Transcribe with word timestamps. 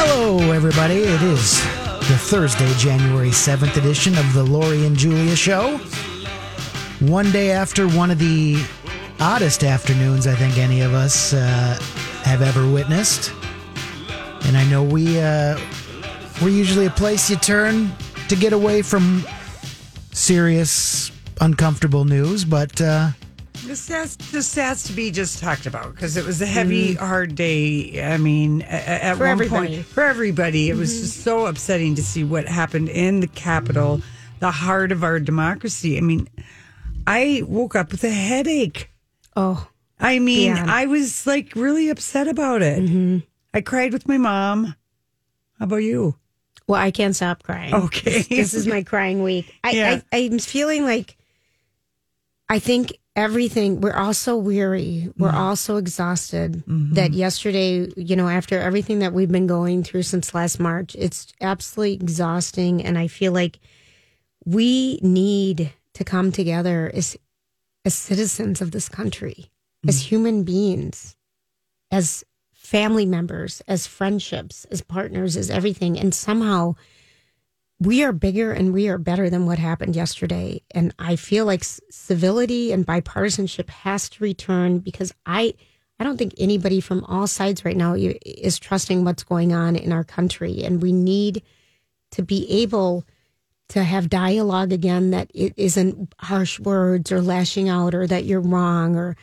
Hello, 0.00 0.52
everybody. 0.52 0.98
It 0.98 1.22
is 1.22 1.60
the 2.06 2.16
Thursday, 2.16 2.72
January 2.74 3.30
7th 3.30 3.76
edition 3.76 4.16
of 4.16 4.32
the 4.32 4.44
Lori 4.44 4.86
and 4.86 4.96
Julia 4.96 5.34
Show. 5.34 5.76
One 7.00 7.32
day 7.32 7.50
after 7.50 7.88
one 7.88 8.12
of 8.12 8.20
the 8.20 8.64
oddest 9.18 9.64
afternoons 9.64 10.28
I 10.28 10.36
think 10.36 10.56
any 10.56 10.82
of 10.82 10.94
us 10.94 11.32
uh, 11.32 11.76
have 12.22 12.42
ever 12.42 12.70
witnessed. 12.70 13.32
And 14.44 14.56
I 14.56 14.64
know 14.70 14.84
we, 14.84 15.20
uh, 15.20 15.58
we're 16.40 16.50
usually 16.50 16.86
a 16.86 16.90
place 16.90 17.28
you 17.28 17.34
turn 17.34 17.90
to 18.28 18.36
get 18.36 18.52
away 18.52 18.82
from 18.82 19.26
serious, 20.12 21.10
uncomfortable 21.40 22.04
news, 22.04 22.44
but 22.44 22.80
uh, 22.80 23.10
This 23.68 23.86
has 23.88 24.16
this 24.16 24.54
has 24.54 24.84
to 24.84 24.94
be 24.94 25.10
just 25.10 25.40
talked 25.40 25.66
about 25.66 25.94
because 25.94 26.16
it 26.16 26.24
was 26.24 26.40
a 26.40 26.46
heavy, 26.46 26.94
mm-hmm. 26.94 27.04
hard 27.04 27.34
day. 27.34 28.02
I 28.02 28.16
mean, 28.16 28.62
at 28.62 29.18
For 29.18 29.24
one 29.24 29.28
everybody. 29.28 29.74
point 29.74 29.86
for 29.86 30.04
everybody, 30.04 30.70
it 30.70 30.74
was 30.74 30.98
just 30.98 31.18
mm-hmm. 31.18 31.24
so 31.24 31.46
upsetting 31.46 31.94
to 31.96 32.02
see 32.02 32.24
what 32.24 32.48
happened 32.48 32.88
in 32.88 33.20
the 33.20 33.26
Capitol, 33.26 33.98
mm-hmm. 33.98 34.38
the 34.38 34.50
heart 34.50 34.90
of 34.90 35.04
our 35.04 35.20
democracy. 35.20 35.98
I 35.98 36.00
mean, 36.00 36.30
I 37.06 37.42
woke 37.46 37.76
up 37.76 37.90
with 37.92 38.04
a 38.04 38.10
headache. 38.10 38.90
Oh, 39.36 39.68
I 40.00 40.18
mean, 40.18 40.54
Beyond. 40.54 40.70
I 40.70 40.86
was 40.86 41.26
like 41.26 41.52
really 41.54 41.90
upset 41.90 42.26
about 42.26 42.62
it. 42.62 43.22
I 43.52 43.60
cried 43.60 43.92
with 43.92 44.08
my 44.08 44.16
mom. 44.16 44.76
How 45.58 45.66
about 45.66 45.76
you? 45.76 46.16
well, 46.66 46.80
I 46.80 46.90
can't 46.90 47.14
stop 47.14 47.42
crying. 47.42 47.74
Okay. 47.74 48.22
This 48.22 48.54
is 48.54 48.66
my 48.66 48.82
crying 48.92 49.22
week. 49.22 49.54
I, 49.62 49.70
Yeah. 49.72 50.00
I, 50.10 50.16
I'm 50.16 50.38
feeling 50.38 50.84
like 50.84 51.18
I 52.48 52.60
think 52.60 52.96
everything, 53.18 53.80
we're 53.80 53.96
all 53.96 54.14
so 54.14 54.36
weary. 54.36 55.10
We're 55.18 55.28
Mm-hmm. 55.28 55.36
all 55.36 55.56
so 55.56 55.76
exhausted 55.76 56.62
that 56.94 57.12
yesterday, 57.12 57.88
you 57.96 58.14
know, 58.16 58.28
after 58.28 58.58
everything 58.58 59.00
that 59.00 59.12
we've 59.12 59.30
been 59.32 59.46
going 59.48 59.82
through 59.82 60.04
since 60.04 60.32
last 60.34 60.60
March, 60.60 60.94
it's 60.98 61.32
absolutely 61.40 61.94
exhausting. 61.94 62.84
And 62.84 62.96
I 62.96 63.08
feel 63.08 63.32
like 63.32 63.58
we 64.44 64.98
need 65.02 65.72
to 65.94 66.04
come 66.04 66.30
together 66.32 66.90
as, 66.94 67.16
as 67.84 67.94
citizens 67.94 68.60
of 68.62 68.70
this 68.70 68.88
country, 68.88 69.50
Mm. 69.84 69.88
as 69.90 70.00
human 70.10 70.42
beings, 70.44 71.16
as 71.90 72.24
family 72.52 73.06
members, 73.06 73.62
as 73.68 73.86
friendships, 73.86 74.64
as 74.72 74.80
partners, 74.82 75.36
as 75.36 75.50
everything. 75.50 75.98
And 75.98 76.12
somehow 76.12 76.74
we 77.80 78.02
are 78.02 78.12
bigger 78.12 78.52
and 78.52 78.72
we 78.72 78.88
are 78.88 78.98
better 78.98 79.30
than 79.30 79.46
what 79.46 79.58
happened 79.58 79.94
yesterday. 79.94 80.62
And 80.72 80.92
I 80.98 81.16
feel 81.16 81.44
like 81.46 81.62
civility 81.90 82.72
and 82.72 82.86
bipartisanship 82.86 83.68
has 83.70 84.08
to 84.10 84.24
return 84.24 84.78
because 84.80 85.12
I, 85.26 85.54
I 86.00 86.04
don't 86.04 86.16
think 86.16 86.34
anybody 86.38 86.80
from 86.80 87.04
all 87.04 87.26
sides 87.26 87.64
right 87.64 87.76
now 87.76 87.94
is 87.96 88.58
trusting 88.58 89.04
what's 89.04 89.22
going 89.22 89.52
on 89.52 89.76
in 89.76 89.92
our 89.92 90.04
country. 90.04 90.64
And 90.64 90.82
we 90.82 90.92
need 90.92 91.42
to 92.12 92.22
be 92.22 92.50
able 92.62 93.04
to 93.68 93.84
have 93.84 94.08
dialogue 94.08 94.72
again 94.72 95.10
that 95.10 95.30
it 95.34 95.52
isn't 95.56 96.12
harsh 96.18 96.58
words 96.58 97.12
or 97.12 97.20
lashing 97.20 97.68
out 97.68 97.94
or 97.94 98.06
that 98.06 98.24
you're 98.24 98.40
wrong 98.40 98.96
or 98.96 99.14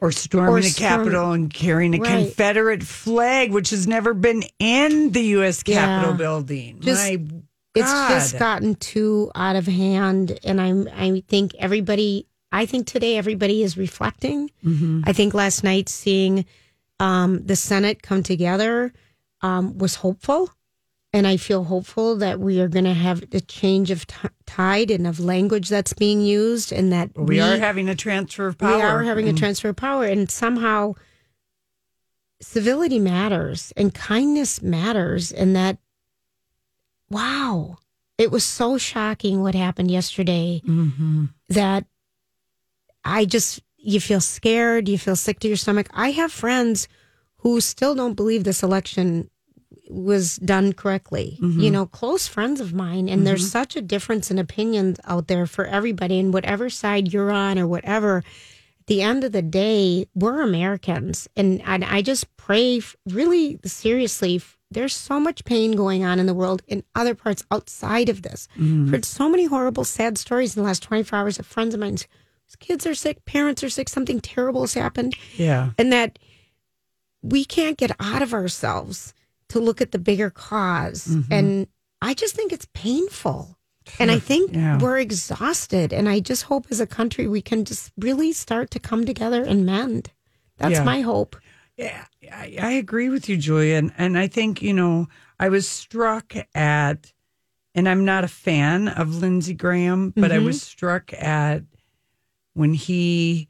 Or 0.00 0.10
storming 0.10 0.50
Or 0.54 0.60
the 0.60 0.68
storm- 0.68 1.04
Capitol 1.04 1.32
and 1.32 1.54
carrying 1.54 1.94
a 1.94 1.98
Right. 1.98 2.26
Confederate 2.26 2.82
flag, 2.82 3.52
which 3.52 3.70
has 3.70 3.86
never 3.86 4.12
been 4.12 4.42
in 4.58 5.12
the 5.12 5.22
U.S. 5.38 5.62
Capitol 5.62 6.10
Yeah. 6.10 6.16
building. 6.16 6.80
Just- 6.80 7.00
My 7.08 7.24
it's 7.74 7.90
just 7.90 8.38
gotten 8.38 8.74
too 8.74 9.30
out 9.34 9.56
of 9.56 9.66
hand 9.66 10.38
and 10.44 10.60
i'm 10.60 10.88
i 10.94 11.22
think 11.28 11.54
everybody 11.58 12.26
i 12.52 12.66
think 12.66 12.86
today 12.86 13.16
everybody 13.16 13.62
is 13.62 13.76
reflecting 13.76 14.50
Mm-hmm. 14.64 15.02
i 15.06 15.12
think 15.12 15.34
last 15.34 15.64
night 15.64 15.88
seeing 15.88 16.44
um, 17.00 17.44
the 17.46 17.56
senate 17.56 18.02
come 18.02 18.22
together 18.22 18.92
um, 19.40 19.78
was 19.78 19.96
hopeful 19.96 20.50
and 21.14 21.26
i 21.26 21.36
feel 21.36 21.64
hopeful 21.64 22.16
that 22.16 22.38
we 22.40 22.60
are 22.60 22.68
going 22.68 22.84
to 22.84 22.94
have 22.94 23.24
a 23.32 23.40
change 23.40 23.90
of 23.90 24.06
t- 24.06 24.28
tide 24.46 24.90
and 24.90 25.06
of 25.06 25.18
language 25.18 25.68
that's 25.68 25.92
being 25.94 26.20
used 26.20 26.72
and 26.72 26.92
that 26.92 27.10
we, 27.16 27.40
are 27.40 27.56
having 27.56 27.88
a 27.88 27.94
transfer 27.94 28.46
of 28.46 28.58
power. 28.58 28.76
we 28.76 28.82
are 28.82 29.02
having 29.02 29.28
a 29.28 29.32
transfer 29.32 29.70
of 29.70 29.76
power 29.76 30.04
and 30.04 30.30
somehow 30.30 30.92
civility 32.40 32.98
matters 32.98 33.72
and 33.76 33.94
kindness 33.94 34.60
matters 34.62 35.30
and 35.32 35.54
that 35.54 35.78
wow. 37.12 37.78
It 38.18 38.30
was 38.30 38.44
so 38.44 38.78
shocking 38.78 39.42
what 39.42 39.54
happened 39.54 39.90
yesterday 39.90 40.62
Mm-hmm. 40.64 41.24
that 41.48 41.84
i 43.04 43.24
just 43.24 43.60
you 43.78 43.98
feel 44.00 44.20
scared 44.20 44.88
you 44.88 44.96
feel 44.98 45.16
sick 45.16 45.40
to 45.40 45.48
your 45.48 45.56
stomach. 45.56 45.88
I 45.92 46.10
have 46.12 46.30
friends 46.32 46.86
who 47.38 47.60
still 47.60 47.94
don't 47.96 48.14
believe 48.14 48.44
this 48.44 48.62
election 48.62 49.28
was 49.90 50.36
done 50.36 50.72
correctly. 50.72 51.36
You 51.42 51.70
know 51.70 51.84
close 51.86 52.28
friends 52.28 52.60
of 52.60 52.72
mine 52.72 53.08
and 53.08 53.26
there's 53.26 53.50
such 53.50 53.74
a 53.76 53.82
difference 53.82 54.30
in 54.30 54.38
opinions 54.38 54.98
out 55.04 55.26
there 55.26 55.46
for 55.46 55.64
everybody 55.66 56.18
and 56.20 56.32
whatever 56.32 56.70
side 56.70 57.12
you're 57.12 57.32
on 57.32 57.58
or 57.58 57.66
whatever 57.66 58.18
at 58.18 58.86
the 58.86 59.02
end 59.02 59.24
of 59.24 59.32
the 59.32 59.42
day 59.42 60.06
we're 60.14 60.40
americans 60.42 61.28
and, 61.36 61.60
and 61.62 61.84
i 61.84 62.00
just 62.02 62.24
pray 62.36 62.80
really 63.08 63.58
seriously 63.64 64.40
there's 64.74 64.94
so 64.94 65.20
much 65.20 65.44
pain 65.44 65.72
going 65.72 66.04
on 66.04 66.18
in 66.18 66.26
the 66.26 66.34
world 66.34 66.62
in 66.66 66.82
other 66.94 67.14
parts 67.14 67.44
outside 67.50 68.08
of 68.08 68.22
this 68.22 68.48
mm. 68.58 68.90
heard 68.90 69.04
so 69.04 69.28
many 69.28 69.44
horrible 69.44 69.84
sad 69.84 70.18
stories 70.18 70.56
in 70.56 70.62
the 70.62 70.66
last 70.66 70.82
24 70.82 71.18
hours 71.18 71.38
of 71.38 71.46
friends 71.46 71.74
of 71.74 71.80
mine 71.80 71.96
kids 72.58 72.86
are 72.86 72.94
sick 72.94 73.24
parents 73.24 73.64
are 73.64 73.70
sick 73.70 73.88
something 73.88 74.20
terrible 74.20 74.60
has 74.60 74.74
happened 74.74 75.16
Yeah. 75.36 75.70
and 75.78 75.92
that 75.92 76.18
we 77.22 77.44
can't 77.44 77.78
get 77.78 77.92
out 78.00 78.20
of 78.22 78.34
ourselves 78.34 79.14
to 79.48 79.60
look 79.60 79.80
at 79.80 79.92
the 79.92 79.98
bigger 79.98 80.30
because 80.30 81.06
mm-hmm. 81.06 81.32
And 81.32 81.66
I 82.00 82.14
just 82.14 82.34
think 82.34 82.52
it's 82.52 82.66
painful. 82.74 83.56
And 83.98 84.10
I 84.10 84.18
think 84.18 84.54
Yeah. 84.54 84.78
we're 84.78 84.98
exhausted. 84.98 85.92
And 85.92 86.08
I 86.08 86.20
just 86.20 86.44
hope 86.44 86.66
as 86.70 86.80
a 86.80 86.86
country 86.86 87.28
we 87.28 87.42
can 87.42 87.64
just 87.64 87.92
really 87.96 88.32
start 88.32 88.70
to 88.72 88.80
come 88.80 89.04
together 89.04 89.42
and 89.44 89.64
mend. 89.64 90.10
That's 90.58 90.74
Yeah. 90.74 90.84
my 90.84 91.00
hope. 91.02 91.36
Yeah, 91.76 92.04
I, 92.30 92.56
I 92.60 92.72
agree 92.72 93.08
with 93.08 93.28
you, 93.28 93.36
Julia. 93.36 93.76
And, 93.76 93.92
and 93.96 94.18
I 94.18 94.26
think, 94.26 94.62
you 94.62 94.74
know, 94.74 95.08
I 95.40 95.48
was 95.48 95.68
struck 95.68 96.34
at, 96.54 97.12
and 97.74 97.88
I'm 97.88 98.04
not 98.04 98.24
a 98.24 98.28
fan 98.28 98.88
of 98.88 99.16
Lindsey 99.16 99.54
Graham, 99.54 100.10
but 100.10 100.30
I 100.30 100.36
mm-hmm. 100.36 100.46
was 100.46 100.62
struck 100.62 101.12
at 101.14 101.62
when 102.54 102.74
he 102.74 103.48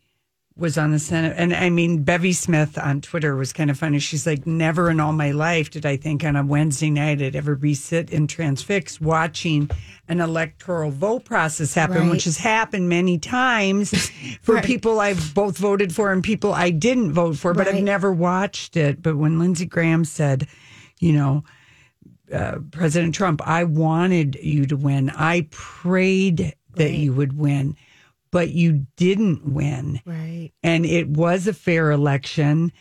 was 0.55 0.77
on 0.77 0.91
the 0.91 0.99
Senate. 0.99 1.35
And 1.39 1.55
I 1.55 1.71
mean, 1.71 2.03
Bevy 2.03 2.33
Smith 2.35 2.77
on 2.77 3.01
Twitter 3.01 3.35
was 3.37 3.53
kind 3.55 3.71
of 3.71 3.79
funny. 3.79 3.99
She's 3.99 4.27
like, 4.27 4.47
never 4.47 4.91
in 4.91 5.01
all 5.01 5.13
my 5.13 5.31
life 5.31 5.71
did 5.71 5.87
I 5.87 5.97
think 5.97 6.25
on 6.25 6.37
a 6.37 6.45
Wednesday 6.45 6.91
night 6.91 7.23
I'd 7.23 7.35
ever 7.35 7.55
be 7.57 7.75
sit 7.75 8.13
and 8.13 8.29
transfixed 8.29 9.01
watching 9.01 9.71
an 10.09 10.21
electoral 10.21 10.91
vote 10.91 11.25
process 11.25 11.73
happen, 11.73 12.03
Right. 12.03 12.11
which 12.11 12.25
has 12.25 12.37
happened 12.37 12.89
many 12.89 13.19
times 13.19 14.11
for 14.43 14.57
Right. 14.57 14.65
people 14.65 15.01
I've 15.01 15.33
both 15.35 15.57
voted 15.57 15.95
for 15.95 16.13
and 16.13 16.23
people 16.23 16.53
I 16.53 16.71
didn't 16.71 17.13
vote 17.13 17.37
for, 17.39 17.55
but 17.55 17.67
I've 17.67 17.83
never 17.83 18.13
watched 18.13 18.77
it. 18.77 19.03
But 19.03 19.17
when 19.17 19.39
Lindsey 19.39 19.65
Graham 19.67 20.05
said, 20.05 20.47
you 21.01 21.15
know, 21.15 21.45
uh, 22.33 22.59
President 22.71 23.15
Trump, 23.15 23.41
I 23.47 23.65
wanted 23.65 24.37
you 24.43 24.67
to 24.67 24.77
win. 24.77 25.11
I 25.11 25.47
prayed 25.51 26.55
that 26.77 26.93
you 26.93 27.13
would 27.13 27.39
win, 27.39 27.77
but 28.33 28.51
you 28.51 28.87
didn't 28.97 29.47
win 29.53 30.01
Right. 30.05 30.51
and 30.65 30.85
it 30.85 31.09
was 31.09 31.47
a 31.47 31.53
fair 31.55 31.91
election. 31.93 32.73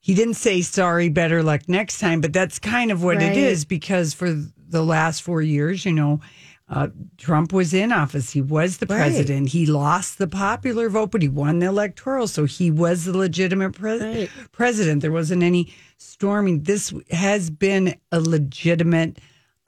he 0.00 0.12
didn't 0.14 0.34
say 0.34 0.60
sorry, 0.60 1.08
better 1.08 1.42
luck 1.42 1.62
next 1.66 1.98
time, 1.98 2.20
but 2.20 2.30
that's 2.32 2.58
kind 2.58 2.90
of 2.90 3.02
what 3.02 3.16
Right. 3.16 3.30
it 3.30 3.36
is 3.38 3.64
because 3.64 4.12
for 4.12 4.34
the 4.68 4.84
last 4.84 5.22
four 5.22 5.40
years, 5.40 5.86
you 5.86 5.92
know, 5.92 6.20
uh, 6.68 6.88
Trump 7.16 7.54
was 7.54 7.72
in 7.72 7.90
office. 7.90 8.30
He 8.32 8.42
was 8.42 8.76
the 8.78 8.86
Right. 8.86 8.96
president. 8.98 9.48
He 9.50 9.64
lost 9.64 10.18
the 10.18 10.26
popular 10.26 10.90
vote, 10.90 11.10
but 11.10 11.22
he 11.22 11.28
won 11.28 11.58
the 11.60 11.66
electoral. 11.66 12.26
So 12.26 12.44
he 12.44 12.70
was 12.70 13.04
the 13.04 13.16
legitimate 13.16 13.72
pres- 13.72 14.02
Right. 14.02 14.30
president. 14.52 15.00
There 15.00 15.10
wasn't 15.12 15.42
any 15.42 15.72
storming. 15.96 16.64
This 16.64 16.92
has 17.10 17.48
been 17.48 17.94
a 18.12 18.20
legitimate 18.20 19.18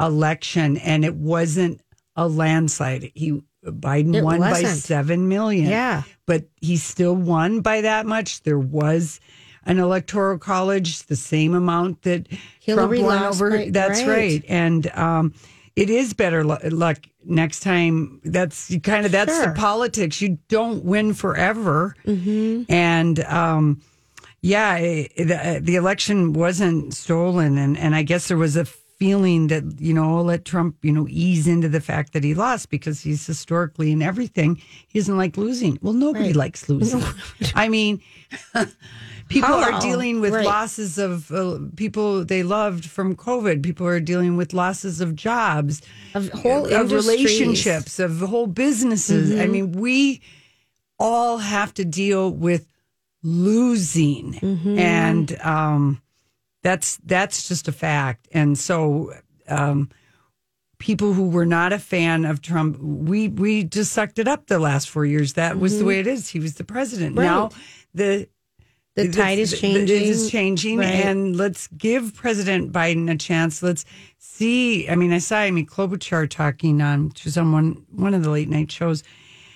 election, 0.01 0.77
and 0.79 1.03
it 1.05 1.15
wasn't 1.17 1.81
a 2.15 2.29
landslide. 2.29 3.11
He 3.15 3.41
Biden 3.67 4.15
It 4.17 4.23
won 4.25 4.41
by 4.41 4.51
wasn't. 4.53 4.79
seven 4.79 5.29
million. 5.29 5.67
Yeah. 5.71 6.03
but 6.27 6.45
he 6.61 6.77
still 6.77 7.15
won 7.15 7.61
by 7.61 7.81
that 7.83 8.07
much. 8.07 8.43
There 8.43 8.59
was 8.59 9.21
an 9.65 9.79
electoral 9.79 10.39
college, 10.39 11.03
the 11.05 11.17
same 11.17 11.55
amount 11.55 12.03
that 12.03 12.27
Hillary 12.61 12.99
Trump 13.01 13.21
won 13.21 13.23
over. 13.33 13.51
by- 13.51 13.71
that's 13.71 14.01
right. 14.03 14.09
right, 14.09 14.45
and 14.49 14.87
um, 14.97 15.35
it 15.75 15.91
is 15.91 16.15
better 16.15 16.45
lu- 16.45 16.57
luck 16.71 16.99
next 17.25 17.61
time. 17.61 18.21
That's 18.25 18.75
kind 18.83 19.05
of 19.07 19.13
that's 19.13 19.35
Sure. 19.35 19.47
the 19.47 19.53
politics. 19.53 20.21
You 20.21 20.39
don't 20.49 20.85
win 20.85 21.15
forever, 21.15 21.95
Mm-hmm. 22.07 22.71
and. 22.73 23.21
Um, 23.25 23.83
yeah, 24.43 24.77
eh, 24.79 25.09
the, 25.17 25.59
the 25.61 25.75
election 25.75 26.33
wasn't 26.33 26.95
stolen, 26.95 27.59
and, 27.59 27.77
and 27.77 27.97
I 27.97 28.03
guess 28.05 28.29
there 28.29 28.37
was 28.37 28.57
a 28.57 28.65
feeling 28.99 29.49
that 29.49 29.65
you 29.79 29.93
know 29.93 30.23
let 30.23 30.45
Trump 30.45 30.77
you 30.83 30.93
know 30.93 31.07
ease 31.11 31.47
into 31.47 31.69
the 31.69 31.81
fact 31.81 32.13
that 32.15 32.25
he 32.25 32.33
lost 32.35 32.71
because 32.71 33.01
he's 33.03 33.27
historically 33.27 33.93
in 33.93 34.01
everything 34.03 34.61
he 34.89 34.99
doesn't 34.99 35.19
like 35.19 35.37
losing. 35.37 35.79
Well, 35.83 35.93
nobody 35.93 36.33
likes 36.33 36.69
losing. 36.69 37.03
I 37.55 37.69
mean, 37.69 38.01
people 39.29 39.53
are 39.53 39.73
Hello. 39.73 39.81
dealing 39.81 40.21
with 40.21 40.33
Right. 40.33 40.47
losses 40.47 40.97
of 40.99 41.31
uh, 41.31 41.59
people 41.77 42.25
they 42.25 42.43
loved 42.43 42.85
from 42.87 43.15
COVID. 43.17 43.63
People 43.63 43.87
are 43.87 44.01
dealing 44.01 44.37
with 44.37 44.53
losses 44.55 45.01
of 45.01 45.15
jobs, 45.15 45.83
Of 46.15 46.31
whole 46.31 46.65
of 46.73 46.91
relationships, 46.91 47.99
of 47.99 48.21
whole 48.21 48.47
businesses. 48.47 49.39
I 49.39 49.47
mean, 49.47 49.73
we 49.73 50.23
all 50.99 51.37
have 51.39 51.75
to 51.75 51.85
deal 51.85 52.31
with 52.31 52.67
losing, 53.23 54.37
and 54.79 55.37
um, 55.43 56.01
that's 56.67 56.99
that's 57.05 57.47
just 57.47 57.69
a 57.69 57.73
fact. 57.73 58.27
And 58.33 58.59
so, 58.59 59.13
um, 59.49 59.89
people 60.79 61.13
who 61.13 61.29
were 61.29 61.47
not 61.47 61.73
a 61.73 61.79
fan 61.79 62.25
of 62.25 62.43
Trump, 62.43 62.79
we 62.81 63.29
we 63.29 63.63
just 63.63 63.93
sucked 63.93 64.19
it 64.19 64.27
up 64.27 64.49
the 64.49 64.59
last 64.59 64.91
four 64.91 65.05
years. 65.07 65.35
That 65.35 65.59
was 65.61 65.79
the 65.79 65.85
way 65.85 66.01
it 66.01 66.09
is. 66.09 66.29
He 66.29 66.41
was 66.41 66.55
the 66.57 66.65
president. 66.65 67.15
Now 67.15 67.51
the 67.95 68.29
The 68.97 69.13
tide 69.13 69.39
is 69.39 69.59
changing. 69.61 69.85
It 69.85 70.03
is 70.03 70.29
changing, 70.29 70.79
Right. 70.79 71.05
and 71.07 71.37
let's 71.37 71.69
give 71.69 72.15
President 72.15 72.73
Biden 72.73 73.09
a 73.11 73.17
chance. 73.17 73.63
Let's 73.63 73.85
see. 74.19 74.89
I 74.89 74.97
mean, 74.97 75.13
I 75.13 75.19
saw 75.19 75.43
Amy 75.43 75.65
Klobuchar 75.65 76.29
talking 76.29 76.83
on. 76.83 77.13
She 77.15 77.29
was 77.29 77.39
on 77.39 77.53
one 77.53 77.85
one 77.93 78.13
of 78.13 78.25
the 78.25 78.31
late 78.31 78.49
night 78.49 78.73
shows, 78.73 79.05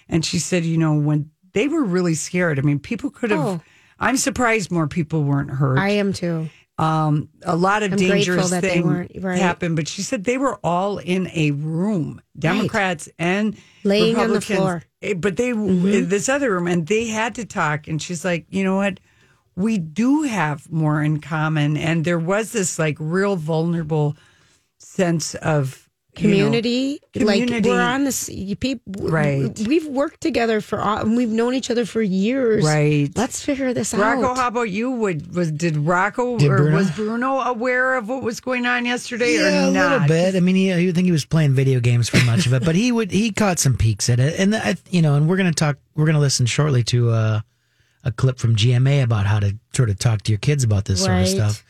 and 0.08 0.24
she 0.24 0.38
said, 0.38 0.64
you 0.64 0.78
know, 0.78 0.94
when 0.94 1.30
they 1.54 1.66
were 1.66 1.82
really 1.82 2.14
scared. 2.14 2.58
I 2.60 2.62
mean, 2.62 2.78
people 2.78 3.10
could 3.10 3.32
have. 3.32 3.40
Oh. 3.40 3.60
I'm 4.02 4.16
surprised 4.16 4.70
more 4.70 4.88
people 4.88 5.24
weren't 5.24 5.50
hurt. 5.50 5.78
I 5.78 5.90
am 5.90 6.14
too. 6.14 6.48
Um, 6.80 7.28
a 7.42 7.56
lot 7.56 7.82
of 7.82 7.92
I'm 7.92 7.98
dangerous 7.98 8.50
things 8.50 9.08
right. 9.22 9.38
happened, 9.38 9.76
but 9.76 9.86
she 9.86 10.00
said 10.02 10.24
they 10.24 10.38
were 10.38 10.58
all 10.64 10.96
in 10.98 11.28
a 11.34 11.50
room, 11.50 12.22
Democrats 12.38 13.08
and 13.18 13.56
Laying 13.84 14.16
on 14.16 14.28
the 14.28 14.34
Republicans. 14.34 14.58
floor. 14.58 14.82
Eh, 15.02 15.14
But 15.14 15.36
they 15.36 15.50
Mm-hmm. 15.52 16.08
this 16.08 16.28
other 16.28 16.52
room, 16.52 16.66
and 16.66 16.86
they 16.86 17.06
had 17.08 17.34
to 17.34 17.44
talk. 17.44 17.86
And 17.86 18.00
she's 18.00 18.24
like, 18.24 18.46
you 18.48 18.64
know 18.64 18.76
what? 18.76 18.98
We 19.56 19.76
do 19.76 20.22
have 20.22 20.70
more 20.72 21.02
in 21.02 21.20
common, 21.20 21.76
and 21.76 22.04
there 22.04 22.18
was 22.18 22.52
this 22.52 22.78
like 22.78 22.96
real 22.98 23.36
vulnerable 23.36 24.16
sense 24.78 25.34
of 25.36 25.79
you 26.18 26.28
know, 26.28 26.34
community. 26.36 27.00
Like 27.14 27.48
we're 27.64 27.80
on 27.80 28.04
this. 28.04 28.28
People, 28.58 29.08
Right. 29.08 29.56
We've 29.66 29.86
worked 29.86 30.20
together 30.20 30.60
for. 30.60 30.80
all- 30.80 30.98
and 30.98 31.16
We've 31.16 31.28
known 31.28 31.54
each 31.54 31.70
other 31.70 31.84
for 31.86 32.02
years. 32.02 32.64
Right. 32.64 33.10
Let's 33.16 33.42
figure 33.42 33.72
this 33.72 33.94
out. 33.94 34.00
Rocco, 34.00 34.34
how 34.34 34.48
about 34.48 34.70
you? 34.70 34.90
Would 34.90 35.34
was 35.34 35.50
did 35.52 35.76
Rocco 35.76 36.38
Did 36.38 36.50
or 36.50 36.56
Bruno? 36.56 36.76
was 36.76 36.90
Bruno 36.90 37.38
aware 37.40 37.96
of 37.96 38.08
what 38.08 38.22
was 38.22 38.40
going 38.40 38.66
on 38.66 38.84
yesterday 38.86 39.34
Yeah, 39.36 39.66
or 39.66 39.68
a 39.68 39.70
little 39.70 40.08
bit. 40.08 40.34
I 40.34 40.40
mean, 40.40 40.56
he, 40.56 40.72
I 40.72 40.92
think 40.92 41.06
he 41.06 41.12
was 41.12 41.24
playing 41.24 41.54
video 41.54 41.80
games 41.80 42.08
for 42.08 42.24
much 42.24 42.46
of 42.46 42.52
it, 42.52 42.64
but 42.64 42.74
he 42.74 42.90
would 42.92 43.10
he 43.10 43.30
caught 43.32 43.58
some 43.58 43.76
peeks 43.76 44.08
at 44.10 44.18
it, 44.20 44.38
and 44.38 44.54
I, 44.54 44.76
you 44.90 45.02
know, 45.02 45.14
and 45.14 45.28
we're 45.28 45.36
gonna 45.36 45.52
talk. 45.52 45.76
We're 45.94 46.06
gonna 46.06 46.20
listen 46.20 46.46
shortly 46.46 46.82
to 46.84 47.10
uh, 47.10 47.40
a 48.04 48.12
clip 48.12 48.38
from 48.38 48.56
GMA 48.56 49.02
about 49.02 49.26
how 49.26 49.38
to 49.40 49.56
sort 49.74 49.90
of 49.90 49.98
talk 49.98 50.22
to 50.22 50.32
your 50.32 50.38
kids 50.38 50.64
about 50.64 50.86
this 50.86 51.04
sort 51.04 51.18
of 51.20 51.28
stuff. 51.28 51.64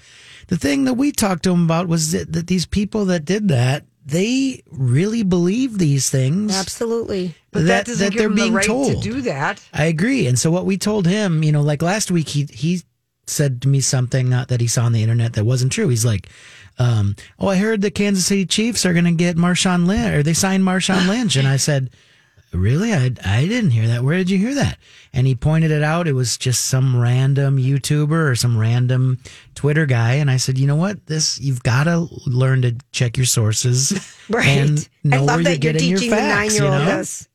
The 0.48 0.56
thing 0.56 0.84
that 0.84 0.94
we 0.94 1.12
talked 1.12 1.42
to 1.44 1.52
him 1.52 1.64
about 1.64 1.86
was 1.88 2.12
that, 2.12 2.32
that 2.32 2.46
these 2.48 2.66
people 2.66 3.04
that 3.06 3.24
did 3.24 3.48
that, 3.48 3.84
they 4.04 4.62
really 4.70 5.22
believe 5.22 5.78
these 5.78 6.10
things. 6.10 6.56
Absolutely. 6.56 7.34
But 7.50 7.66
that, 7.66 7.86
doesn't 7.86 8.10
give 8.10 8.18
they're 8.18 8.28
him 8.28 8.34
being 8.34 8.52
the 8.52 8.56
right 8.56 8.66
told. 8.66 8.92
to 8.92 9.00
do 9.00 9.20
that. 9.22 9.62
I 9.72 9.84
agree. 9.84 10.26
And 10.26 10.38
so 10.38 10.50
what 10.50 10.66
we 10.66 10.78
told 10.78 11.06
him, 11.06 11.42
you 11.42 11.52
know, 11.52 11.62
like 11.62 11.82
last 11.82 12.10
week, 12.10 12.28
he 12.28 12.44
he 12.44 12.82
said 13.26 13.62
to 13.62 13.68
me 13.68 13.80
something 13.80 14.32
uh, 14.32 14.44
that 14.46 14.60
he 14.60 14.66
saw 14.66 14.84
on 14.84 14.92
the 14.92 15.02
internet 15.02 15.34
that 15.34 15.44
wasn't 15.44 15.72
true. 15.72 15.88
He's 15.88 16.04
like, 16.04 16.28
um, 16.78 17.16
"Oh, 17.38 17.48
I 17.48 17.56
heard 17.56 17.80
the 17.80 17.90
Kansas 17.90 18.26
City 18.26 18.46
Chiefs 18.46 18.86
are 18.86 18.92
going 18.92 19.04
to 19.04 19.12
get 19.12 19.36
Marshawn 19.36 19.86
Lynch, 19.86 20.14
or 20.14 20.22
they 20.22 20.34
signed 20.34 20.64
Marshawn 20.64 21.06
Lynch." 21.08 21.36
And 21.36 21.46
I 21.46 21.56
said, 21.56 21.90
"Really? 22.52 22.92
I 22.92 23.12
I 23.24 23.46
didn't 23.46 23.70
hear 23.70 23.86
that. 23.88 24.02
Where 24.04 24.16
did 24.16 24.30
you 24.30 24.38
hear 24.38 24.54
that?" 24.54 24.78
And 25.12 25.26
he 25.26 25.34
pointed 25.34 25.70
it 25.70 25.82
out. 25.82 26.06
It 26.08 26.12
was 26.14 26.36
just 26.36 26.66
some 26.66 26.96
random 27.00 27.56
YouTuber 27.58 28.30
or 28.30 28.34
some 28.34 28.56
random 28.58 29.18
Twitter 29.54 29.86
guy. 29.86 30.14
And 30.14 30.30
I 30.30 30.36
said, 30.36 30.58
"You 30.58 30.66
know 30.66 30.76
what? 30.76 31.06
This 31.06 31.40
you've 31.40 31.62
got 31.62 31.84
to 31.84 32.08
learn 32.26 32.62
to 32.62 32.76
check 32.92 33.16
your 33.16 33.26
sources 33.26 33.92
Right. 34.28 34.46
and 34.46 34.88
know 35.04 35.16
I 35.18 35.20
love 35.20 35.36
where 35.36 35.44
that 35.44 35.62
you're 35.64 35.72
you're 35.72 35.80
teaching 35.80 35.90
your 35.90 36.00
the 36.00 36.16
facts." 36.16 36.54
you 36.54 36.60
nine-year-old 36.60 36.86
know? 36.88 36.96
this. 36.98 37.28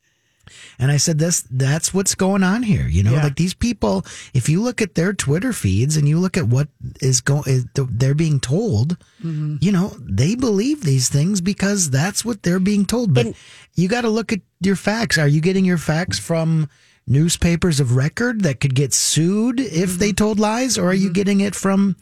And 0.78 0.90
I 0.90 0.96
said, 0.98 1.18
"This 1.18 1.42
that's 1.50 1.94
what's 1.94 2.14
going 2.14 2.42
on 2.42 2.62
here. 2.62 2.86
You 2.86 3.02
know, 3.02 3.12
Yeah. 3.12 3.22
like 3.24 3.36
these 3.36 3.54
people. 3.54 4.04
If 4.34 4.48
you 4.48 4.60
look 4.62 4.82
at 4.82 4.94
their 4.94 5.12
Twitter 5.14 5.52
feeds 5.52 5.96
and 5.96 6.08
you 6.08 6.18
look 6.18 6.36
at 6.36 6.48
what 6.48 6.68
is 7.00 7.20
going, 7.20 7.68
they're 7.74 8.14
being 8.14 8.40
told. 8.40 8.96
Mm-hmm. 9.24 9.56
You 9.60 9.72
know, 9.72 9.96
they 10.00 10.34
believe 10.34 10.82
these 10.84 11.08
things 11.08 11.40
because 11.40 11.90
that's 11.90 12.24
what 12.24 12.42
they're 12.42 12.60
being 12.60 12.84
told. 12.84 13.14
But 13.14 13.26
And- 13.26 13.34
you 13.74 13.88
got 13.88 14.02
to 14.02 14.10
look 14.10 14.32
at 14.32 14.40
your 14.60 14.76
facts. 14.76 15.16
Are 15.18 15.28
you 15.28 15.40
getting 15.40 15.64
your 15.64 15.78
facts 15.78 16.18
from 16.18 16.68
newspapers 17.06 17.78
of 17.80 17.94
record 17.96 18.42
that 18.42 18.60
could 18.60 18.74
get 18.74 18.92
sued 18.92 19.60
if 19.60 19.90
Mm-hmm. 19.90 19.98
they 19.98 20.12
told 20.12 20.38
lies, 20.40 20.76
or 20.76 20.88
are 20.90 20.94
you 20.94 21.10
getting 21.12 21.40
it 21.40 21.54
from 21.54 21.96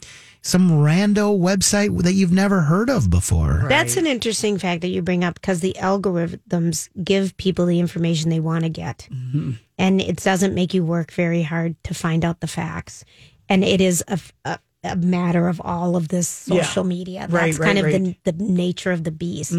some 0.45 0.69
rando 0.69 1.35
website 1.35 2.03
that 2.03 2.13
you've 2.13 2.31
never 2.31 2.61
heard 2.61 2.87
of 2.87 3.09
before? 3.09 3.65
That's 3.67 3.97
an 3.97 4.05
interesting 4.05 4.59
fact 4.59 4.81
that 4.81 4.89
you 4.89 5.01
bring 5.01 5.23
up 5.23 5.33
because 5.33 5.59
the 5.61 5.75
algorithms 5.79 6.87
give 7.03 7.35
people 7.37 7.65
the 7.65 7.79
information 7.79 8.29
they 8.29 8.39
want 8.39 8.63
to 8.63 8.69
get. 8.69 9.07
Mm-hmm. 9.11 9.53
And 9.79 9.99
it 9.99 10.17
doesn't 10.17 10.53
make 10.53 10.75
you 10.75 10.85
work 10.85 11.11
very 11.11 11.41
hard 11.41 11.75
to 11.85 11.95
find 11.95 12.23
out 12.23 12.41
the 12.41 12.47
facts. 12.47 13.03
And 13.49 13.63
it 13.63 13.81
is 13.81 14.03
a, 14.07 14.19
a, 14.45 14.59
a 14.83 14.95
matter 14.95 15.47
of 15.47 15.59
all 15.61 15.95
of 15.95 16.09
this 16.09 16.47
Yeah. 16.47 16.61
social 16.63 16.83
media. 16.83 17.27
That's 17.27 17.57
right, 17.57 17.65
kind 17.65 17.79
of 17.79 17.85
right. 17.85 17.95
Mm-hmm. 17.95 18.11
the, 18.23 18.31
the 18.31 18.43
nature 18.43 18.91
of 18.91 19.03
the 19.03 19.11
beast. 19.11 19.53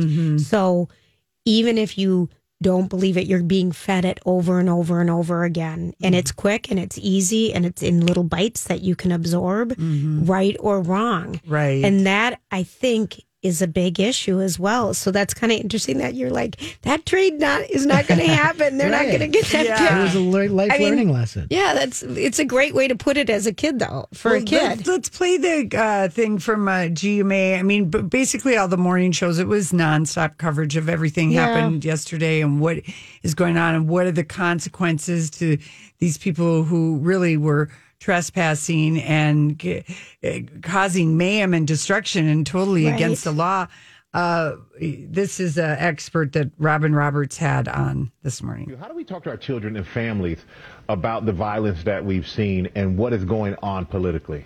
So 0.48 0.88
even 1.44 1.78
if 1.78 1.98
you 1.98 2.28
don't 2.62 2.88
believe 2.88 3.16
it, 3.16 3.26
you're 3.26 3.42
being 3.42 3.70
fed 3.72 4.04
it 4.04 4.18
over 4.24 4.58
and 4.58 4.68
over 4.68 5.00
and 5.00 5.10
over 5.10 5.44
again. 5.44 5.92
And 6.02 6.14
it's 6.14 6.32
Mm-hmm. 6.32 6.40
quick 6.40 6.70
and 6.70 6.80
it's 6.80 6.98
easy 6.98 7.52
and 7.52 7.66
it's 7.66 7.82
in 7.82 8.04
little 8.06 8.24
bites 8.24 8.64
that 8.64 8.80
you 8.80 8.96
can 8.96 9.12
absorb, 9.12 9.74
right 9.78 10.56
or 10.60 10.80
wrong. 10.80 11.34
Mm-hmm. 11.34 11.52
Right. 11.52 11.84
And 11.84 12.06
that 12.06 12.40
I 12.50 12.62
think 12.62 13.22
is 13.46 13.62
a 13.62 13.66
big 13.66 14.00
issue 14.00 14.40
as 14.40 14.58
well. 14.58 14.92
So 14.94 15.10
that's 15.10 15.32
kind 15.32 15.52
of 15.52 15.58
interesting 15.60 15.98
that 15.98 16.14
you're 16.14 16.30
like 16.30 16.58
that 16.82 17.06
trade 17.06 17.38
not 17.40 17.62
is 17.70 17.86
not 17.86 18.06
going 18.06 18.20
to 18.26 18.26
happen. 18.26 18.76
They're 18.76 18.90
not 18.90 19.06
going 19.06 19.20
to 19.20 19.28
get 19.28 19.46
that. 19.46 19.64
Yeah. 19.66 20.00
It 20.00 20.02
was 20.02 20.14
a 20.14 20.20
life 20.20 20.70
I 20.72 20.78
mean, 20.78 20.88
learning 20.90 21.12
lesson. 21.12 21.46
Yeah, 21.50 21.74
that's 21.74 22.02
it's 22.02 22.38
a 22.38 22.44
great 22.44 22.74
way 22.74 22.88
to 22.88 22.96
put 22.96 23.16
it 23.16 23.30
as 23.30 23.46
a 23.46 23.52
kid 23.52 23.78
though. 23.78 24.06
For 24.12 24.32
Well, 24.32 24.42
a 24.42 24.44
kid. 24.44 24.62
Let's, 24.62 24.86
let's 24.88 25.08
play 25.08 25.36
the 25.38 25.78
uh, 25.78 26.08
thing 26.08 26.38
from 26.38 26.66
uh, 26.68 26.72
GMA. 26.90 27.58
I 27.58 27.62
mean, 27.62 27.88
basically 27.90 28.56
all 28.56 28.68
the 28.68 28.76
morning 28.76 29.12
shows. 29.12 29.38
It 29.38 29.46
was 29.46 29.72
nonstop 29.72 30.38
coverage 30.38 30.76
of 30.76 30.88
everything 30.88 31.30
Yeah. 31.30 31.46
happened 31.46 31.84
yesterday 31.84 32.40
and 32.40 32.60
what 32.60 32.78
is 33.22 33.34
going 33.34 33.56
on 33.56 33.74
and 33.74 33.88
what 33.88 34.06
are 34.06 34.12
the 34.12 34.24
consequences 34.24 35.30
to 35.30 35.58
these 35.98 36.18
people 36.18 36.64
who 36.64 36.96
really 36.98 37.36
were 37.36 37.68
trespassing 37.98 39.00
and 39.00 39.58
ca- 39.60 39.84
uh, 40.24 40.38
causing 40.62 41.16
mayhem 41.16 41.54
and 41.54 41.66
destruction 41.66 42.26
and 42.28 42.46
totally 42.46 42.86
Right. 42.86 42.94
against 42.94 43.24
the 43.24 43.32
law. 43.32 43.66
Uh, 44.14 44.56
this 44.80 45.40
is 45.40 45.58
an 45.58 45.76
expert 45.78 46.32
that 46.32 46.50
Robin 46.58 46.94
Roberts 46.94 47.36
had 47.36 47.68
on 47.68 48.10
this 48.22 48.42
morning. 48.42 48.74
How 48.80 48.88
do 48.88 48.94
we 48.94 49.04
talk 49.04 49.24
to 49.24 49.30
our 49.30 49.36
children 49.36 49.76
and 49.76 49.86
families 49.86 50.38
about 50.88 51.26
the 51.26 51.32
violence 51.32 51.82
that 51.84 52.02
we've 52.04 52.26
seen 52.26 52.68
and 52.74 52.96
what 52.96 53.12
is 53.12 53.24
going 53.24 53.56
on 53.62 53.84
politically? 53.84 54.44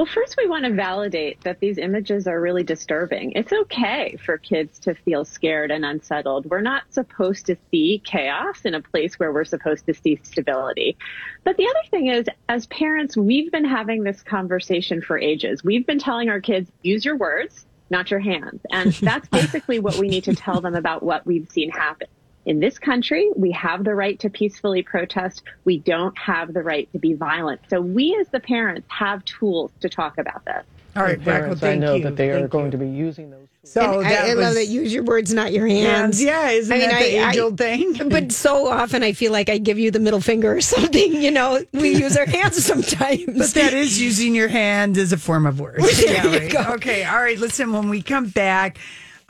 Well, 0.00 0.06
first, 0.06 0.36
we 0.38 0.48
want 0.48 0.64
to 0.64 0.72
validate 0.72 1.42
that 1.42 1.60
these 1.60 1.76
images 1.76 2.26
are 2.26 2.40
really 2.40 2.62
disturbing. 2.62 3.32
It's 3.32 3.52
okay 3.52 4.16
for 4.24 4.38
kids 4.38 4.78
to 4.78 4.94
feel 4.94 5.26
scared 5.26 5.70
and 5.70 5.84
unsettled. 5.84 6.46
We're 6.46 6.62
not 6.62 6.84
supposed 6.88 7.44
to 7.44 7.56
see 7.70 8.00
chaos 8.02 8.64
in 8.64 8.72
a 8.72 8.80
place 8.80 9.18
where 9.18 9.30
we're 9.30 9.44
supposed 9.44 9.84
to 9.84 9.92
see 9.92 10.18
stability. 10.22 10.96
But 11.44 11.58
the 11.58 11.64
other 11.64 11.90
thing 11.90 12.06
is, 12.06 12.24
as 12.48 12.64
parents, 12.68 13.14
we've 13.14 13.52
been 13.52 13.66
having 13.66 14.02
this 14.02 14.22
conversation 14.22 15.02
for 15.02 15.18
ages. 15.18 15.62
We've 15.62 15.86
been 15.86 15.98
telling 15.98 16.30
our 16.30 16.40
kids, 16.40 16.72
use 16.82 17.04
your 17.04 17.18
words, 17.18 17.66
not 17.90 18.10
your 18.10 18.20
hands. 18.20 18.62
And 18.70 18.92
that's 19.02 19.28
basically 19.28 19.80
what 19.80 19.96
we 19.96 20.08
need 20.08 20.24
to 20.24 20.34
tell 20.34 20.62
them 20.62 20.76
about 20.76 21.02
what 21.02 21.26
we've 21.26 21.50
seen 21.50 21.68
happen. 21.72 22.08
In 22.46 22.58
this 22.60 22.78
country, 22.78 23.30
we 23.36 23.50
have 23.52 23.84
the 23.84 23.94
right 23.94 24.18
to 24.20 24.30
peacefully 24.30 24.82
protest. 24.82 25.42
We 25.64 25.78
don't 25.78 26.16
have 26.18 26.54
the 26.54 26.62
right 26.62 26.90
to 26.92 26.98
be 26.98 27.12
violent. 27.14 27.60
So 27.68 27.80
we 27.80 28.16
as 28.20 28.28
the 28.28 28.40
parents 28.40 28.86
have 28.90 29.24
tools 29.24 29.70
to 29.80 29.88
talk 29.88 30.16
about 30.18 30.44
this. 30.46 30.64
All 30.96 31.04
right, 31.04 31.18
Rocco, 31.18 31.30
parents, 31.30 31.62
I 31.62 31.66
thank 31.68 31.80
know 31.82 31.94
you. 31.94 32.02
that 32.04 32.16
they 32.16 32.30
are 32.30 32.40
Thank 32.40 32.50
going 32.50 32.64
you. 32.66 32.70
to 32.72 32.78
be 32.78 32.88
using 32.88 33.30
those. 33.30 33.46
So 33.62 34.00
And 34.00 34.06
that 34.10 34.24
I, 34.24 34.30
I 34.32 34.34
was, 34.34 34.44
love 34.44 34.54
that. 34.54 34.66
Use 34.66 34.92
your 34.92 35.04
words, 35.04 35.32
not 35.32 35.52
your 35.52 35.68
hands. 35.68 36.18
hands. 36.18 36.22
Yeah, 36.24 36.48
isn't 36.48 36.76
that 36.78 36.98
the 36.98 37.28
age 37.28 37.38
old 37.38 37.58
thing? 37.58 37.94
But 38.08 38.32
so 38.32 38.66
often 38.66 39.04
I 39.04 39.12
feel 39.12 39.30
like 39.30 39.48
I 39.48 39.58
give 39.58 39.78
you 39.78 39.90
the 39.92 40.00
middle 40.00 40.20
finger 40.20 40.56
or 40.56 40.60
something. 40.62 41.22
You 41.22 41.30
know, 41.30 41.62
we 41.72 41.90
use 41.94 42.16
our 42.16 42.26
hands 42.26 42.64
sometimes. 42.64 43.26
But 43.26 43.50
that 43.54 43.72
is 43.74 44.00
using 44.00 44.34
your 44.34 44.48
hand 44.48 44.96
as 44.98 45.12
a 45.12 45.18
form 45.18 45.46
of 45.46 45.60
words. 45.60 46.02
There 46.02 46.12
yeah, 46.12 46.24
you 46.26 46.38
right. 46.38 46.50
go. 46.50 46.60
Okay. 46.74 47.04
All 47.04 47.20
right. 47.20 47.38
Listen, 47.38 47.72
when 47.72 47.88
we 47.88 48.02
come 48.02 48.26
back, 48.28 48.78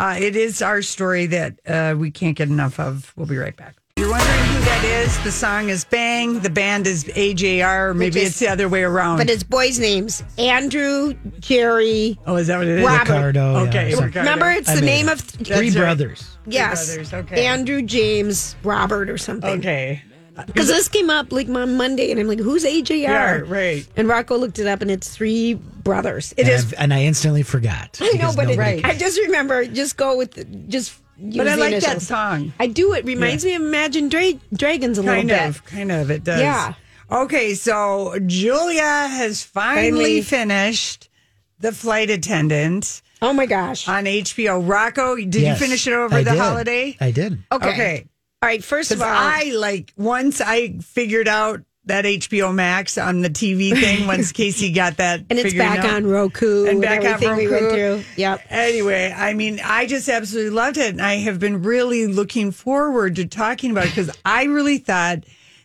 uh, 0.00 0.16
it 0.18 0.34
is 0.34 0.62
our 0.62 0.82
story 0.82 1.26
that 1.26 1.60
uh, 1.66 1.94
we 1.96 2.10
can't 2.10 2.36
get 2.36 2.48
enough 2.48 2.80
of. 2.80 3.12
We'll 3.16 3.26
be 3.26 3.36
right 3.36 3.56
back. 3.56 3.76
You're 3.96 4.08
wondering 4.10 4.38
who 4.54 4.60
that 4.60 4.82
is? 4.84 5.18
The 5.24 5.32
song 5.32 5.68
is 5.68 5.84
Bang. 5.84 6.40
The 6.40 6.48
band 6.48 6.86
is 6.86 7.04
AJR. 7.04 7.94
Maybe 7.94 8.20
is- 8.20 8.28
it's 8.30 8.38
the 8.38 8.48
other 8.48 8.66
way 8.66 8.82
around. 8.82 9.18
But 9.18 9.28
it's 9.28 9.42
boys' 9.42 9.78
names: 9.78 10.22
Andrew, 10.38 11.12
Jerry. 11.40 12.18
oh, 12.26 12.36
is 12.36 12.46
that 12.46 12.56
what 12.58 12.66
it 12.66 12.78
is? 12.78 12.86
Robert. 12.86 13.02
Ricardo. 13.12 13.52
yeah, 13.64 13.68
Okay. 13.68 13.90
something. 13.90 14.06
Ricardo. 14.06 14.30
Remember, 14.30 14.50
it's 14.50 14.68
I 14.70 14.74
the 14.76 14.80
name 14.86 15.08
it. 15.08 15.12
of 15.12 15.20
Three 15.20 15.68
right. 15.68 15.74
brothers. 15.76 16.38
yes, 16.46 16.86
brothers, 16.94 17.12
okay. 17.12 17.46
Andrew, 17.46 17.82
James, 17.82 18.56
Robert, 18.62 19.10
or 19.10 19.18
something. 19.18 19.58
Okay. 19.58 20.02
Because 20.46 20.68
this 20.68 20.88
came 20.88 21.10
up 21.10 21.32
like 21.32 21.48
on 21.48 21.76
Monday, 21.76 22.10
and 22.10 22.18
I'm 22.20 22.26
like, 22.26 22.38
"Who's 22.38 22.64
AJR?" 22.64 23.00
Yeah, 23.02 23.40
right. 23.46 23.86
And 23.96 24.08
Rocco 24.08 24.36
looked 24.38 24.58
it 24.58 24.66
up, 24.66 24.80
and 24.82 24.90
it's 24.90 25.08
three 25.14 25.54
brothers. 25.54 26.32
It 26.36 26.42
and, 26.42 26.48
is. 26.50 26.64
I've- 26.66 26.76
and 26.78 26.94
I 26.94 27.02
instantly 27.02 27.42
forgot. 27.42 27.98
I 28.00 28.12
know, 28.12 28.32
but 28.34 28.48
it, 28.50 28.56
nobody- 28.56 28.84
I 28.84 28.96
just 28.96 29.18
remember. 29.18 29.64
Just 29.66 29.96
go 29.96 30.16
with 30.16 30.32
the, 30.32 30.44
just. 30.44 30.94
Use 31.22 31.36
But 31.36 31.48
I 31.48 31.56
the 31.56 31.60
like 31.60 31.80
that 31.82 32.00
song. 32.00 32.54
I 32.58 32.66
do. 32.66 32.94
It 32.94 33.04
reminds 33.04 33.44
me 33.44 33.54
of 33.54 33.60
Imagine 33.60 34.08
Dra- 34.08 34.40
Dragons 34.54 34.96
a 34.96 35.02
little 35.02 35.16
bit. 35.22 35.28
Kind 35.28 35.28
little 35.28 35.48
of. 35.50 35.64
Kind 35.66 35.92
of. 35.92 36.10
It 36.10 36.24
does. 36.24 36.40
Yeah. 36.40 36.72
Okay. 37.12 37.52
So 37.52 38.18
Julia 38.24 38.80
has 38.80 39.42
finally, 39.42 39.90
Finally. 39.90 40.22
finished 40.22 41.10
The 41.58 41.72
Flight 41.72 42.08
Attendant. 42.08 43.02
Oh 43.20 43.34
my 43.34 43.44
gosh. 43.44 43.86
on 43.86 44.04
HBO. 44.04 44.66
Rocco, 44.66 45.16
did 45.16 45.34
Yes, 45.34 45.60
you 45.60 45.66
finish 45.66 45.86
it 45.86 45.92
over 45.92 46.14
I 46.14 46.22
the 46.22 46.30
did. 46.30 46.38
holiday? 46.40 46.96
I 47.02 47.10
did. 47.10 47.38
Okay. 47.52 47.68
Okay. 47.68 48.06
All 48.42 48.48
right. 48.48 48.64
First 48.64 48.90
of 48.90 49.02
all, 49.02 49.08
I 49.08 49.52
like 49.54 49.92
once 49.96 50.40
I 50.40 50.78
figured 50.78 51.28
out 51.28 51.60
that 51.84 52.04
HBO 52.04 52.54
Max 52.54 52.96
on 52.96 53.20
the 53.20 53.28
TV 53.30 53.72
thing. 53.78 54.06
Once 54.06 54.32
Casey 54.40 54.72
got 54.72 54.96
that, 54.98 55.20
and 55.28 55.38
it's 55.38 55.52
back 55.54 55.80
out. 55.80 55.94
on 55.94 56.06
Roku 56.06 56.60
And 56.64 56.72
and 56.74 56.80
back 56.82 57.00
on 57.00 57.06
everything 57.06 57.36
we 57.36 57.48
went 57.48 57.64
Roku. 57.64 57.74
through. 57.74 58.04
Yep. 58.16 58.40
Anyway, 58.48 59.14
I 59.16 59.34
mean, 59.34 59.60
I 59.62 59.86
just 59.86 60.08
absolutely 60.08 60.50
loved 60.50 60.78
it, 60.78 60.90
and 60.90 61.02
I 61.02 61.16
have 61.16 61.38
been 61.38 61.62
really 61.62 62.06
looking 62.06 62.50
forward 62.50 63.16
to 63.16 63.26
talking 63.26 63.72
about 63.72 63.86
it 63.86 63.90
because 63.90 64.10
I 64.24 64.44
really 64.44 64.78
thought 64.78 65.24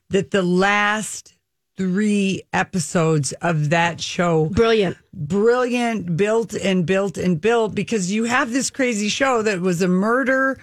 that 0.10 0.32
the 0.32 0.42
last 0.44 1.34
three 1.78 2.42
episodes 2.54 3.34
of 3.42 3.70
that 3.72 4.00
show 4.02 4.46
Brilliant. 4.48 4.98
brilliant, 5.14 6.16
built 6.18 6.54
and 6.54 6.86
built 6.86 7.18
and 7.18 7.40
built 7.42 7.76
because 7.76 8.12
you 8.12 8.24
have 8.24 8.52
this 8.52 8.70
crazy 8.70 9.10
show 9.10 9.42
that 9.42 9.60
was 9.60 9.82
a 9.82 9.88
murder 9.88 10.58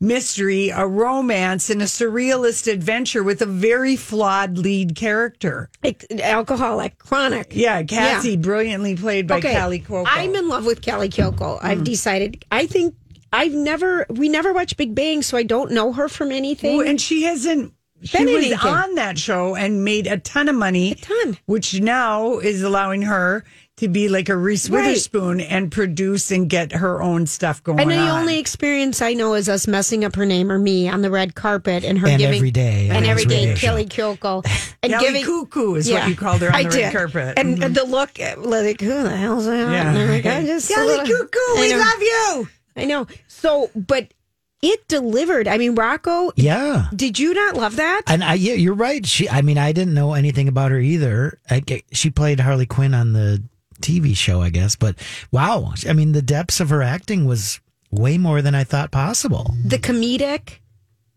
mystery, 0.00 0.70
a 0.70 0.86
romance, 0.86 1.70
and 1.70 1.82
a 1.82 1.86
surrealist 1.86 2.70
adventure 2.70 3.22
with 3.22 3.42
a 3.42 3.46
very 3.46 3.96
flawed 3.96 4.58
lead 4.58 4.94
character. 4.94 5.70
Like, 5.82 6.06
alcoholic, 6.20 6.98
chronic. 6.98 7.52
Yeah, 7.54 7.82
Cassie, 7.82 8.30
Yeah. 8.30 8.36
brilliantly 8.36 8.96
played 8.96 9.26
by 9.26 9.38
okay. 9.38 9.54
Kaley 9.54 9.84
Cuoco. 9.84 10.06
I'm 10.06 10.34
in 10.34 10.48
love 10.48 10.64
with 10.64 10.80
Kaley 10.80 11.08
Cuoco. 11.10 11.58
I've 11.62 11.78
mm. 11.78 11.84
decided. 11.84 12.44
I 12.50 12.66
think 12.66 12.94
I've 13.32 13.52
never. 13.54 14.06
We 14.08 14.28
never 14.28 14.52
watched 14.52 14.76
Big 14.76 14.94
Bang, 14.94 15.22
so 15.22 15.36
I 15.36 15.42
don't 15.42 15.72
know 15.72 15.92
her 15.92 16.08
from 16.08 16.32
anything. 16.32 16.78
Oh, 16.78 16.80
and 16.80 17.00
she 17.00 17.22
hasn't. 17.24 17.74
She 18.02 18.16
Been 18.16 18.26
was 18.26 18.44
anything. 18.44 18.58
on 18.70 18.94
that 18.94 19.18
show 19.18 19.56
and 19.56 19.84
made 19.84 20.06
a 20.06 20.18
ton 20.18 20.48
of 20.48 20.54
money, 20.54 20.92
a 20.92 20.94
ton. 20.94 21.36
which 21.46 21.80
now 21.80 22.38
is 22.38 22.62
allowing 22.62 23.02
her 23.02 23.44
to 23.78 23.88
be 23.88 24.08
like 24.08 24.28
a 24.28 24.36
Reese 24.36 24.68
Right. 24.70 24.86
Witherspoon 24.86 25.40
and 25.40 25.70
produce 25.72 26.30
and 26.30 26.48
get 26.48 26.72
her 26.72 27.02
own 27.02 27.26
stuff 27.26 27.62
going 27.62 27.80
and 27.80 27.90
the 27.90 27.96
on. 27.96 28.20
only 28.20 28.38
experience 28.38 29.00
I 29.02 29.14
know 29.14 29.34
is 29.34 29.48
us 29.48 29.66
messing 29.66 30.04
up 30.04 30.14
her 30.16 30.26
name 30.26 30.50
or 30.52 30.58
me 30.58 30.88
on 30.88 31.02
the 31.02 31.10
red 31.10 31.34
carpet 31.34 31.84
and 31.84 31.98
her 31.98 32.08
And 32.08 32.18
giving 32.18 32.36
every 32.36 32.50
day 32.50 32.88
and 32.88 32.98
on 32.98 33.04
every 33.04 33.24
this 33.24 33.32
day 33.32 33.48
radio 33.50 33.56
Kelly 33.56 33.86
Kyoko 33.86 34.74
and 34.82 34.92
Kelly 34.92 35.04
giving 35.06 35.24
Cuckoo 35.24 35.74
is 35.74 35.90
what 35.90 36.08
you 36.08 36.16
called 36.16 36.40
her 36.42 36.48
on 36.48 36.54
I 36.54 36.62
the 36.64 36.70
did. 36.70 36.82
red 36.82 36.92
carpet. 36.94 37.38
and 37.38 37.58
Mhm. 37.58 37.74
the 37.74 37.84
look 37.84 38.10
uh, 38.20 38.34
like 38.38 38.80
who 38.80 39.02
the 39.02 39.16
hell's 39.16 39.46
that? 39.46 39.70
Yeah. 39.70 39.92
And 39.94 40.10
like, 40.10 40.26
I 40.26 40.44
just 40.44 40.68
Kelly 40.68 40.86
little- 40.86 41.06
Cuckoo, 41.06 41.60
we 41.60 41.74
love 41.74 42.00
you. 42.00 42.48
I 42.76 42.84
know. 42.84 43.06
So, 43.26 43.70
but 43.74 44.12
it 44.60 44.88
delivered. 44.88 45.46
I 45.46 45.56
mean, 45.56 45.76
Rocco, 45.76 46.32
Yeah. 46.34 46.86
did 46.94 47.18
you 47.18 47.32
not 47.32 47.54
love 47.56 47.76
that? 47.76 48.02
And 48.08 48.24
I, 48.24 48.34
yeah, 48.34 48.54
you're 48.54 48.74
right. 48.74 49.06
She, 49.06 49.28
I 49.28 49.40
mean, 49.42 49.56
I 49.56 49.70
didn't 49.72 49.94
know 49.94 50.14
anything 50.14 50.48
about 50.48 50.72
her 50.72 50.80
either. 50.80 51.38
I, 51.48 51.62
she 51.92 52.10
played 52.10 52.40
Harley 52.40 52.66
Quinn 52.66 52.92
on 52.94 53.12
the 53.12 53.40
TV 53.80 54.16
show, 54.16 54.42
I 54.42 54.50
guess. 54.50 54.76
But 54.76 54.96
wow, 55.32 55.72
I 55.88 55.92
mean, 55.92 56.12
the 56.12 56.22
depths 56.22 56.60
of 56.60 56.70
her 56.70 56.82
acting 56.82 57.24
was 57.26 57.60
way 57.90 58.18
more 58.18 58.42
than 58.42 58.54
I 58.54 58.64
thought 58.64 58.90
possible. 58.90 59.54
the 59.64 59.78
comedic, 59.78 60.58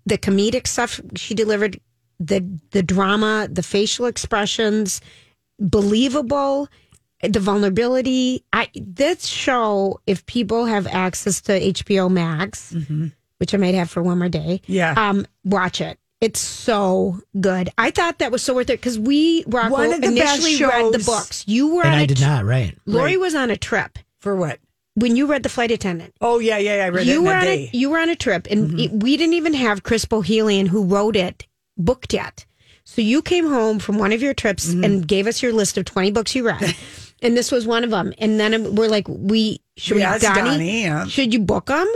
the 0.06 0.18
comedic 0.18 0.68
stuff 0.68 1.00
she 1.16 1.34
delivered, 1.34 1.80
the 2.20 2.46
the 2.72 2.84
drama, 2.84 3.48
the 3.52 3.64
facial 3.64 4.06
expressions, 4.06 5.02
believable, 5.60 6.68
the 7.24 7.40
vulnerability. 7.40 8.44
I 8.54 8.70
this 8.76 9.26
show, 9.28 10.00
if 10.08 10.26
people 10.26 10.66
have 10.66 10.88
access 10.88 11.42
to 11.42 11.60
HBO 11.60 12.10
Max, 12.12 12.76
which 13.38 13.54
I 13.54 13.58
might 13.58 13.76
have 13.76 13.90
for 13.90 14.02
one 14.04 14.20
more 14.20 14.30
day, 14.30 14.62
Mm-hmm. 14.64 14.72
Yeah. 14.74 14.94
um, 14.98 15.26
watch 15.44 15.82
it. 15.82 15.98
It's 16.22 16.40
so 16.40 17.20
good. 17.40 17.70
I 17.80 17.90
thought 17.92 18.20
that 18.20 18.32
was 18.32 18.44
so 18.44 18.54
worth 18.54 18.70
it 18.70 18.80
because 18.80 19.00
we 19.00 19.44
Rocco 19.48 19.72
One 19.72 19.92
of 19.92 20.02
the 20.02 20.16
best 20.16 20.46
initially 20.46 20.64
read 20.70 20.94
the 20.94 21.00
shows- 21.00 21.06
books. 21.06 21.44
You 21.48 21.76
were 21.76 21.82
And 21.84 21.94
on 21.96 22.00
I 22.00 22.04
a 22.04 22.08
did 22.08 22.18
tr- 22.18 22.24
not, 22.26 22.46
right? 22.46 22.78
Lori 22.86 23.12
Right. 23.14 23.20
was 23.20 23.34
on 23.36 23.50
a 23.50 23.58
trip 23.58 23.98
For 24.20 24.36
what? 24.36 24.60
when 24.94 25.16
you 25.16 25.26
read 25.26 25.42
the 25.42 25.50
flight 25.50 25.72
attendant 25.72 26.14
Oh 26.22 26.38
yeah, 26.40 26.58
yeah, 26.58 26.76
yeah. 26.78 26.86
I 26.86 26.90
read 26.90 27.08
it 27.08 27.12
you 27.12 27.20
in 27.20 27.26
were 27.26 27.34
a 27.34 27.36
on 27.38 27.44
day. 27.44 27.70
a, 27.74 27.76
you 27.78 27.90
were 27.90 27.98
on 28.00 28.10
a 28.10 28.16
trip, 28.16 28.48
and 28.52 28.68
mm-hmm. 28.70 28.80
it- 28.80 28.92
we 29.04 29.18
didn't 29.18 29.34
even 29.34 29.56
have 29.56 29.82
Chris 29.84 30.06
Bohjalian, 30.06 30.68
who 30.68 30.84
wrote 30.86 31.16
it, 31.16 31.48
booked 31.78 32.14
yet. 32.14 32.46
So 32.84 33.02
you 33.02 33.22
came 33.24 33.48
home 33.48 33.80
from 33.80 33.98
one 33.98 34.12
of 34.12 34.22
your 34.22 34.34
trips 34.34 34.68
mm-hmm. 34.70 34.84
and 34.84 35.08
gave 35.08 35.26
us 35.26 35.42
your 35.42 35.54
list 35.54 35.78
of 35.78 35.86
twenty 35.86 36.12
books 36.12 36.36
you 36.36 36.46
read, 36.46 36.76
and 37.24 37.36
this 37.36 37.52
was 37.52 37.66
one 37.66 37.84
of 37.84 37.90
them. 37.90 38.14
And 38.20 38.40
then 38.40 38.54
um, 38.54 38.76
we're 38.76 38.90
like, 38.90 39.08
we 39.08 39.60
should 39.78 39.98
Yeah, 39.98 40.12
we, 40.12 40.16
it's 40.18 40.26
Donnie, 40.26 40.42
Donnie, 40.42 40.84
yeah. 40.84 41.06
should 41.08 41.34
you 41.34 41.40
book 41.40 41.66
them? 41.68 41.88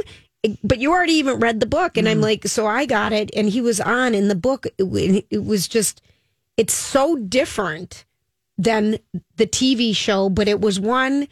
But 0.63 0.79
you 0.79 0.91
already 0.91 1.13
even 1.13 1.39
read 1.39 1.59
the 1.59 1.65
book, 1.65 1.97
and 1.97 2.07
I'm 2.07 2.17
hmm. 2.17 2.23
like, 2.23 2.47
so 2.47 2.67
I 2.67 2.85
got 2.85 3.13
it, 3.13 3.29
and 3.35 3.49
he 3.49 3.61
was 3.61 3.79
on 3.81 4.13
in 4.13 4.27
the 4.27 4.35
book. 4.35 4.67
It, 4.77 5.25
it 5.29 5.45
was 5.45 5.67
just, 5.67 6.01
it's 6.57 6.73
so 6.73 7.15
different 7.15 8.05
than 8.57 8.97
the 9.35 9.47
TV 9.47 9.95
show, 9.95 10.29
but 10.29 10.47
it 10.47 10.61
was 10.61 10.79
one 10.79 11.27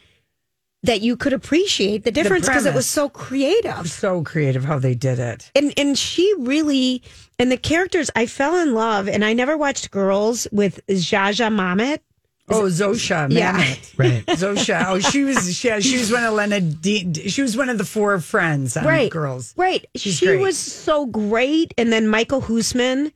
that 0.84 1.00
you 1.00 1.16
could 1.16 1.32
appreciate 1.32 2.04
the 2.04 2.10
difference 2.10 2.46
because 2.46 2.66
it 2.66 2.74
was 2.74 2.86
so 2.86 3.08
creative 3.08 3.90
so 3.90 4.22
creative 4.22 4.66
how 4.66 4.78
they 4.78 4.94
did 4.94 5.18
it. 5.18 5.50
and 5.54 5.72
and 5.78 5.98
she 5.98 6.32
really 6.38 7.02
and 7.38 7.50
the 7.50 7.56
characters 7.56 8.10
I 8.14 8.26
fell 8.26 8.56
in 8.58 8.74
love 8.74 9.08
and 9.08 9.24
I 9.24 9.32
never 9.32 9.56
watched 9.56 9.90
Girls 9.90 10.46
with 10.52 10.86
Jaja 10.86 11.50
Mamet. 11.50 12.00
Oh, 12.48 12.64
Zosia, 12.64 13.30
Yeah. 13.30 13.56
Mamet. 13.58 13.98
Right. 13.98 14.26
Zosia. 14.36 14.84
Oh, 14.88 14.98
she 14.98 15.24
was 15.24 15.56
she, 15.56 15.80
she 15.80 15.98
was 15.98 16.12
one 16.12 16.24
of 16.24 16.34
Lena. 16.34 16.60
D, 16.60 17.28
she 17.28 17.40
was 17.42 17.56
one 17.56 17.68
of 17.70 17.78
the 17.78 17.84
four 17.84 18.18
friends 18.20 18.76
on 18.76 18.84
right. 18.84 19.10
Girls. 19.10 19.54
Right. 19.56 19.86
She's 19.96 20.16
she 20.18 20.26
great. 20.26 20.40
was 20.40 20.58
so 20.58 21.06
great. 21.06 21.72
And 21.78 21.90
then 21.92 22.06
Michael 22.06 22.42
Hoosman, 22.42 23.12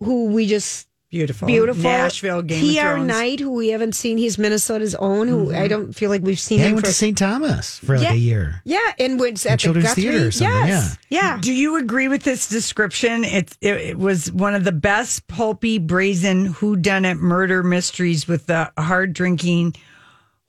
who 0.00 0.26
we 0.26 0.46
just 0.46 0.88
Beautiful, 1.08 1.46
beautiful. 1.46 1.82
Nashville 1.84 2.42
Game 2.42 2.60
PR 2.60 2.66
of 2.66 2.74
Thrones. 2.74 2.98
Mm-hmm. 2.98 3.06
Knight, 3.06 3.40
who 3.40 3.52
we 3.52 3.68
haven't 3.68 3.94
seen. 3.94 4.18
He's 4.18 4.38
Minnesota's 4.38 4.96
own, 4.96 5.28
who 5.28 5.54
I 5.54 5.68
don't 5.68 5.92
feel 5.92 6.10
like 6.10 6.22
we've 6.22 6.38
seen 6.38 6.58
Yeah, 6.58 6.64
I 6.64 6.68
him 6.68 6.74
went 6.74 6.86
for 6.86 6.90
to 6.90 6.96
St. 6.98 7.16
Thomas 7.16 7.78
for 7.78 7.96
like 7.96 8.10
a 8.10 8.16
year. 8.16 8.60
Yeah, 8.64 8.80
and 8.98 9.20
was 9.20 9.46
at 9.46 9.52
the 9.52 9.56
Children's 9.58 9.86
Guthrie. 9.88 10.02
Theater 10.02 10.26
or 10.26 10.30
something, 10.32 10.66
Yes. 10.66 10.98
Yeah. 11.08 11.38
Do 11.40 11.52
you 11.52 11.76
agree 11.76 12.08
with 12.08 12.24
this 12.24 12.48
description? 12.48 13.24
It, 13.24 13.56
it 13.60 13.76
it 13.76 13.98
was 13.98 14.32
one 14.32 14.54
of 14.56 14.64
the 14.64 14.72
best 14.72 15.28
pulpy, 15.28 15.78
brazen 15.78 16.52
whodunit 16.52 17.18
murder 17.18 17.62
mysteries 17.62 18.26
with 18.26 18.46
the 18.46 18.72
hard 18.76 19.12
drinking, 19.12 19.76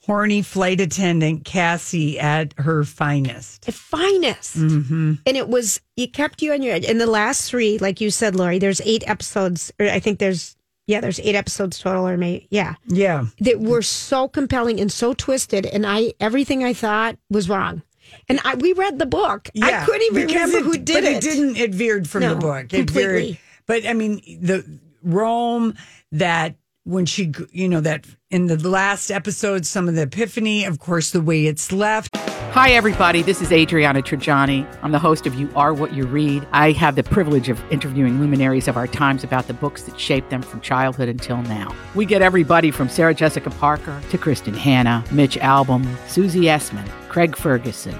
horny 0.07 0.41
flight 0.41 0.81
attendant 0.81 1.45
Cassie 1.45 2.17
at 2.19 2.53
her 2.57 2.83
finest. 2.83 3.65
The 3.65 3.71
finest. 3.71 4.57
Mm-hmm. 4.57 5.13
And 5.25 5.37
it 5.37 5.47
was, 5.49 5.79
it 5.95 6.13
kept 6.13 6.41
you 6.41 6.53
on 6.53 6.61
your 6.63 6.73
edge. 6.73 6.85
And 6.85 6.99
the 6.99 7.05
last 7.07 7.49
three, 7.49 7.77
like 7.77 8.01
you 8.01 8.09
said, 8.09 8.35
Lori, 8.35 8.57
there's 8.57 8.81
eight 8.85 9.03
episodes, 9.07 9.71
or 9.79 9.87
I 9.87 9.99
think 9.99 10.17
there's 10.19 10.55
yeah, 10.87 11.01
there's 11.01 11.19
eight 11.19 11.35
episodes 11.35 11.79
total, 11.79 12.07
or 12.07 12.15
maybe 12.15 12.47
yeah, 12.49 12.75
Yeah. 12.87 13.25
that 13.41 13.59
were 13.59 13.81
so 13.81 14.29
compelling 14.29 14.79
and 14.79 14.89
so 14.89 15.13
twisted, 15.13 15.65
and 15.65 15.85
I 15.85 16.13
everything 16.21 16.63
I 16.63 16.71
thought 16.71 17.17
was 17.29 17.49
wrong. 17.49 17.81
And 18.29 18.39
I 18.45 18.55
we 18.55 18.71
read 18.71 18.97
the 18.97 19.05
book. 19.05 19.49
I 19.61 19.83
couldn't 19.85 20.03
even 20.03 20.27
remember 20.27 20.59
it- 20.59 20.63
who 20.63 20.77
did 20.77 20.93
but 20.93 21.03
it. 21.03 21.17
it 21.17 21.21
didn't. 21.21 21.57
It 21.57 21.73
veered 21.75 22.07
from 22.07 22.21
No, 22.21 22.35
the 22.35 22.39
book. 22.39 22.63
It 22.73 22.87
completely. 22.87 23.25
veered. 23.25 23.37
But 23.65 23.85
I 23.85 23.91
mean, 23.91 24.21
the 24.41 24.63
Rome 25.03 25.75
that 26.13 26.55
when 26.87 27.05
she, 27.05 27.33
you 27.51 27.67
know, 27.67 27.81
that 27.81 28.05
in 28.31 28.47
the 28.47 28.57
last 28.67 29.11
episode, 29.11 29.65
some 29.65 29.89
of 29.89 29.95
the 29.95 30.03
epiphany, 30.03 30.63
of 30.63 30.79
course, 30.79 31.11
the 31.11 31.21
way 31.21 31.45
it's 31.45 31.73
left. 31.73 32.15
Hi, 32.15 32.71
everybody. 32.71 33.21
This 33.21 33.41
is 33.41 33.51
Adriana 33.51 34.01
Trigiani. 34.01 34.65
I'm 34.81 34.93
the 34.93 34.99
host 34.99 35.27
of 35.27 35.35
You 35.35 35.49
Are 35.53 35.73
What 35.73 35.93
You 35.93 36.05
Read. 36.05 36.47
I 36.53 36.71
have 36.71 36.95
the 36.95 37.03
privilege 37.03 37.49
of 37.49 37.61
interviewing 37.71 38.21
luminaries 38.21 38.69
of 38.69 38.77
our 38.77 38.87
times 38.87 39.25
about 39.25 39.47
the 39.47 39.53
books 39.53 39.83
that 39.83 39.99
shaped 39.99 40.29
them 40.29 40.41
from 40.41 40.61
childhood 40.61 41.09
until 41.09 41.41
now. 41.41 41.75
We 41.93 42.05
get 42.05 42.21
everybody 42.21 42.71
from 42.71 42.87
Sarah 42.87 43.13
Jessica 43.13 43.49
Parker 43.49 44.01
to 44.09 44.17
Kristin 44.17 44.55
Hannah, 44.55 45.03
Mitch 45.11 45.37
Albom, 45.37 45.85
Susie 46.07 46.43
Essman, 46.43 46.87
Craig 47.09 47.35
Ferguson, 47.35 47.99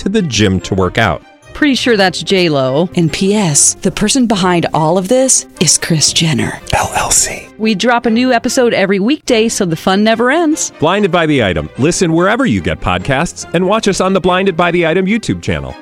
to 0.00 0.08
the 0.08 0.22
gym 0.22 0.60
to 0.60 0.74
work 0.74 0.98
out. 0.98 1.22
Pretty 1.54 1.74
sure 1.74 1.96
that's 1.96 2.22
J 2.22 2.48
Lo. 2.48 2.88
And 2.94 3.12
P.S. 3.12 3.74
The 3.74 3.90
person 3.90 4.26
behind 4.26 4.66
all 4.72 4.96
of 4.96 5.08
this 5.08 5.46
is 5.60 5.76
Kris 5.78 6.12
Jenner 6.12 6.52
LLC. 6.68 7.56
We 7.58 7.74
drop 7.74 8.06
a 8.06 8.10
new 8.10 8.32
episode 8.32 8.72
every 8.72 8.98
weekday, 9.00 9.48
so 9.48 9.64
the 9.66 9.76
fun 9.76 10.02
never 10.04 10.30
ends. 10.30 10.72
Blinded 10.80 11.10
by 11.12 11.26
the 11.26 11.42
item. 11.44 11.68
Listen 11.78 12.12
wherever 12.14 12.46
you 12.46 12.62
get 12.62 12.80
podcasts, 12.80 13.52
and 13.52 13.66
watch 13.66 13.88
us 13.88 14.00
on 14.00 14.12
the 14.14 14.20
Blinded 14.20 14.56
by 14.56 14.70
the 14.70 14.86
Item 14.86 15.06
YouTube 15.06 15.42
channel. 15.42 15.74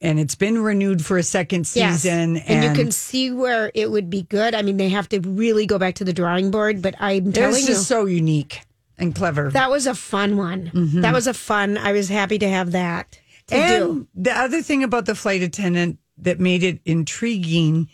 And 0.00 0.18
it's 0.18 0.34
been 0.34 0.58
renewed 0.62 1.04
for 1.04 1.16
a 1.16 1.22
second 1.22 1.68
Yes. 1.74 2.02
season. 2.02 2.36
and, 2.36 2.64
you 2.64 2.72
can 2.84 2.90
see 2.90 3.30
where 3.30 3.70
it 3.74 3.88
would 3.90 4.10
be 4.10 4.22
good. 4.22 4.52
I 4.54 4.62
mean, 4.62 4.76
they 4.76 4.88
have 4.88 5.08
to 5.10 5.20
really 5.20 5.64
go 5.64 5.78
back 5.78 5.94
to 5.96 6.04
the 6.04 6.12
drawing 6.12 6.50
board, 6.50 6.82
but 6.82 6.94
I'm 6.98 7.32
telling 7.32 7.52
was 7.52 7.60
you, 7.62 7.66
just 7.68 7.86
so 7.86 8.06
unique 8.06 8.62
and 8.98 9.14
clever. 9.14 9.50
that 9.50 9.70
was 9.70 9.86
a 9.86 9.94
fun 9.94 10.36
one. 10.36 10.70
Mm-hmm. 10.74 11.00
That 11.00 11.14
was 11.14 11.26
a 11.26 11.34
fun. 11.34 11.78
I 11.78 11.92
was 11.92 12.08
happy 12.08 12.38
to 12.38 12.48
have 12.48 12.72
that 12.72 13.18
to 13.48 13.54
and 13.54 13.82
do. 13.82 14.08
the 14.14 14.32
other 14.32 14.62
thing 14.62 14.84
about 14.84 15.06
the 15.06 15.14
flight 15.14 15.42
attendant 15.42 15.98
that 16.18 16.38
made 16.38 16.62
it 16.62 16.80
intriguing, 16.84 17.88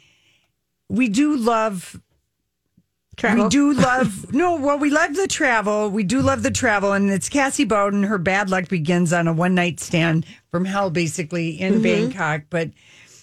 we 0.88 1.08
do 1.08 1.36
love 1.36 2.00
Travel. 3.18 3.44
We 3.44 3.50
do 3.50 3.72
love 3.74 4.32
no. 4.32 4.54
Well, 4.54 4.78
we 4.78 4.90
love 4.90 5.16
the 5.16 5.26
travel. 5.26 5.90
We 5.90 6.04
do 6.04 6.22
love 6.22 6.44
the 6.44 6.52
travel, 6.52 6.92
and 6.92 7.10
it's 7.10 7.28
Cassie 7.28 7.64
Bowden. 7.64 8.04
Her 8.04 8.16
bad 8.16 8.48
luck 8.48 8.68
begins 8.68 9.12
on 9.12 9.26
a 9.26 9.32
one 9.32 9.56
night 9.56 9.80
stand 9.80 10.24
from 10.52 10.64
hell, 10.64 10.88
basically 10.88 11.60
in 11.60 11.82
Bangkok. 11.82 12.42
But 12.48 12.70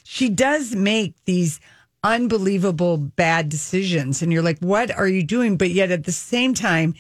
she 0.03 0.27
does 0.27 0.75
make 0.75 1.15
these 1.24 1.62
unbelievable 2.03 2.98
bad 2.98 3.48
decisions, 3.48 4.22
and 4.22 4.34
you're 4.34 4.44
like, 4.44 4.60
"What 4.60 4.91
are 4.91 5.08
you 5.08 5.24
doing?" 5.24 5.55
But 5.55 5.72
yet, 5.72 5.91
at 5.91 6.03
the 6.03 6.12
same 6.12 6.53
time, 6.53 6.94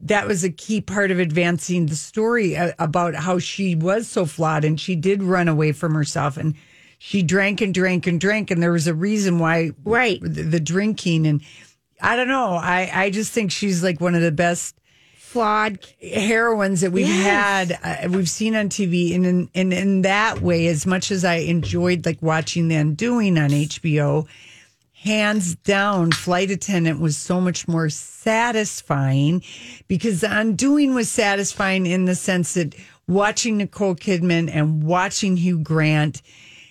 that 0.00 0.26
was 0.26 0.44
a 0.44 0.50
key 0.50 0.80
part 0.80 1.10
of 1.10 1.18
advancing 1.18 1.86
the 1.86 1.96
story 1.96 2.56
uh, 2.56 2.72
about 2.78 3.14
how 3.14 3.38
she 3.38 3.74
was 3.74 4.08
so 4.08 4.24
flawed, 4.26 4.64
and 4.64 4.80
she 4.80 4.94
did 4.96 5.22
run 5.22 5.48
away 5.48 5.72
from 5.72 5.94
herself, 5.94 6.36
and 6.36 6.54
she 6.98 7.22
drank 7.22 7.60
and 7.60 7.72
drank 7.74 8.06
and 8.06 8.20
drank, 8.20 8.50
and 8.50 8.62
there 8.62 8.72
was 8.72 8.86
a 8.86 8.94
reason 8.94 9.38
why, 9.38 9.72
Right. 9.84 10.20
The, 10.22 10.42
the 10.42 10.60
drinking 10.60 11.26
and. 11.26 11.42
I 12.00 12.14
don't 12.14 12.28
know. 12.28 12.52
I, 12.52 12.88
I 12.94 13.10
just 13.10 13.32
think 13.32 13.50
she's 13.50 13.82
like 13.82 14.00
one 14.00 14.14
of 14.14 14.22
the 14.22 14.30
best 14.30 14.76
Flawed. 15.16 15.80
heroines 16.00 16.80
that 16.82 16.92
we've 16.92 17.08
Yes. 17.08 17.70
had, 17.72 18.06
uh, 18.06 18.08
we've 18.08 18.30
seen 18.30 18.54
on 18.54 18.68
TV. 18.68 19.16
And 19.16 19.26
in, 19.26 19.50
and 19.52 19.72
in 19.72 20.02
that 20.02 20.40
way, 20.40 20.68
as 20.68 20.86
much 20.86 21.10
as 21.10 21.24
I 21.24 21.38
enjoyed 21.38 22.06
like 22.06 22.22
watching 22.22 22.68
The 22.68 22.76
Undoing 22.76 23.36
on 23.36 23.50
HBO, 23.50 24.26
hands 25.02 25.54
down, 25.56 26.10
Flight 26.12 26.50
Attendant 26.50 27.00
was 27.00 27.16
so 27.16 27.40
much 27.40 27.68
more 27.68 27.88
satisfying 27.88 29.42
because 29.86 30.20
The 30.20 30.36
Undoing 30.38 30.94
was 30.94 31.08
satisfying 31.10 31.86
in 31.86 32.04
the 32.04 32.14
sense 32.14 32.54
that 32.54 32.74
watching 33.06 33.56
Nicole 33.58 33.94
Kidman 33.94 34.50
and 34.52 34.82
watching 34.82 35.36
Hugh 35.36 35.58
Grant 35.60 36.22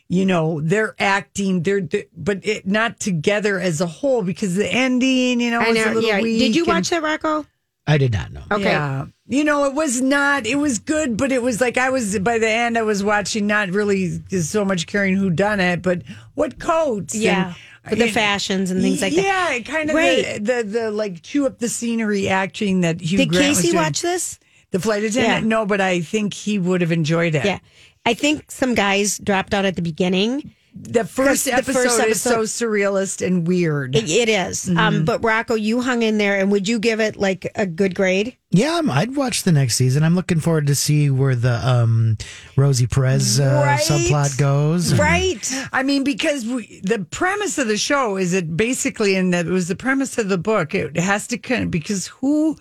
you 0.09 0.25
know 0.25 0.61
they're 0.61 0.95
acting 0.99 1.63
they're, 1.63 1.81
they 1.81 2.05
but 2.15 2.45
it 2.45 2.65
not 2.65 2.97
together 2.97 3.59
as 3.59 3.81
a 3.81 3.85
whole 3.85 4.21
because 4.23 4.55
the 4.55 4.65
ending 4.65 5.41
you 5.41 5.51
know 5.51 5.59
I 5.59 5.67
was 5.69 5.77
a 5.85 5.89
little 5.91 6.01
Yeah. 6.09 6.21
weak 6.21 6.39
Did 6.39 6.55
you 6.55 6.63
and- 6.63 6.69
watch 6.69 6.89
that, 6.91 7.03
Rocco? 7.03 7.45
I 7.87 7.97
did 7.97 8.11
not 8.13 8.31
know. 8.33 8.43
Okay. 8.51 8.63
yeah. 8.65 9.05
You 9.27 9.43
know, 9.43 9.63
it 9.65 9.73
was 9.73 10.01
not, 10.01 10.45
it 10.45 10.55
was 10.57 10.77
good, 10.79 11.17
but 11.17 11.31
it 11.31 11.41
was 11.41 11.61
like 11.61 11.77
I 11.77 11.89
was, 11.89 12.19
by 12.19 12.37
the 12.37 12.47
end, 12.49 12.77
I 12.77 12.81
was 12.81 13.03
watching 13.03 13.47
not 13.47 13.69
really 13.69 14.21
so 14.41 14.63
much 14.65 14.87
caring 14.87 15.15
who 15.15 15.29
done 15.29 15.59
it, 15.59 15.81
but 15.81 16.01
what 16.35 16.59
coats. 16.59 17.15
Yeah. 17.15 17.47
and- 17.83 17.89
With 17.91 17.99
the 17.99 18.05
and- 18.05 18.13
fashions 18.13 18.71
and 18.71 18.81
things 18.81 19.01
like 19.01 19.13
that. 19.15 19.23
Yeah, 19.23 19.59
kind 19.73 19.89
of 19.89 19.95
Right. 19.95 20.35
the, 20.43 20.63
the, 20.63 20.63
the 20.69 20.91
like 20.91 21.21
chew 21.23 21.45
up 21.45 21.59
the 21.59 21.69
scenery 21.69 22.27
acting 22.27 22.81
that 22.81 22.99
Hugh 23.01 23.17
Did 23.19 23.29
Grant 23.29 23.47
was 23.49 23.57
Casey 23.59 23.71
doing. 23.71 23.83
watch 23.83 24.01
this? 24.01 24.39
The 24.71 24.79
flight 24.81 25.03
attendant? 25.03 25.43
Yeah. 25.43 25.47
No, 25.47 25.65
but 25.65 25.79
I 25.79 26.01
think 26.01 26.33
he 26.33 26.59
would 26.59 26.81
have 26.81 26.91
enjoyed 26.91 27.35
it. 27.35 27.45
Yeah. 27.45 27.59
I 28.05 28.13
think 28.13 28.51
some 28.51 28.75
guys 28.75 29.17
dropped 29.19 29.53
out 29.53 29.63
at 29.65 29.75
the 29.77 29.81
beginning. 29.81 30.53
The 30.79 31.03
first, 31.05 31.45
the 31.45 31.53
episode, 31.53 31.73
first 31.73 31.99
is 32.07 32.21
so 32.21 32.35
episode- 32.39 32.67
surrealist 32.69 33.25
and 33.25 33.47
weird. 33.47 33.95
It, 33.95 34.09
it 34.09 34.29
is. 34.29 34.65
Mm-hmm. 34.65 34.77
Um, 34.77 35.05
but 35.05 35.23
Rocco, 35.23 35.55
you 35.55 35.81
hung 35.81 36.01
in 36.01 36.17
there, 36.17 36.39
and 36.39 36.51
would 36.51 36.67
you 36.67 36.79
give 36.79 36.99
it 36.99 37.15
like 37.17 37.51
a 37.55 37.65
good 37.65 37.95
grade? 37.95 38.37
Yeah, 38.51 38.77
I'm, 38.77 38.89
I'd 38.89 39.15
watch 39.15 39.43
the 39.43 39.51
next 39.51 39.75
season. 39.75 40.03
I'm 40.03 40.15
looking 40.15 40.39
forward 40.39 40.67
to 40.67 40.75
see 40.75 41.09
where 41.09 41.35
the 41.35 41.55
um, 41.67 42.17
Rosie 42.55 42.87
Perez 42.87 43.39
uh, 43.39 43.63
Right. 43.65 43.79
subplot 43.81 44.37
goes. 44.37 44.93
Right. 44.97 45.51
I 45.73 45.83
mean, 45.83 46.03
because 46.03 46.45
we, 46.45 46.79
the 46.83 46.99
premise 47.11 47.57
of 47.57 47.67
the 47.67 47.77
show 47.77 48.15
is 48.17 48.33
it 48.33 48.55
basically, 48.55 49.15
and 49.15 49.33
that 49.33 49.47
was 49.47 49.67
the 49.67 49.75
premise 49.75 50.17
of 50.17 50.29
the 50.29 50.37
book. 50.37 50.73
It 50.75 50.95
has 50.97 51.27
to 51.27 51.37
kind 51.37 51.63
of 51.63 51.71
because 51.71 52.07
who, 52.07 52.55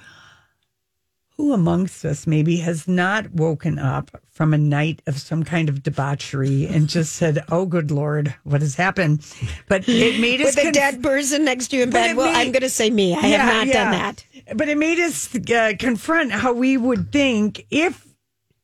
who 1.37 1.53
amongst 1.53 2.05
us 2.05 2.27
maybe 2.27 2.57
has 2.59 2.89
not 2.89 3.31
woken 3.31 3.79
up 3.79 4.11
from 4.37 4.53
a 4.53 4.59
night 4.59 5.01
of 5.07 5.19
some 5.19 5.43
kind 5.45 5.71
of 5.71 5.83
debauchery 5.83 6.67
and 6.67 6.91
just 6.91 7.13
said, 7.15 7.43
"Oh, 7.51 7.65
good 7.65 7.91
lord, 7.91 8.35
what 8.45 8.61
has 8.61 8.75
happened?" 8.75 9.25
But 9.67 9.89
it 9.89 10.21
made 10.21 10.43
us 10.43 10.55
With 10.57 10.67
a 10.67 10.73
dead 10.73 11.03
person 11.03 11.45
next 11.47 11.69
to 11.69 11.77
you 11.79 11.85
in 11.85 11.91
bed. 11.91 12.17
Well, 12.19 12.27
made- 12.27 12.37
I'm 12.37 12.53
going 12.53 12.61
to 12.61 12.69
say 12.69 12.91
me. 12.91 13.15
I 13.15 13.27
Yeah, 13.29 13.39
have 13.47 13.67
not 13.67 13.73
done 13.73 13.93
that. 13.93 14.25
But 14.55 14.69
it 14.69 14.77
made 14.77 14.99
us 15.01 15.35
uh, 15.35 15.73
confront 15.79 16.33
how 16.33 16.53
we 16.53 16.77
would 16.77 17.11
think 17.11 17.65
if 17.71 18.07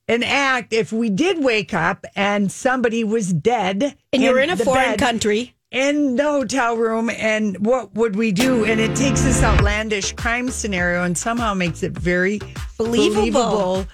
an 0.08 0.22
act, 0.22 0.74
if 0.74 0.92
we 0.92 1.08
did 1.08 1.42
wake 1.42 1.72
up 1.72 2.04
and 2.14 2.52
somebody 2.52 3.02
was 3.02 3.32
dead, 3.32 3.96
And 4.12 4.22
you're 4.22 4.40
in 4.40 4.50
a 4.50 4.56
foreign 4.58 4.98
country. 4.98 5.54
in 5.70 6.16
the 6.16 6.24
hotel 6.24 6.76
room 6.76 7.08
and 7.08 7.64
what 7.64 7.94
would 7.94 8.14
we 8.14 8.30
do 8.30 8.62
and 8.66 8.78
it 8.78 8.94
takes 8.94 9.22
this 9.22 9.42
outlandish 9.42 10.12
crime 10.12 10.50
scenario 10.50 11.02
and 11.02 11.16
somehow 11.16 11.54
makes 11.54 11.82
it 11.82 11.92
very 11.92 12.38
Believable. 12.76 13.14
believable 13.22 13.86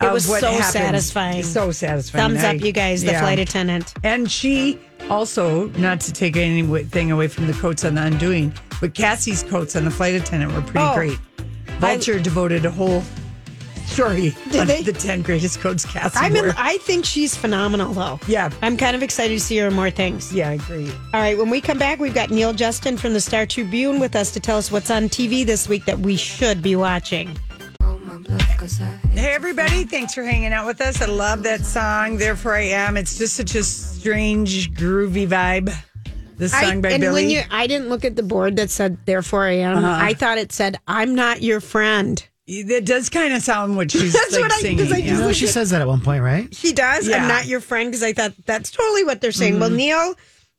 It 0.00 0.12
was 0.12 0.26
so 0.26 0.50
happened. 0.50 0.64
satisfying. 0.64 1.42
so 1.42 1.72
satisfying 1.72 2.22
Thumbs 2.36 2.44
I- 2.44 2.54
up, 2.56 2.62
you 2.62 2.70
guys, 2.72 3.02
the 3.02 3.12
yeah. 3.12 3.20
flight 3.20 3.38
attendant. 3.40 3.94
and 4.04 4.30
she 4.30 4.78
also 5.10 5.68
not 5.70 6.00
to 6.02 6.12
take 6.12 6.36
anything 6.36 7.10
away 7.10 7.26
from 7.28 7.46
the 7.46 7.52
coats 7.54 7.84
on 7.84 7.94
the 7.96 8.02
undoing 8.02 8.52
but 8.80 8.94
cassie's 8.94 9.42
coats 9.44 9.74
on 9.76 9.84
the 9.84 9.90
flight 9.90 10.14
attendant 10.14 10.52
were 10.52 10.60
pretty 10.62 10.78
Oh. 10.78 10.94
great 10.94 11.18
vulture 11.80 12.18
devoted 12.20 12.64
a 12.66 12.70
whole 12.70 13.02
story 13.86 14.34
on 14.54 14.66
they? 14.66 14.82
the 14.82 14.92
10 14.92 15.22
greatest 15.22 15.60
coats 15.60 15.84
cassie 15.84 16.18
I'm 16.18 16.36
in. 16.36 16.52
I 16.56 16.76
think 16.78 17.04
she's 17.04 17.34
phenomenal, 17.36 17.92
though. 17.94 18.20
yeah 18.28 18.50
I'm 18.62 18.76
kind 18.76 18.94
of 18.94 19.02
excited 19.02 19.34
to 19.34 19.40
see 19.40 19.56
her 19.58 19.68
in 19.68 19.74
more 19.74 19.90
things. 19.90 20.32
yeah 20.32 20.50
i 20.50 20.52
agree 20.54 20.90
All 21.14 21.20
right, 21.20 21.36
when 21.38 21.48
we 21.50 21.60
come 21.60 21.78
back, 21.78 21.98
we've 21.98 22.14
got 22.14 22.30
Neal 22.30 22.52
Justin 22.52 22.96
from 22.98 23.14
the 23.14 23.20
Star 23.20 23.46
Tribune 23.46 23.98
with 23.98 24.14
us 24.14 24.30
to 24.32 24.40
tell 24.40 24.58
us 24.58 24.70
what's 24.70 24.90
on 24.90 25.08
TV 25.08 25.44
this 25.46 25.68
week 25.68 25.86
that 25.86 25.98
we 26.00 26.16
should 26.16 26.62
be 26.62 26.76
watching. 26.76 27.36
Hey, 28.60 29.34
everybody. 29.34 29.84
Thanks 29.84 30.14
for 30.14 30.24
hanging 30.24 30.52
out 30.52 30.66
with 30.66 30.80
us. 30.80 31.00
I 31.00 31.06
love 31.06 31.44
that 31.44 31.60
song. 31.64 32.16
Therefore, 32.18 32.56
I 32.56 32.62
am. 32.62 32.96
It's 32.96 33.16
just 33.16 33.36
such 33.36 33.54
a 33.54 33.62
strange, 33.62 34.72
groovy 34.72 35.28
vibe. 35.28 35.72
The 36.38 36.48
song 36.48 36.64
I, 36.64 36.80
by 36.80 36.88
and 36.90 37.00
Billie. 37.00 37.22
when 37.22 37.30
you, 37.30 37.42
I 37.52 37.68
didn't 37.68 37.88
look 37.88 38.04
at 38.04 38.16
the 38.16 38.24
board 38.24 38.56
that 38.56 38.68
said 38.70 38.98
"Therefore 39.06 39.44
I 39.44 39.58
am." 39.58 39.78
Uh-huh. 39.78 40.04
I 40.04 40.12
thought 40.14 40.38
it 40.38 40.50
said 40.50 40.76
"I'm 40.88 41.14
not 41.14 41.40
your 41.40 41.60
friend." 41.60 42.20
That 42.66 42.84
does 42.84 43.08
kind 43.08 43.32
of 43.32 43.42
sound 43.42 43.76
what 43.76 43.92
she's 43.92 44.12
saying. 44.12 44.12
That's 44.12 44.32
like 44.32 44.42
what 44.42 44.52
I- 44.52 44.56
singing. 44.60 44.78
'cause 44.78 44.92
I 44.92 44.96
yeah. 44.98 45.06
just 45.10 45.20
No, 45.22 45.32
she 45.32 45.46
says 45.46 45.70
that 45.70 45.80
at 45.80 45.86
one 45.86 46.00
point, 46.00 46.24
right? 46.24 46.52
She 46.52 46.72
does. 46.72 47.06
Yeah. 47.06 47.18
I'm 47.22 47.28
not 47.28 47.46
your 47.46 47.60
friend 47.60 47.88
because 47.90 48.02
I 48.02 48.12
thought 48.12 48.32
that's 48.44 48.72
totally 48.72 49.04
what 49.04 49.20
they're 49.20 49.30
saying. 49.30 49.52
Mm-hmm. 49.54 49.60
Well, 49.60 49.70
Neal, 49.70 50.14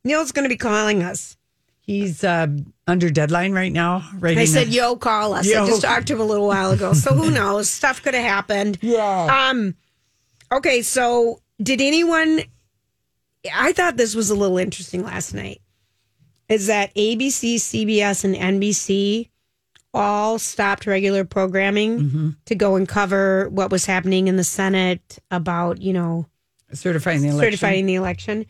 Neal's 0.06 0.32
going 0.32 0.44
to 0.44 0.50
be 0.50 0.58
calling 0.58 1.04
us. 1.04 1.36
He's 1.82 2.24
uh, 2.24 2.48
under 2.90 3.10
deadline 3.10 3.54
right 3.54 3.72
now. 3.72 4.04
Right. 4.20 4.38
I 4.38 4.46
said, 4.46 4.68
"Yo, 4.70 4.96
call 4.96 5.34
us." 5.34 5.48
Yo. 5.48 5.64
I 5.64 5.68
just 5.68 5.82
talked 5.84 6.08
to 6.08 6.14
him 6.14 6.20
a 6.22 6.26
little 6.26 6.48
while 6.48 6.72
ago, 6.72 6.94
so 6.94 7.14
who 7.14 7.32
knows? 7.40 7.70
Stuff 7.70 8.02
could 8.04 8.14
have 8.14 8.24
happened. 8.24 8.78
Yeah. 8.82 9.48
Um. 9.50 9.76
Okay, 10.52 10.82
so 10.82 11.42
did 11.62 11.80
anyone? 11.82 12.42
I 13.54 13.72
thought 13.74 13.96
this 13.98 14.16
was 14.16 14.30
a 14.30 14.36
little 14.36 14.58
interesting 14.58 15.04
last 15.04 15.34
night. 15.34 15.62
Is 16.50 16.68
that 16.68 16.94
ABC, 16.96 17.56
CBS, 17.56 18.24
and 18.26 18.36
NBC 18.36 19.30
all 19.94 20.38
stopped 20.40 20.86
regular 20.86 21.24
programming 21.26 22.00
Mm-hmm. 22.00 22.30
to 22.46 22.56
go 22.56 22.76
and 22.76 22.88
cover 22.88 23.50
what 23.50 23.72
was 23.72 23.86
happening 23.86 24.28
in 24.28 24.36
the 24.36 24.44
Senate 24.44 25.20
about 25.32 25.82
you 25.82 25.94
know 25.94 26.26
certifying 26.74 27.22
the 27.22 27.30
election. 27.30 27.46
certifying 27.52 27.86
the 27.86 27.96
election, 27.96 28.46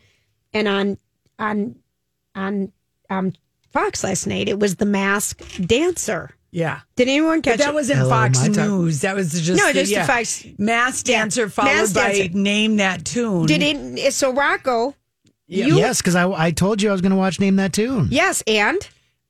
and 0.52 0.66
on 0.68 0.98
on 1.38 1.76
on 2.34 2.72
um, 3.10 3.32
Fox 3.70 4.02
last 4.04 4.26
night 4.26 4.48
it 4.48 4.58
was 4.58 4.76
the 4.76 4.86
Masked 4.86 5.66
Dancer. 5.66 6.30
Yeah. 6.52 6.80
Did 6.96 7.06
anyone 7.08 7.42
catch 7.42 7.58
But 7.58 7.64
that 7.64 7.68
it? 7.70 7.74
wasn't 7.74 7.98
Hello, 8.00 8.10
Fox. 8.10 8.48
News. 8.48 9.02
That 9.02 9.14
was 9.14 9.32
just 9.40 9.56
No, 9.60 9.68
the, 9.68 9.72
just 9.74 9.90
the 9.90 9.98
yeah. 10.00 10.06
Fox- 10.06 10.44
mass 10.58 11.02
Yeah, 11.06 11.18
dancer 11.20 11.48
followed 11.48 11.68
Masked 11.68 11.94
by 11.94 12.12
Dancer. 12.12 12.36
name 12.38 12.76
that 12.78 13.04
tune. 13.04 13.46
Did 13.46 13.62
it? 13.62 14.12
So 14.12 14.32
Rocco, 14.32 14.96
you 15.46 15.76
yes, 15.76 15.98
because 15.98 16.16
I, 16.16 16.28
I 16.30 16.50
told 16.50 16.82
you 16.82 16.88
I 16.88 16.92
was 16.92 17.00
going 17.00 17.10
to 17.12 17.16
watch 17.18 17.38
Name 17.40 17.56
That 17.56 17.72
Tune. 17.72 18.08
yes, 18.10 18.42
and 18.48 18.78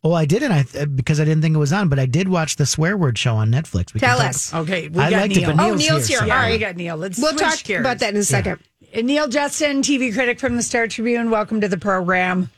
Well, 0.03 0.15
I 0.15 0.25
didn't. 0.25 0.53
I 0.53 0.65
uh, 0.79 0.87
because 0.87 1.21
I 1.21 1.25
didn't 1.25 1.43
think 1.43 1.55
it 1.55 1.59
was 1.59 1.73
on, 1.75 1.89
but 1.91 1.99
I 1.99 2.07
did 2.07 2.29
watch 2.29 2.57
the 2.57 2.65
swear 2.67 2.97
word 2.97 3.19
show 3.19 3.37
on 3.37 3.51
Netflix. 3.51 3.93
We 3.93 4.01
Tell 4.01 4.17
talk- 4.19 4.27
us. 4.29 4.55
Okay, 4.55 4.89
we 4.89 5.01
I 5.03 5.11
got 5.11 5.21
liked 5.23 5.37
it, 5.37 5.41
Neal. 5.41 5.57
but 5.57 5.63
Oh, 5.63 5.69
Neal's, 5.75 5.81
Neal's 5.89 6.07
here. 6.09 6.19
here. 6.21 6.29
so- 6.29 6.35
All 6.35 6.43
Yeah, 6.47 6.51
we 6.51 6.59
got 6.59 6.77
Neal. 6.77 6.97
Let's 6.97 7.19
we'll 7.21 7.35
talk 7.37 7.63
gears. 7.65 7.81
about 7.81 7.99
that 7.99 8.15
in 8.15 8.21
a 8.21 8.25
second. 8.25 8.59
Neal 8.95 9.29
Justin, 9.29 9.83
TV 9.83 10.13
critic 10.13 10.41
from 10.41 10.57
the 10.57 10.63
Star 10.63 10.87
Tribune. 10.89 11.31
Welcome 11.31 11.61
to 11.61 11.69
the 11.69 11.77
program. 11.79 12.51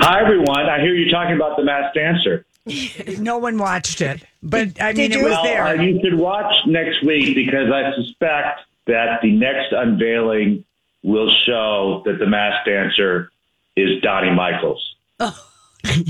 Hi, 0.00 0.20
everyone. 0.22 0.68
I 0.68 0.80
hear 0.80 0.94
you 0.94 1.10
talking 1.10 1.34
about 1.36 1.56
the 1.56 1.64
mass 1.64 1.92
dancer. 1.94 2.44
No 3.18 3.38
one 3.38 3.56
watched 3.56 4.00
it, 4.02 4.22
but 4.42 4.80
I 4.80 4.92
mean, 4.92 5.10
Did 5.10 5.20
it 5.20 5.24
was 5.24 5.32
Well, 5.32 5.42
there. 5.42 5.64
uh, 5.66 5.72
you 5.72 5.98
should 6.04 6.18
watch 6.18 6.54
next 6.66 7.02
week 7.02 7.34
because 7.34 7.70
I 7.72 7.92
suspect 7.96 8.60
that 8.86 9.20
the 9.22 9.32
next 9.32 9.72
unveiling 9.72 10.64
will 11.02 11.30
show 11.46 12.02
that 12.04 12.18
the 12.18 12.26
mass 12.26 12.62
dancer 12.66 13.30
is 13.76 14.02
Donnie 14.02 14.34
Michaels. 14.34 14.96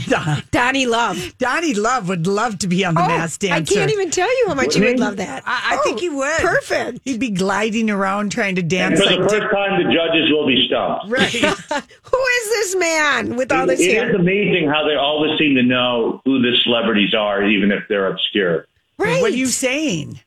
Don- 0.08 0.42
Donnie 0.50 0.86
Love. 0.86 1.36
Donnie 1.38 1.74
Love 1.74 2.08
would 2.08 2.26
love 2.26 2.58
to 2.58 2.66
be 2.68 2.84
on 2.84 2.94
the 2.94 3.00
Mass 3.00 3.38
Oh, 3.40 3.46
I 3.46 3.48
Dancer. 3.60 3.74
can't 3.74 3.92
even 3.92 4.10
tell 4.10 4.28
you 4.28 4.44
how 4.48 4.54
much 4.54 4.74
he 4.74 4.80
would 4.80 4.98
love 4.98 5.18
that. 5.18 5.44
I, 5.46 5.74
I 5.74 5.78
Oh, 5.78 5.84
think 5.84 6.00
he 6.00 6.08
would. 6.08 6.38
Perfect. 6.40 7.00
He'd 7.04 7.20
be 7.20 7.30
gliding 7.30 7.88
around 7.90 8.32
trying 8.32 8.56
to 8.56 8.62
dance. 8.62 8.98
And 8.98 9.08
dance 9.08 9.16
for 9.16 9.20
like 9.22 9.30
the 9.30 9.36
Dick. 9.40 9.42
first 9.50 9.54
time, 9.54 9.78
the 9.86 9.92
judges 9.94 10.30
will 10.32 10.46
be 10.60 10.66
stumped. 10.66 11.06
Right. 11.10 11.30
Who 12.10 12.18
is 12.38 12.48
this 12.50 12.76
man 12.76 13.36
with 13.36 13.50
all 13.52 13.64
It- 13.64 13.76
this 13.76 13.80
it 13.80 14.08
is 14.08 14.14
amazing 14.14 14.68
how 14.68 14.86
they 14.86 14.94
always 14.96 15.38
seem 15.38 15.54
to 15.56 15.62
know 15.62 16.20
who 16.24 16.40
the 16.40 16.56
celebrities 16.64 17.14
are, 17.14 17.42
even 17.44 17.70
if 17.72 17.84
they're 17.88 18.06
obscure. 18.08 18.66
Right. 18.98 19.20
What 19.22 19.32
are 19.32 19.36
you 19.36 19.46
saying? 19.46 20.20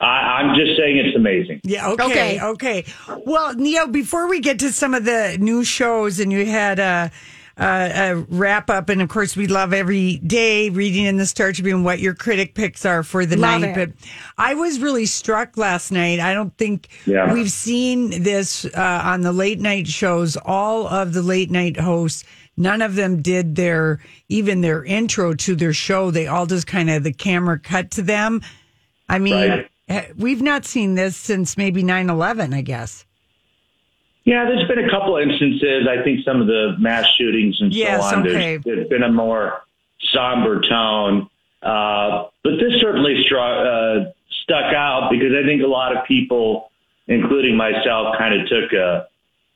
I, 0.00 0.40
I'm 0.40 0.56
just 0.56 0.76
saying 0.76 0.96
it's 0.96 1.16
amazing. 1.16 1.60
Yeah, 1.62 1.90
okay, 1.90 2.04
Okay. 2.04 2.40
okay. 2.40 2.84
Well, 3.24 3.54
Neal, 3.54 3.86
before 3.86 4.28
we 4.28 4.40
get 4.40 4.58
to 4.58 4.72
some 4.72 4.94
of 4.94 5.04
the 5.04 5.36
new 5.40 5.62
shows, 5.62 6.18
and 6.18 6.32
you 6.32 6.44
had 6.44 6.80
a, 6.80 6.82
a, 6.82 7.12
a 7.56 8.24
wrap 8.28 8.70
up, 8.70 8.88
and 8.88 9.02
of 9.02 9.08
course, 9.08 9.36
we 9.36 9.46
love 9.46 9.72
every 9.72 10.16
day 10.18 10.70
reading 10.70 11.04
in 11.04 11.16
the 11.16 11.26
Star 11.26 11.52
Tribune 11.52 11.84
what 11.84 11.98
your 12.00 12.14
critic 12.14 12.54
picks 12.54 12.84
are 12.86 13.02
for 13.02 13.26
the 13.26 13.36
Love 13.36 13.60
night. 13.60 13.70
it. 13.70 13.74
But 13.74 14.08
I 14.38 14.54
was 14.54 14.78
really 14.80 15.06
struck 15.06 15.56
last 15.56 15.90
night. 15.92 16.18
I 16.20 16.34
don't 16.34 16.56
think 16.56 16.88
Yeah. 17.06 17.32
we've 17.32 17.50
seen 17.50 18.22
this 18.22 18.64
uh, 18.64 19.02
on 19.04 19.20
the 19.20 19.32
late 19.32 19.60
night 19.60 19.86
shows. 19.86 20.36
All 20.36 20.86
of 20.86 21.12
the 21.12 21.22
late 21.22 21.50
night 21.50 21.78
hosts. 21.78 22.24
None 22.56 22.82
of 22.82 22.96
them 22.96 23.22
did 23.22 23.56
their 23.56 23.98
even 24.28 24.60
their 24.60 24.84
intro 24.84 25.32
to 25.34 25.54
their 25.56 25.72
show. 25.72 26.10
They 26.10 26.26
all 26.26 26.44
just 26.46 26.66
kind 26.66 26.90
of 26.90 27.02
the 27.02 27.12
camera 27.12 27.58
cut 27.58 27.90
to 27.92 28.02
them. 28.02 28.42
I 29.08 29.18
mean, 29.18 29.34
Right. 29.50 29.68
eh, 29.88 30.04
we've 30.18 30.42
not 30.42 30.64
seen 30.66 30.94
this 30.94 31.16
since 31.16 31.56
maybe 31.56 31.82
9 31.82 32.10
11, 32.10 32.52
I 32.52 32.60
guess. 32.60 33.06
Yeah, 34.24 34.44
there's 34.44 34.68
been 34.68 34.78
a 34.84 34.90
couple 34.90 35.16
instances. 35.16 35.88
I 35.88 36.02
think 36.04 36.24
some 36.24 36.40
of 36.40 36.46
the 36.46 36.76
mass 36.78 37.06
shootings 37.18 37.60
and 37.60 37.72
Yes, 37.72 38.08
so 38.08 38.16
on. 38.16 38.26
okay. 38.28 38.56
There's, 38.58 38.64
there's 38.64 38.88
been 38.88 39.02
a 39.02 39.10
more 39.10 39.62
somber 40.12 40.60
tone, 40.60 41.28
uh, 41.62 42.26
but 42.44 42.52
this 42.60 42.80
certainly 42.80 43.24
stru- 43.28 44.06
uh, 44.06 44.12
stuck 44.44 44.72
out 44.74 45.08
because 45.10 45.32
I 45.32 45.44
think 45.46 45.62
a 45.62 45.66
lot 45.66 45.96
of 45.96 46.04
people, 46.06 46.70
including 47.08 47.56
myself, 47.56 48.16
kind 48.18 48.40
of 48.40 48.48
took 48.48 48.72
a 48.72 49.08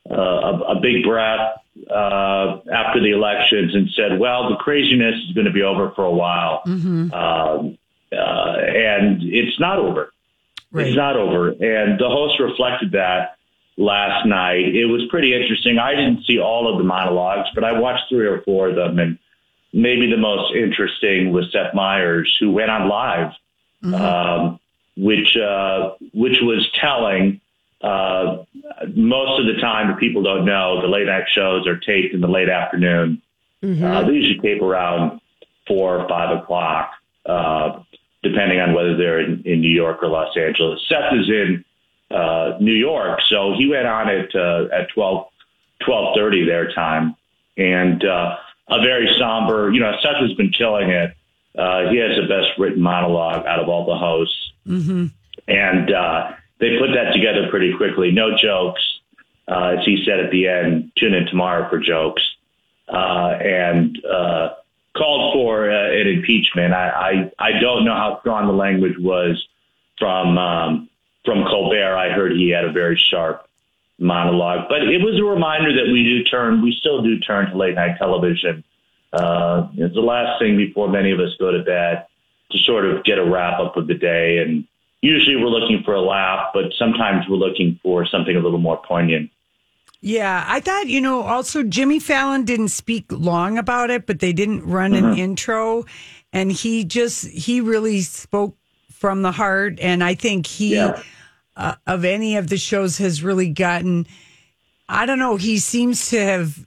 a, 0.08 0.14
a 0.14 0.80
big 0.80 1.02
breath 1.04 1.58
uh, 1.90 2.58
after 2.72 3.00
the 3.00 3.10
elections 3.12 3.74
and 3.74 3.88
said, 3.90 4.18
"Well, 4.18 4.48
the 4.50 4.56
craziness 4.56 5.14
is 5.28 5.32
going 5.32 5.46
to 5.46 5.52
be 5.52 5.62
over 5.62 5.90
for 5.96 6.04
a 6.04 6.12
while," 6.12 6.62
um, 6.66 7.12
uh, 7.12 8.16
and 8.16 9.22
it's 9.22 9.58
not 9.60 9.78
over. 9.78 10.12
Right. 10.72 10.86
It's 10.88 10.96
not 10.96 11.16
over. 11.16 11.48
And 11.50 11.98
the 11.98 12.08
host 12.08 12.38
reflected 12.40 12.92
that 12.92 13.35
last 13.76 14.26
night. 14.26 14.74
It 14.74 14.86
was 14.86 15.02
pretty 15.10 15.34
interesting. 15.34 15.78
I 15.78 15.94
didn't 15.94 16.24
see 16.24 16.38
all 16.38 16.70
of 16.70 16.78
the 16.78 16.84
monologues, 16.84 17.48
but 17.54 17.64
I 17.64 17.78
watched 17.78 18.04
three 18.08 18.26
or 18.26 18.40
four 18.42 18.68
of 18.70 18.76
them. 18.76 18.98
And 18.98 19.18
maybe 19.72 20.10
the 20.10 20.16
most 20.16 20.54
interesting 20.54 21.32
was 21.32 21.50
Seth 21.52 21.74
Meyers, 21.74 22.34
who 22.40 22.50
went 22.50 22.70
on 22.70 22.88
live, 22.88 23.32
um, 23.94 24.60
which, 24.96 25.36
uh, 25.36 25.90
which 26.14 26.38
was 26.42 26.68
telling. 26.80 27.40
Uh, 27.82 28.44
most 28.94 29.38
of 29.38 29.46
the 29.46 29.60
time, 29.60 29.90
if 29.90 29.98
people 29.98 30.22
don't 30.22 30.46
know, 30.46 30.80
the 30.80 30.88
late 30.88 31.06
night 31.06 31.24
shows 31.28 31.66
are 31.66 31.76
taped 31.76 32.14
in 32.14 32.20
the 32.22 32.28
late 32.28 32.48
afternoon. 32.48 33.20
Uh, 33.84 34.04
they 34.06 34.12
usually 34.12 34.38
tape 34.40 34.62
around 34.62 35.20
four 35.66 36.00
or 36.00 36.08
five 36.08 36.36
o'clock, 36.38 36.92
uh, 37.26 37.80
depending 38.22 38.60
on 38.60 38.72
whether 38.72 38.96
they're 38.96 39.20
in, 39.20 39.42
in 39.44 39.60
New 39.60 39.74
York 39.74 40.02
or 40.02 40.08
Los 40.08 40.34
Angeles. 40.36 40.80
Seth 40.88 41.12
is 41.12 41.28
in 41.28 41.64
uh, 42.10 42.56
New 42.60 42.72
York, 42.74 43.20
so 43.28 43.54
he 43.58 43.68
went 43.68 43.86
on 43.86 44.08
at 44.08 44.34
uh, 44.34 44.66
at 44.72 44.88
twelve 44.94 45.28
twelve 45.84 46.14
thirty 46.16 46.44
their 46.44 46.72
time, 46.72 47.16
and 47.56 48.04
uh, 48.04 48.36
a 48.68 48.80
very 48.80 49.08
somber. 49.18 49.70
You 49.72 49.80
know, 49.80 49.92
Seth 50.02 50.16
has 50.20 50.32
been 50.34 50.50
killing 50.50 50.90
it. 50.90 51.14
Uh, 51.58 51.88
he 51.90 51.96
has 51.98 52.16
the 52.16 52.28
best 52.28 52.58
written 52.58 52.82
monologue 52.82 53.46
out 53.46 53.58
of 53.60 53.68
all 53.68 53.86
the 53.86 53.96
hosts, 53.96 54.52
Mm-hmm. 54.66 55.06
and 55.48 55.92
uh, 55.92 56.32
they 56.60 56.78
put 56.78 56.88
that 56.94 57.12
together 57.12 57.48
pretty 57.50 57.74
quickly. 57.76 58.10
No 58.10 58.36
jokes, 58.36 58.82
uh, 59.48 59.76
as 59.78 59.84
he 59.84 60.04
said 60.04 60.20
at 60.20 60.30
the 60.30 60.48
end. 60.48 60.92
Tune 60.96 61.14
in 61.14 61.26
tomorrow 61.26 61.68
for 61.70 61.78
jokes, 61.78 62.22
uh, 62.88 63.36
and 63.40 63.98
uh, 64.04 64.54
called 64.96 65.34
for 65.34 65.70
uh, 65.70 65.90
an 65.92 66.06
impeachment. 66.08 66.72
I, 66.74 67.30
I 67.38 67.48
I 67.48 67.60
don't 67.60 67.84
know 67.84 67.94
how 67.94 68.18
strong 68.20 68.46
the 68.46 68.52
language 68.52 68.98
was 68.98 69.42
from 69.98 70.36
um, 70.38 70.88
from 71.26 71.44
Colbert. 71.44 71.94
I 71.96 72.10
heard 72.14 72.32
he 72.32 72.48
had 72.48 72.64
a 72.64 72.72
very 72.72 72.96
sharp 72.96 73.46
monologue, 73.98 74.68
but 74.68 74.82
it 74.82 75.02
was 75.02 75.18
a 75.20 75.24
reminder 75.24 75.72
that 75.74 75.92
we 75.92 76.04
do 76.04 76.24
turn, 76.24 76.62
we 76.62 76.72
still 76.78 77.02
do 77.02 77.18
turn 77.18 77.50
to 77.50 77.56
late 77.56 77.74
night 77.74 77.98
television. 77.98 78.64
Uh, 79.12 79.68
it's 79.74 79.94
the 79.94 80.00
last 80.00 80.38
thing 80.40 80.56
before 80.56 80.88
many 80.88 81.10
of 81.10 81.20
us 81.20 81.30
go 81.38 81.50
to 81.50 81.62
bed 81.62 82.06
to 82.52 82.58
sort 82.58 82.84
of 82.84 83.04
get 83.04 83.18
a 83.18 83.24
wrap 83.24 83.58
up 83.60 83.76
of 83.76 83.86
the 83.86 83.94
day. 83.94 84.38
And 84.38 84.66
usually 85.00 85.36
we're 85.36 85.48
looking 85.48 85.82
for 85.84 85.94
a 85.94 86.00
laugh, 86.00 86.50
but 86.54 86.72
sometimes 86.78 87.26
we're 87.28 87.36
looking 87.36 87.80
for 87.82 88.06
something 88.06 88.36
a 88.36 88.40
little 88.40 88.58
more 88.58 88.80
poignant. 88.86 89.30
Yeah, 90.02 90.44
I 90.46 90.60
thought, 90.60 90.86
you 90.86 91.00
know, 91.00 91.22
also 91.22 91.62
Jimmy 91.62 91.98
Fallon 91.98 92.44
didn't 92.44 92.68
speak 92.68 93.06
long 93.10 93.56
about 93.58 93.90
it, 93.90 94.06
but 94.06 94.20
they 94.20 94.32
didn't 94.32 94.64
run 94.64 94.94
an 94.94 95.16
intro. 95.18 95.86
And 96.32 96.52
he 96.52 96.84
just, 96.84 97.26
he 97.26 97.60
really 97.62 98.02
spoke 98.02 98.56
from 98.92 99.22
the 99.22 99.32
heart. 99.32 99.80
And 99.80 100.04
I 100.04 100.14
think 100.14 100.46
he, 100.46 100.74
Yeah. 100.74 101.02
Uh, 101.56 101.74
of 101.86 102.04
any 102.04 102.36
of 102.36 102.48
the 102.48 102.56
shows, 102.56 102.98
has 102.98 103.22
really 103.22 103.48
gotten, 103.48 104.06
I 104.88 105.06
don't 105.06 105.18
know, 105.18 105.36
he 105.36 105.58
seems 105.58 106.10
to 106.10 106.20
have 106.20 106.66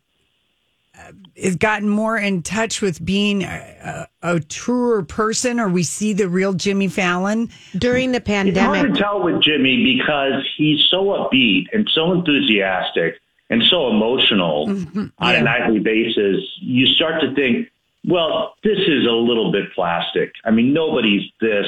uh, 0.97 1.11
has 1.41 1.55
gotten 1.55 1.87
more 1.87 2.17
in 2.17 2.41
touch 2.41 2.81
with 2.81 3.03
being 3.03 3.43
a, 3.43 4.07
a, 4.21 4.35
a 4.35 4.39
truer 4.39 5.03
person, 5.03 5.59
or 5.59 5.69
we 5.69 5.83
see 5.83 6.13
the 6.13 6.27
real 6.27 6.53
Jimmy 6.53 6.87
Fallon. 6.87 7.49
During 7.77 8.11
the 8.11 8.19
pandemic. 8.19 8.57
It's 8.57 8.59
hard 8.59 8.75
pandemic, 8.75 8.97
to 8.97 9.01
tell 9.01 9.23
with 9.23 9.41
Jimmy 9.41 9.97
because 9.97 10.43
he's 10.57 10.83
so 10.89 11.05
upbeat 11.05 11.67
and 11.71 11.89
so 11.93 12.11
enthusiastic 12.11 13.19
and 13.49 13.63
so 13.69 13.89
emotional 13.89 14.69
on 15.19 15.35
a 15.35 15.41
nightly 15.41 15.79
basis. 15.79 16.43
You 16.59 16.87
start 16.87 17.21
to 17.21 17.33
think, 17.33 17.69
well, 18.05 18.55
this 18.63 18.79
is 18.79 19.05
a 19.05 19.11
little 19.11 19.51
bit 19.51 19.73
plastic. 19.73 20.33
I 20.43 20.51
mean, 20.51 20.73
nobody's 20.73 21.29
this 21.39 21.67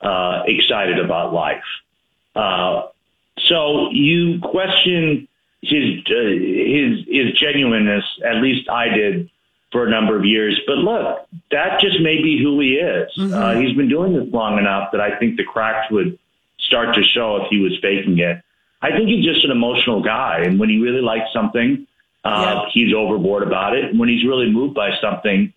uh, 0.00 0.42
excited 0.46 0.98
about 0.98 1.32
life. 1.32 1.62
Uh, 2.34 2.82
so 3.46 3.90
you 3.90 4.40
question 4.40 5.28
his 5.62 6.00
uh, 6.10 6.14
his 6.14 7.04
his 7.08 7.32
genuineness. 7.38 8.04
At 8.24 8.36
least 8.42 8.68
I 8.68 8.88
did 8.88 9.30
for 9.70 9.86
a 9.86 9.90
number 9.90 10.16
of 10.18 10.24
years. 10.24 10.60
But 10.66 10.78
look, 10.78 11.26
that 11.50 11.80
just 11.80 12.00
may 12.00 12.20
be 12.22 12.42
who 12.42 12.60
he 12.60 12.74
is. 12.74 13.10
Uh, 13.18 13.54
he's 13.54 13.74
been 13.76 13.88
doing 13.88 14.12
this 14.12 14.32
long 14.32 14.58
enough 14.58 14.92
that 14.92 15.00
I 15.00 15.18
think 15.18 15.36
the 15.36 15.44
cracks 15.44 15.90
would 15.90 16.18
start 16.58 16.94
to 16.94 17.02
show 17.02 17.36
if 17.42 17.48
he 17.50 17.58
was 17.60 17.72
faking 17.80 18.18
it. 18.18 18.42
I 18.82 18.90
think 18.90 19.08
he's 19.08 19.24
just 19.24 19.44
an 19.44 19.50
emotional 19.50 20.02
guy, 20.02 20.40
and 20.40 20.58
when 20.58 20.68
he 20.68 20.78
really 20.80 21.00
likes 21.00 21.32
something, 21.32 21.86
uh, 22.24 22.64
Yeah. 22.64 22.70
he's 22.72 22.92
overboard 22.94 23.44
about 23.44 23.76
it. 23.76 23.84
And 23.86 23.98
when 23.98 24.08
he's 24.08 24.24
really 24.26 24.50
moved 24.50 24.74
by 24.74 24.96
something, 25.00 25.52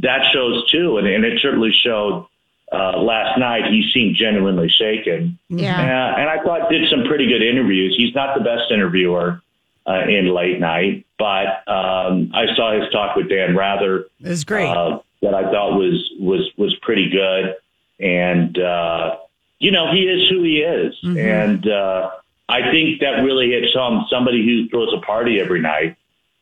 that 0.00 0.24
shows 0.32 0.68
too, 0.70 0.96
and, 0.98 1.06
and 1.06 1.24
it 1.24 1.38
certainly 1.40 1.70
showed 1.72 2.26
uh, 2.72 2.98
last 2.98 3.38
night. 3.38 3.70
He 3.70 3.90
seemed 3.92 4.16
genuinely 4.16 4.68
shaken. 4.68 5.38
Yeah. 5.48 5.76
Uh, 5.78 6.20
and 6.20 6.28
I 6.30 6.42
thought 6.42 6.70
did 6.70 6.88
some 6.90 7.04
pretty 7.04 7.26
good 7.26 7.42
interviews. 7.42 7.94
He's 7.96 8.14
not 8.14 8.36
the 8.36 8.42
best 8.44 8.70
interviewer 8.70 9.42
uh, 9.86 10.04
in 10.08 10.32
late 10.34 10.58
night, 10.60 11.04
but 11.18 11.66
um, 11.68 12.30
I 12.34 12.46
saw 12.56 12.78
his 12.80 12.90
talk 12.92 13.16
with 13.16 13.28
Dan 13.28 13.56
Rather. 13.56 14.06
It 14.20 14.28
was 14.28 14.44
great. 14.44 14.68
Uh, 14.68 15.00
that 15.22 15.34
I 15.34 15.42
thought 15.50 15.76
was 15.78 16.10
was 16.18 16.50
was 16.56 16.74
pretty 16.82 17.08
good, 17.10 17.54
and 18.00 18.58
uh, 18.58 19.16
you 19.60 19.70
know 19.70 19.92
he 19.92 20.00
is 20.02 20.28
who 20.28 20.42
he 20.42 20.58
is, 20.58 20.94
Mm-hmm. 21.04 21.18
and 21.18 21.68
uh, 21.68 22.10
I 22.48 22.70
think 22.72 23.00
that 23.00 23.22
really 23.22 23.50
hits 23.50 23.72
home. 23.74 24.06
Somebody 24.10 24.44
who 24.44 24.68
throws 24.68 24.92
a 24.92 25.00
party 25.04 25.40
every 25.40 25.60
night, 25.60 25.96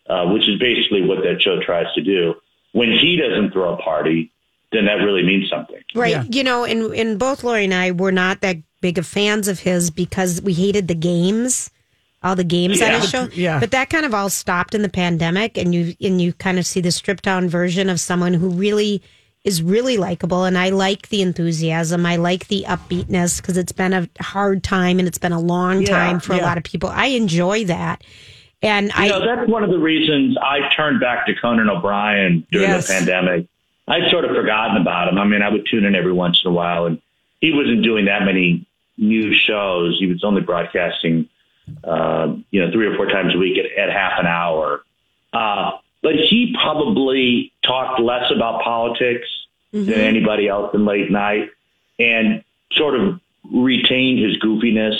uh, 0.08 0.26
which 0.26 0.48
is 0.48 0.58
basically 0.58 1.02
what 1.02 1.22
that 1.24 1.42
show 1.42 1.60
tries 1.60 1.92
to 1.94 2.00
do. 2.02 2.34
When 2.72 2.90
he 2.92 3.16
doesn't 3.16 3.52
throw 3.52 3.74
a 3.74 3.76
party, 3.76 4.32
then 4.72 4.84
that 4.86 4.94
really 5.04 5.22
means 5.22 5.48
something. 5.48 5.80
Right. 5.94 6.12
Yeah. 6.12 6.24
You 6.30 6.44
know, 6.44 6.64
and, 6.64 6.92
and 6.94 7.18
both 7.18 7.42
Lori 7.44 7.64
and 7.64 7.74
I 7.74 7.90
were 7.90 8.12
not 8.12 8.40
that 8.42 8.56
big 8.80 8.98
of 8.98 9.06
fans 9.06 9.48
of 9.48 9.58
his 9.60 9.90
because 9.90 10.40
we 10.42 10.52
hated 10.54 10.88
the 10.88 10.94
games, 10.94 11.70
all 12.22 12.36
the 12.36 12.44
games 12.44 12.80
on 12.80 12.92
his 12.92 13.08
show. 13.10 13.28
Yeah. 13.32 13.58
But 13.60 13.72
that 13.72 13.90
kind 13.90 14.06
of 14.06 14.14
all 14.14 14.30
stopped 14.30 14.74
in 14.74 14.82
the 14.82 14.88
pandemic 14.88 15.58
and 15.58 15.74
you 15.74 15.94
and 16.00 16.20
you 16.20 16.32
kind 16.34 16.58
of 16.58 16.66
see 16.66 16.80
the 16.80 16.92
stripped 16.92 17.24
down 17.24 17.48
version 17.48 17.88
of 17.90 17.98
someone 18.00 18.32
who 18.34 18.48
really 18.48 19.02
is 19.42 19.62
really 19.62 19.96
likable 19.96 20.44
and 20.44 20.56
I 20.58 20.68
like 20.68 21.08
the 21.08 21.22
enthusiasm. 21.22 22.04
I 22.06 22.16
like 22.16 22.48
the 22.48 22.64
upbeatness 22.68 23.40
because 23.40 23.56
it's 23.56 23.72
been 23.72 23.92
a 23.94 24.08
hard 24.20 24.62
time 24.62 24.98
and 24.98 25.08
it's 25.08 25.16
been 25.18 25.32
a 25.32 25.40
long 25.40 25.80
Yeah, 25.82 25.88
time 25.88 26.20
for 26.20 26.34
a 26.34 26.38
lot 26.42 26.58
of 26.58 26.64
people. 26.64 26.90
I 26.90 27.06
enjoy 27.06 27.64
that. 27.64 28.04
And 28.62 28.88
You 28.88 28.92
I 28.94 29.08
know, 29.08 29.24
that's 29.24 29.48
one 29.48 29.64
of 29.64 29.70
the 29.70 29.78
reasons 29.78 30.36
I 30.42 30.68
turned 30.76 31.00
back 31.00 31.24
to 31.26 31.34
Conan 31.40 31.70
O'Brien 31.70 32.46
during 32.52 32.68
Yes. 32.68 32.86
the 32.86 32.92
pandemic. 32.92 33.46
I'd 33.90 34.10
sort 34.10 34.24
of 34.24 34.30
forgotten 34.30 34.80
about 34.80 35.08
him. 35.08 35.18
I 35.18 35.24
mean, 35.24 35.42
I 35.42 35.48
would 35.48 35.66
tune 35.66 35.84
in 35.84 35.94
every 35.96 36.12
once 36.12 36.42
in 36.44 36.50
a 36.50 36.54
while, 36.54 36.86
and 36.86 37.02
he 37.40 37.52
wasn't 37.52 37.82
doing 37.82 38.04
that 38.04 38.22
many 38.24 38.66
new 38.96 39.34
shows. 39.34 39.98
He 39.98 40.06
was 40.06 40.22
only 40.22 40.42
broadcasting, 40.42 41.28
uh, 41.82 42.34
you 42.50 42.60
know, 42.60 42.70
three 42.70 42.86
or 42.86 42.96
four 42.96 43.06
times 43.06 43.34
a 43.34 43.38
week 43.38 43.58
at, 43.58 43.66
at 43.76 43.92
half 43.92 44.18
an 44.20 44.26
hour. 44.26 44.84
Uh, 45.32 45.72
but 46.02 46.14
he 46.14 46.54
probably 46.62 47.52
talked 47.62 48.00
less 48.00 48.30
about 48.30 48.62
politics 48.62 49.26
than 49.72 50.00
anybody 50.00 50.48
else 50.48 50.74
in 50.74 50.84
late 50.84 51.10
night, 51.10 51.50
and 51.98 52.44
sort 52.72 52.94
of 52.94 53.20
retained 53.52 54.18
his 54.18 54.38
goofiness 54.38 54.96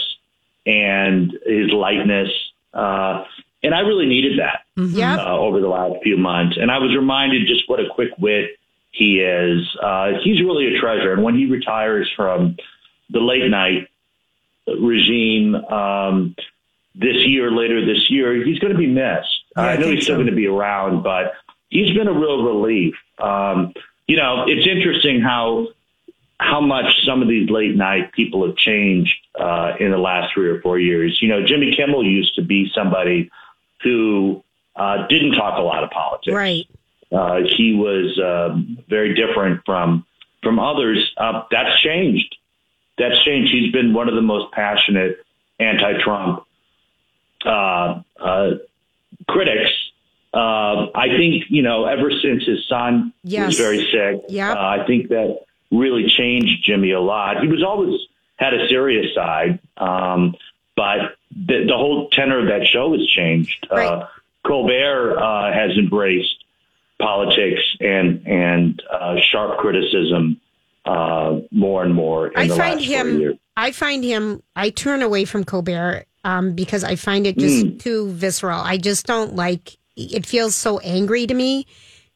and 0.67 1.33
his 1.47 1.71
lightness. 1.71 2.31
Uh, 2.75 3.25
and 3.63 3.75
I 3.75 3.81
really 3.81 4.07
needed 4.07 4.39
that 4.39 4.63
yeah. 4.77 5.17
uh, 5.17 5.37
over 5.37 5.61
the 5.61 5.69
last 5.69 6.03
few 6.03 6.17
months. 6.17 6.57
And 6.57 6.71
I 6.71 6.79
was 6.79 6.95
reminded 6.95 7.47
just 7.47 7.69
what 7.69 7.81
a 7.81 7.89
quick 7.89 8.11
wit 8.19 8.57
he 8.91 9.21
is. 9.21 9.77
Uh, 9.83 10.13
he's 10.23 10.41
really 10.43 10.75
a 10.75 10.81
treasure. 10.81 11.13
And 11.13 11.23
when 11.23 11.37
he 11.37 11.47
retires 11.47 12.11
from 12.17 12.57
the 13.11 13.21
late 13.21 13.49
night 13.49 13.89
regime 14.67 15.55
um, 15.55 16.35
this 16.95 17.27
year, 17.27 17.51
later 17.51 17.85
this 17.85 18.11
year, 18.11 18.45
he's 18.45 18.59
going 18.59 18.73
to 18.73 18.79
be 18.79 18.87
missed. 18.87 19.45
Yeah, 19.57 19.63
I 19.63 19.73
I 19.73 19.77
know 19.77 19.83
think 19.83 19.95
he's 19.97 20.05
still 20.05 20.15
so. 20.15 20.19
going 20.19 20.31
to 20.31 20.37
be 20.37 20.47
around, 20.47 21.03
but 21.03 21.33
he's 21.69 21.95
been 21.97 22.09
a 22.09 22.13
real 22.13 22.43
relief. 22.45 22.95
Um, 23.19 23.73
you 24.07 24.17
know, 24.17 24.45
it's 24.47 24.67
interesting 24.67 25.21
how 25.21 25.69
how 26.39 26.61
much 26.61 27.05
some 27.05 27.21
of 27.21 27.29
these 27.29 27.51
late 27.51 27.77
night 27.77 28.13
people 28.13 28.47
have 28.47 28.57
changed 28.57 29.15
uh, 29.39 29.75
in 29.79 29.91
the 29.91 29.99
last 29.99 30.33
three 30.33 30.49
or 30.49 30.61
four 30.63 30.79
years. 30.79 31.19
You 31.21 31.29
know, 31.29 31.47
Jimmy 31.47 31.75
Kimmel 31.77 32.05
used 32.05 32.35
to 32.37 32.43
be 32.43 32.71
somebody 32.75 33.31
who 33.83 34.43
uh, 34.75 35.07
didn't 35.09 35.33
talk 35.33 35.59
a 35.59 35.63
lot 35.63 35.85
of 35.85 35.91
politics. 35.91 36.35
Right. 36.35 36.67
Uh, 37.13 37.41
he 37.57 37.75
was 37.75 38.19
um, 38.25 38.79
very 38.89 39.15
different 39.15 39.63
from 39.67 40.05
from 40.43 40.59
others. 40.59 41.13
Uh, 41.17 41.43
that's 41.51 41.81
changed. 41.83 42.37
That's 42.99 43.23
changed. 43.25 43.53
He's 43.53 43.73
been 43.73 43.93
one 43.93 44.09
of 44.09 44.15
the 44.15 44.23
most 44.23 44.53
passionate 44.53 45.19
anti-Trump 45.59 46.45
uh, 47.45 48.03
uh, 48.19 48.51
critics. 49.29 49.71
Uh, 50.33 50.87
I 50.95 51.09
think 51.17 51.45
you 51.49 51.63
know 51.63 51.87
ever 51.87 52.11
since 52.23 52.45
his 52.45 52.67
son 52.69 53.13
Yes. 53.25 53.47
was 53.49 53.59
very 53.59 53.91
sick. 53.91 54.31
Uh, 54.55 54.81
I 54.81 54.87
think 54.87 55.09
that 55.09 55.41
really 55.73 56.09
changed 56.09 56.65
Jimmy 56.65 56.93
a 56.93 57.01
lot. 57.01 57.41
He 57.41 57.49
was 57.49 57.63
always 57.65 58.01
had 58.37 58.55
a 58.55 58.69
serious 58.69 59.15
side, 59.15 59.59
um, 59.77 60.37
but 60.77 61.17
the, 61.31 61.65
the 61.67 61.77
whole 61.77 62.09
tenor 62.11 62.39
of 62.39 62.47
that 62.47 62.67
show 62.67 62.93
has 62.93 63.07
changed. 63.09 63.67
Right. 63.71 63.87
Uh, 63.87 64.07
Colbert 64.47 65.19
uh, 65.19 65.53
has 65.53 65.77
embraced 65.77 66.40
politics 67.01 67.61
and 67.81 68.27
and 68.27 68.83
uh, 68.93 69.17
sharp 69.31 69.59
criticism 69.59 70.41
uh, 70.85 71.41
more 71.51 71.83
and 71.83 71.95
more 71.95 72.29
in 72.29 72.51
I 72.53 72.57
find 72.57 72.81
him. 72.81 73.39
I 73.57 73.73
find 73.73 74.03
him. 74.05 74.43
I 74.57 74.71
turn 74.71 75.03
away 75.03 75.25
from 75.25 75.45
Colbert 75.45 76.07
um, 76.25 76.55
because 76.55 76.85
I 76.85 76.97
find 76.97 77.27
it 77.27 77.37
just 77.37 77.65
Mm. 77.67 77.79
too 77.81 78.11
visceral. 78.11 78.61
I 78.61 78.77
just 78.79 79.07
don't 79.07 79.35
like. 79.37 79.77
It 79.97 80.25
feels 80.25 80.55
so 80.55 80.79
angry 80.79 81.27
to 81.27 81.35
me 81.35 81.67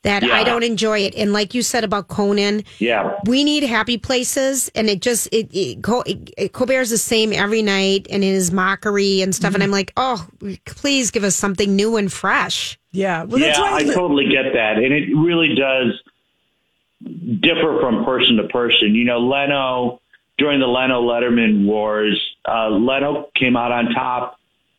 that 0.04 0.22
I 0.22 0.44
don't 0.44 0.62
enjoy 0.62 1.00
it. 1.00 1.14
And 1.16 1.32
like 1.32 1.52
you 1.54 1.62
said 1.62 1.82
about 1.84 2.08
Conan, 2.08 2.62
Yeah. 2.78 3.14
we 3.26 3.42
need 3.42 3.62
happy 3.64 3.98
places, 3.98 4.70
and 4.74 4.88
it 4.88 5.02
just 5.02 5.26
it, 5.32 5.48
it, 5.52 5.82
Col- 5.82 6.04
it 6.06 6.52
Colbert's 6.52 6.90
the 6.90 6.96
same 6.98 7.32
every 7.32 7.60
night, 7.62 8.06
and 8.10 8.22
it 8.22 8.28
is 8.28 8.52
mockery 8.52 9.20
and 9.20 9.34
stuff. 9.34 9.54
And 9.54 9.62
Mm-hmm. 9.62 9.68
I'm 9.68 9.70
like, 9.72 9.92
oh, 9.96 10.26
please 10.66 11.10
give 11.10 11.24
us 11.24 11.34
something 11.36 11.74
new 11.74 11.96
and 11.96 12.12
fresh. 12.12 12.78
Yeah. 12.92 13.24
Well, 13.24 13.40
yeah, 13.40 13.58
why 13.60 13.78
I 13.78 13.84
totally 13.84 14.26
get 14.28 14.52
that, 14.54 14.76
and 14.76 14.92
it 14.92 15.12
really 15.16 15.54
does 15.56 16.00
differ 17.40 17.78
from 17.80 18.04
person 18.04 18.36
to 18.36 18.44
person. 18.48 18.94
You 18.94 19.04
know, 19.04 19.18
Leno 19.20 20.00
during 20.38 20.60
the 20.60 20.66
Leno 20.66 21.02
Letterman 21.02 21.64
wars, 21.66 22.20
uh, 22.48 22.68
Leno 22.70 23.28
came 23.36 23.56
out 23.56 23.72
on 23.72 23.90
top 23.94 24.38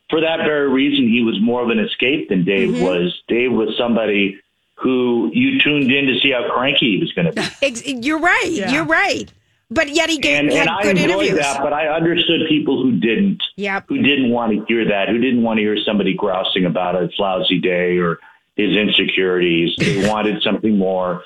for 0.10 0.22
that 0.22 0.40
very 0.46 0.70
reason. 0.70 1.08
He 1.08 1.22
was 1.24 1.40
more 1.42 1.62
of 1.64 1.70
an 1.70 1.80
escape 1.80 2.30
than 2.30 2.44
Dave 2.44 2.70
Mm-hmm. 2.70 2.84
was. 2.84 3.22
Dave 3.28 3.52
was 3.52 3.70
somebody 3.78 4.40
who 4.76 5.30
you 5.34 5.60
tuned 5.60 5.92
in 5.92 6.06
to 6.08 6.20
see 6.20 6.32
how 6.32 6.50
cranky 6.54 6.96
he 6.96 6.98
was 7.00 7.12
going 7.14 7.32
to 7.34 7.52
be. 7.62 7.92
You're 8.02 8.20
right. 8.20 8.50
Yeah. 8.52 8.72
You're 8.72 8.86
right. 8.86 9.32
But 9.72 9.90
yet 9.90 10.10
he 10.10 10.20
gave 10.20 10.40
and, 10.42 10.52
had 10.54 10.68
and 10.68 10.70
I 10.70 10.82
enjoyed 10.90 10.98
interviews. 11.10 11.40
that, 11.40 11.62
but 11.62 11.74
I 11.74 11.88
understood 11.88 12.42
people 12.48 12.84
who 12.84 12.92
didn't, 13.00 13.42
Yep. 13.56 13.86
who 13.90 13.98
didn't 14.02 14.30
want 14.30 14.52
to 14.54 14.64
hear 14.68 14.86
that, 14.90 15.10
who 15.10 15.18
didn't 15.18 15.42
want 15.42 15.58
to 15.58 15.62
hear 15.64 15.78
somebody 15.84 16.14
grousing 16.14 16.66
about 16.66 16.96
a 16.96 17.10
lousy 17.18 17.60
day 17.60 17.98
or 17.98 18.20
his 18.56 18.76
insecurities. 18.76 19.76
They 19.78 20.08
wanted 20.12 20.44
something 20.44 20.78
more 20.78 21.24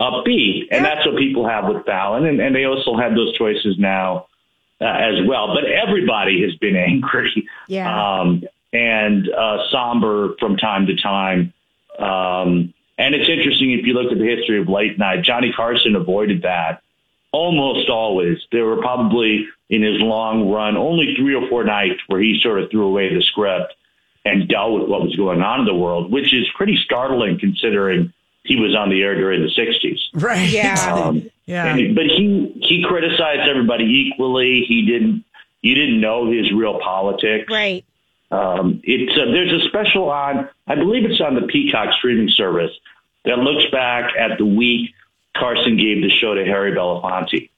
upbeat, 0.00 0.68
and 0.70 0.84
that's 0.84 1.04
what 1.04 1.16
people 1.18 1.48
have 1.48 1.66
with 1.66 1.84
Fallon, 1.84 2.26
and, 2.26 2.40
and 2.40 2.54
they 2.54 2.64
also 2.64 2.96
have 2.96 3.14
those 3.14 3.36
choices 3.36 3.76
now 3.78 4.26
uh, 4.80 4.84
as 4.84 5.26
well. 5.26 5.52
But 5.54 5.64
everybody 5.64 6.42
has 6.42 6.54
been 6.56 6.76
angry, 6.90 7.48
Yeah. 7.66 8.20
um, 8.20 8.44
and 8.72 9.28
uh, 9.30 9.68
somber 9.72 10.36
from 10.38 10.56
time 10.58 10.86
to 10.86 10.96
time. 10.96 11.52
Um, 11.98 12.72
and 13.00 13.14
it's 13.14 13.28
interesting 13.28 13.72
if 13.72 13.84
you 13.86 13.94
look 13.94 14.12
at 14.12 14.18
the 14.18 14.24
history 14.36 14.60
of 14.60 14.68
late 14.68 14.98
night. 14.98 15.22
Johnny 15.22 15.52
Carson 15.52 15.96
avoided 15.96 16.42
that 16.42 16.82
almost 17.32 17.88
always. 17.88 18.38
There 18.52 18.64
were 18.64 18.76
probably 18.78 19.46
in 19.68 19.82
his 19.82 20.00
long 20.00 20.50
run 20.50 20.76
only 20.76 21.14
three 21.16 21.34
or 21.34 21.48
four 21.48 21.64
nights 21.64 22.00
where 22.08 22.20
he 22.20 22.40
sort 22.42 22.60
of 22.60 22.70
threw 22.70 22.86
away 22.86 23.12
the 23.14 23.22
script 23.22 23.72
and 24.24 24.48
dealt 24.48 24.78
with 24.80 24.88
what 24.88 25.00
was 25.02 25.14
going 25.16 25.40
on 25.40 25.60
in 25.60 25.66
the 25.66 25.74
world, 25.74 26.12
which 26.12 26.34
is 26.34 26.46
pretty 26.56 26.76
startling 26.76 27.38
considering 27.38 28.12
he 28.42 28.56
was 28.56 28.74
on 28.74 28.90
the 28.90 29.02
air 29.02 29.14
during 29.14 29.40
the 29.42 29.48
60s. 29.48 30.00
right. 30.22 30.48
Yeah. 30.48 30.74
Um, 30.94 31.30
Yeah. 31.46 31.74
and- 31.74 31.96
but 31.96 32.04
he 32.06 32.52
he 32.62 32.84
criticized 32.86 33.48
everybody 33.48 33.84
equally. 33.84 34.64
He 34.68 34.86
didn't 34.86 35.24
you 35.62 35.74
didn't 35.74 36.00
know 36.00 36.30
his 36.30 36.52
real 36.52 36.78
politics. 36.80 37.50
right. 37.50 37.84
Um, 38.30 38.80
it's 38.84 39.10
uh, 39.18 39.24
there's 39.32 39.52
a 39.62 39.66
special 39.68 40.10
on 40.10 40.48
I 40.68 40.76
believe 40.76 41.04
it's 41.10 41.20
on 41.20 41.34
the 41.34 41.42
Peacock 41.48 41.92
streaming 41.94 42.28
service 42.28 42.70
that 43.24 43.38
looks 43.38 43.70
back 43.70 44.12
at 44.18 44.38
the 44.38 44.46
week 44.46 44.90
Carson 45.36 45.76
gave 45.76 46.02
the 46.02 46.10
show 46.10 46.34
to 46.34 46.44
Harry 46.44 46.72
Belafonte, 46.72 47.50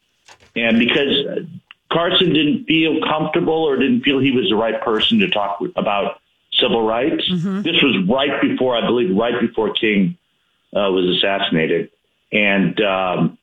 and 0.54 0.78
because 0.78 1.46
Carson 1.90 2.32
didn't 2.32 2.64
feel 2.64 3.00
comfortable 3.02 3.64
or 3.64 3.76
didn't 3.76 4.02
feel 4.02 4.18
he 4.18 4.30
was 4.30 4.48
the 4.48 4.56
right 4.56 4.80
person 4.82 5.18
to 5.20 5.28
talk 5.30 5.60
about 5.76 6.20
civil 6.52 6.86
rights. 6.86 7.24
This 7.62 7.82
was 7.82 8.06
right 8.08 8.40
before 8.40 8.76
I 8.76 8.86
believe 8.86 9.16
right 9.16 9.40
before 9.40 9.72
King 9.72 10.16
uh, 10.74 10.90
was 10.90 11.16
assassinated, 11.16 11.90
and 12.30 12.78
um, 12.80 13.38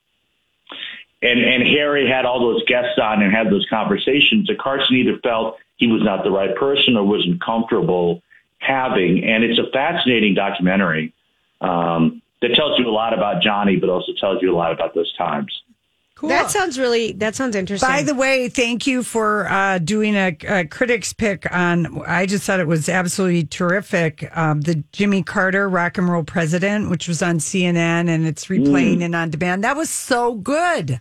and 1.21 1.39
and 1.39 1.63
Harry 1.63 2.07
had 2.07 2.25
all 2.25 2.39
those 2.39 2.63
guests 2.65 2.99
on 3.01 3.21
and 3.21 3.33
had 3.33 3.49
those 3.51 3.65
conversations. 3.69 4.47
that 4.47 4.59
Carson 4.59 4.95
either 4.95 5.17
felt 5.19 5.57
he 5.77 5.87
was 5.87 6.03
not 6.03 6.23
the 6.23 6.31
right 6.31 6.55
person 6.55 6.95
or 6.95 7.03
wasn't 7.03 7.41
comfortable 7.41 8.21
having. 8.59 9.23
And 9.23 9.43
it's 9.43 9.59
a 9.59 9.71
fascinating 9.71 10.35
documentary 10.35 11.13
um, 11.61 12.21
that 12.41 12.53
tells 12.55 12.79
you 12.79 12.87
a 12.87 12.91
lot 12.91 13.13
about 13.13 13.41
Johnny, 13.41 13.75
but 13.75 13.89
also 13.89 14.13
tells 14.19 14.41
you 14.41 14.53
a 14.53 14.57
lot 14.57 14.71
about 14.71 14.93
those 14.95 15.11
times. 15.17 15.51
Cool. 16.15 16.29
That 16.29 16.51
sounds 16.51 16.77
really. 16.77 17.13
That 17.13 17.33
sounds 17.35 17.55
interesting. 17.55 17.87
By 17.87 18.03
the 18.03 18.13
way, 18.13 18.49
thank 18.49 18.85
you 18.85 19.03
for 19.03 19.47
uh, 19.47 19.77
doing 19.79 20.15
a, 20.17 20.35
a 20.49 20.65
critics 20.65 21.13
pick 21.13 21.47
on. 21.49 22.01
I 22.05 22.25
just 22.25 22.43
thought 22.45 22.59
it 22.59 22.67
was 22.67 22.89
absolutely 22.89 23.45
terrific. 23.45 24.29
Um, 24.35 24.59
the 24.59 24.83
Jimmy 24.91 25.23
Carter 25.23 25.69
Rock 25.69 25.97
and 25.97 26.09
Roll 26.09 26.23
President, 26.25 26.89
which 26.89 27.07
was 27.07 27.21
on 27.21 27.37
CNN, 27.37 28.09
and 28.09 28.27
it's 28.27 28.47
replaying 28.47 28.97
Mm. 28.97 29.05
and 29.05 29.15
on 29.15 29.29
demand. 29.29 29.63
That 29.63 29.77
was 29.77 29.89
so 29.89 30.33
good. 30.35 30.99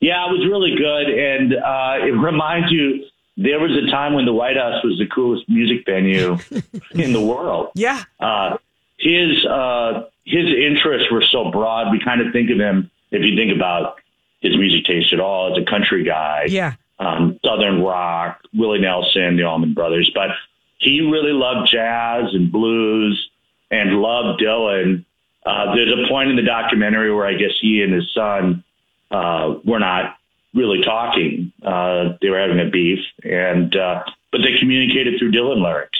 Yeah, 0.00 0.26
it 0.26 0.30
was 0.32 0.44
really 0.50 0.74
good, 0.76 1.08
and 1.08 1.54
uh, 1.54 2.04
it 2.06 2.10
reminds 2.10 2.72
you 2.72 3.04
there 3.36 3.60
was 3.60 3.70
a 3.76 3.88
time 3.92 4.12
when 4.14 4.24
the 4.26 4.32
White 4.32 4.56
House 4.56 4.82
was 4.82 4.98
the 4.98 5.06
coolest 5.06 5.48
music 5.48 5.84
venue 5.86 6.36
in 6.92 7.12
the 7.12 7.20
world. 7.24 7.68
Yeah, 7.76 8.02
uh, 8.18 8.56
his 8.98 9.44
uh, 9.46 10.04
his 10.24 10.46
interests 10.46 11.10
were 11.10 11.22
so 11.22 11.50
broad. 11.50 11.92
We 11.92 12.00
kind 12.00 12.20
of 12.20 12.32
think 12.32 12.50
of 12.50 12.58
him, 12.58 12.90
if 13.10 13.22
you 13.22 13.36
think 13.36 13.54
about 13.54 14.00
his 14.40 14.56
music 14.56 14.84
taste 14.84 15.12
at 15.12 15.20
all, 15.20 15.52
as 15.52 15.62
a 15.62 15.64
country 15.64 16.04
guy. 16.04 16.46
Yeah. 16.48 16.74
um, 16.98 17.38
Southern 17.44 17.82
rock, 17.82 18.40
Willie 18.54 18.80
Nelson, 18.80 19.36
the 19.36 19.44
Allman 19.44 19.74
Brothers, 19.74 20.10
but 20.14 20.30
he 20.78 21.00
really 21.00 21.32
loved 21.32 21.70
jazz 21.70 22.34
and 22.34 22.50
blues 22.50 23.28
and 23.70 24.00
loved 24.00 24.40
Dylan. 24.40 25.04
Uh, 25.44 25.74
there's 25.74 25.92
a 25.92 26.08
point 26.08 26.30
in 26.30 26.36
the 26.36 26.42
documentary 26.42 27.14
where 27.14 27.26
I 27.26 27.34
guess 27.34 27.52
he 27.60 27.82
and 27.82 27.92
his 27.92 28.10
son 28.12 28.64
uh, 29.10 29.54
were 29.64 29.78
not 29.78 30.16
really 30.54 30.82
talking. 30.82 31.52
Uh, 31.62 32.16
they 32.20 32.30
were 32.30 32.38
having 32.38 32.60
a 32.60 32.70
beef, 32.70 33.00
and 33.22 33.74
uh, 33.76 34.02
but 34.32 34.40
they 34.42 34.58
communicated 34.58 35.18
through 35.18 35.32
Dylan 35.32 35.62
lyrics. 35.62 35.98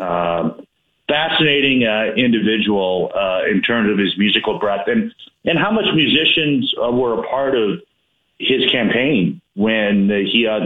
Um, 0.00 0.66
fascinating 1.08 1.84
uh, 1.84 2.12
individual 2.16 3.10
uh, 3.14 3.42
in 3.50 3.62
terms 3.62 3.90
of 3.90 3.98
his 3.98 4.16
musical 4.18 4.58
breadth 4.58 4.88
and 4.88 5.12
and 5.44 5.58
how 5.58 5.70
much 5.70 5.86
musicians 5.94 6.72
uh, 6.82 6.90
were 6.90 7.20
a 7.20 7.28
part 7.28 7.54
of 7.56 7.80
his 8.38 8.68
campaign 8.70 9.40
when 9.54 10.10
he, 10.10 10.46
uh, 10.46 10.58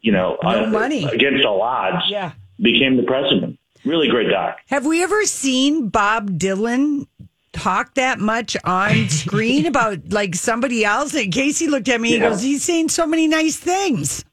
you 0.00 0.10
know, 0.12 0.38
No 0.42 0.48
uh, 0.74 1.08
against 1.12 1.44
all 1.44 1.60
odds, 1.62 2.04
Yeah. 2.08 2.32
became 2.60 2.96
the 2.96 3.02
president. 3.02 3.58
Really 3.84 4.08
great 4.08 4.30
doc. 4.30 4.56
Have 4.68 4.86
we 4.86 5.02
ever 5.02 5.24
seen 5.26 5.90
Bob 5.90 6.30
Dylan 6.38 7.06
talk 7.52 7.94
that 7.94 8.18
much 8.18 8.56
on 8.64 9.08
screen 9.10 9.66
about 9.66 10.10
like 10.12 10.34
somebody 10.34 10.84
else? 10.84 11.14
And 11.14 11.32
Casey 11.32 11.68
looked 11.68 11.88
at 11.88 12.00
me 12.00 12.14
and 12.14 12.22
goes, 12.22 12.42
"He's 12.42 12.64
saying 12.64 12.88
so 12.88 13.06
many 13.06 13.28
nice 13.28 13.56
things." 13.56 14.24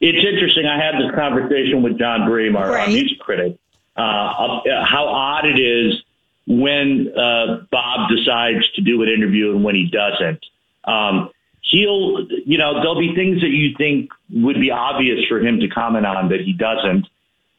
It's 0.00 0.24
interesting. 0.24 0.66
I 0.66 0.76
had 0.82 0.94
this 1.02 1.10
conversation 1.14 1.82
with 1.82 1.98
Jon 1.98 2.26
Bream, 2.28 2.54
our, 2.56 2.76
our 2.78 2.86
music 2.86 3.18
critic, 3.18 3.56
uh, 4.00 4.62
uh, 4.66 4.84
how 4.84 5.08
odd 5.08 5.44
it 5.44 5.58
is 5.58 6.02
when 6.46 7.12
uh, 7.16 7.64
Bob 7.70 8.08
decides 8.08 8.70
to 8.72 8.80
do 8.80 9.02
an 9.02 9.08
interview 9.08 9.50
and 9.50 9.62
when 9.62 9.74
he 9.74 9.86
doesn't. 9.86 10.44
Um, 10.84 11.30
he'll, 11.62 12.26
you 12.44 12.58
know, 12.58 12.74
there'll 12.74 12.98
be 12.98 13.14
things 13.14 13.40
that 13.42 13.50
you 13.50 13.76
think 13.76 14.10
would 14.30 14.60
be 14.60 14.70
obvious 14.70 15.26
for 15.28 15.38
him 15.38 15.60
to 15.60 15.68
comment 15.68 16.06
on 16.06 16.30
that 16.30 16.40
he 16.40 16.52
doesn't. 16.52 17.06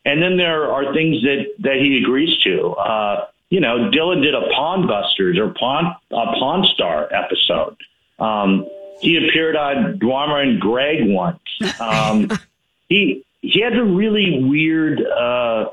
And 0.04 0.22
then 0.22 0.38
there 0.38 0.72
are 0.72 0.94
things 0.94 1.22
that, 1.22 1.46
that 1.60 1.76
he 1.76 2.00
agrees 2.00 2.38
to. 2.40 2.72
Uh, 2.72 3.28
you 3.50 3.60
know, 3.60 3.92
Dylan 3.92 4.24
did 4.24 4.34
a 4.34 4.42
Pawn 4.54 4.88
Busters 4.88 5.38
or 5.38 5.50
Pawn, 5.50 5.96
a 6.10 6.26
Pawn 6.40 6.66
Star 6.74 7.08
episode. 7.14 7.78
Um, 8.18 8.68
he 9.00 9.18
appeared 9.18 9.56
on 9.56 10.00
Dharma 10.00 10.36
and 10.36 10.60
Greg 10.60 11.00
once. 11.04 11.40
Um, 11.80 12.30
he 12.90 13.26
he 13.42 13.62
has 13.62 13.74
a 13.74 13.84
really 13.84 14.44
weird 14.44 15.02
uh, 15.02 15.70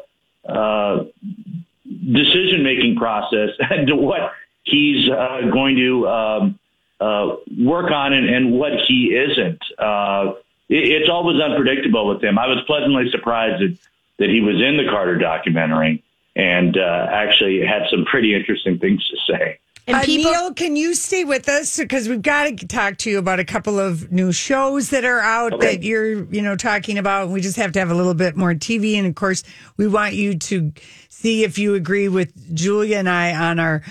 uh, 0.48 1.04
decision 1.84 2.62
making 2.62 2.96
process 2.96 3.50
and 3.58 3.86
to 3.88 3.96
what 3.96 4.32
he's 4.64 5.08
uh, 5.10 5.42
going 5.52 5.76
to 5.76 6.08
um, 6.08 6.58
uh, 7.00 7.36
work 7.58 7.90
on 7.90 8.12
and, 8.12 8.28
and 8.28 8.52
what 8.52 8.72
he 8.86 9.14
isn't. 9.14 9.62
Uh, 9.78 10.34
it, 10.68 11.02
it's 11.02 11.10
always 11.10 11.40
unpredictable 11.40 12.08
with 12.08 12.22
him. 12.22 12.38
I 12.38 12.46
was 12.46 12.62
pleasantly 12.66 13.10
surprised 13.10 13.62
that, 13.62 13.78
that 14.18 14.30
he 14.30 14.40
was 14.40 14.56
in 14.56 14.76
the 14.76 14.84
Carter 14.90 15.16
documentary 15.18 16.02
and 16.36 16.76
uh, 16.76 17.06
actually 17.10 17.64
had 17.64 17.82
some 17.90 18.04
pretty 18.04 18.34
interesting 18.34 18.78
things 18.78 19.06
to 19.08 19.16
say. 19.32 19.58
Uh, 19.88 20.02
Neal, 20.06 20.52
can 20.54 20.76
you 20.76 20.94
stay 20.94 21.24
with 21.24 21.48
us 21.48 21.78
because 21.78 22.08
we've 22.08 22.20
got 22.20 22.44
to 22.58 22.66
talk 22.66 22.98
to 22.98 23.10
you 23.10 23.18
about 23.18 23.40
a 23.40 23.44
couple 23.44 23.78
of 23.78 24.12
new 24.12 24.32
shows 24.32 24.90
that 24.90 25.04
are 25.04 25.20
out 25.20 25.54
Okay. 25.54 25.76
that 25.76 25.82
you're, 25.82 26.24
you 26.32 26.42
know, 26.42 26.56
talking 26.56 26.98
about. 26.98 27.30
We 27.30 27.40
just 27.40 27.56
have 27.56 27.72
to 27.72 27.78
have 27.78 27.90
a 27.90 27.94
little 27.94 28.14
bit 28.14 28.36
more 28.36 28.52
TV, 28.54 28.94
and 28.96 29.06
of 29.06 29.14
course, 29.14 29.42
we 29.78 29.88
want 29.88 30.14
you 30.14 30.36
to 30.38 30.72
see 31.08 31.42
if 31.44 31.58
you 31.58 31.74
agree 31.74 32.08
with 32.08 32.54
Julia 32.54 32.98
and 32.98 33.08
I 33.08 33.34
on 33.34 33.58
our, 33.58 33.82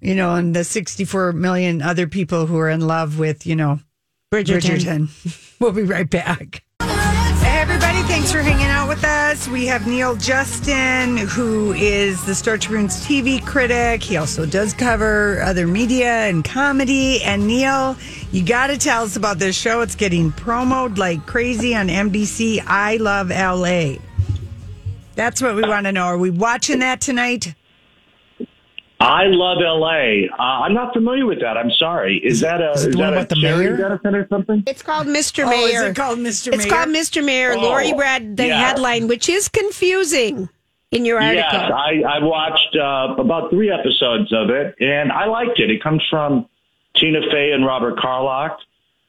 you 0.00 0.14
know, 0.16 0.34
and 0.34 0.56
the 0.56 0.64
64 0.64 1.32
million 1.32 1.82
other 1.82 2.08
people 2.08 2.46
who 2.46 2.58
are 2.58 2.68
in 2.70 2.80
love 2.80 3.18
with, 3.18 3.46
you 3.46 3.54
know, 3.54 3.78
Bridgerton. 4.32 5.06
Bridgerton. 5.06 5.56
we'll 5.60 5.70
be 5.72 5.82
right 5.84 6.10
back. 6.10 6.63
Thanks 8.14 8.30
for 8.30 8.42
hanging 8.42 8.66
out 8.66 8.88
with 8.88 9.02
us. 9.02 9.48
We 9.48 9.66
have 9.66 9.88
Neal 9.88 10.14
Justin, 10.14 11.16
who 11.16 11.72
is 11.72 12.24
the 12.24 12.32
Star 12.32 12.56
Tribune's 12.56 13.04
TV 13.04 13.44
critic. 13.44 14.04
He 14.04 14.16
also 14.16 14.46
does 14.46 14.72
cover 14.72 15.42
other 15.42 15.66
media 15.66 16.28
and 16.28 16.44
comedy. 16.44 17.20
And 17.24 17.48
Neal, 17.48 17.96
you 18.30 18.44
got 18.44 18.68
to 18.68 18.78
tell 18.78 19.02
us 19.02 19.16
about 19.16 19.40
this 19.40 19.56
show. 19.56 19.80
It's 19.80 19.96
getting 19.96 20.30
promoted 20.30 20.96
like 20.96 21.26
crazy 21.26 21.74
on 21.74 21.88
NBC. 21.88 22.62
I 22.64 22.98
Love 22.98 23.30
LA. 23.30 23.96
That's 25.16 25.42
what 25.42 25.56
we 25.56 25.62
want 25.62 25.86
to 25.86 25.92
know. 25.92 26.04
Are 26.04 26.16
we 26.16 26.30
watching 26.30 26.78
that 26.78 27.00
tonight? 27.00 27.52
I 29.00 29.24
love 29.26 29.58
L.A. 29.64 30.28
Uh, 30.30 30.42
I'm 30.42 30.72
not 30.72 30.92
familiar 30.94 31.26
with 31.26 31.40
that. 31.40 31.56
I'm 31.56 31.70
sorry. 31.72 32.20
Is 32.24 32.40
that 32.40 32.60
a 32.60 32.72
Is 32.72 32.84
it 32.84 32.90
is 32.90 32.94
the 32.96 33.02
one 33.02 33.12
that 33.12 33.14
a 33.14 33.16
about 33.18 33.28
the 33.30 33.42
mayor? 33.42 33.76
benefit 33.76 34.14
or 34.14 34.26
something? 34.28 34.62
It's 34.66 34.82
called 34.82 35.06
Mr. 35.06 35.44
Oh, 35.46 35.50
is 35.50 35.72
Mayor. 35.72 35.86
it 35.88 35.96
called 35.96 36.18
Mr. 36.20 36.52
It's 36.54 36.64
called 36.66 36.88
Mr. 36.88 37.24
Mayor. 37.24 37.54
Oh, 37.54 37.60
Lori 37.60 37.92
read 37.92 38.36
the 38.36 38.46
yeah. 38.46 38.58
headline, 38.68 39.08
which 39.08 39.28
is 39.28 39.48
confusing 39.48 40.48
in 40.90 41.04
your 41.04 41.20
article. 41.20 41.58
Yes, 41.58 41.70
I, 41.74 42.02
I 42.08 42.18
watched 42.24 42.76
uh, 42.76 43.20
about 43.20 43.50
three 43.50 43.70
episodes 43.70 44.32
of 44.32 44.48
it, 44.50 44.74
and 44.80 45.10
I 45.12 45.26
liked 45.26 45.58
it. 45.58 45.70
It 45.70 45.82
comes 45.82 46.02
from 46.08 46.46
Tina 46.96 47.20
Fey 47.30 47.50
and 47.52 47.66
Robert 47.66 47.98
Carlock, 47.98 48.58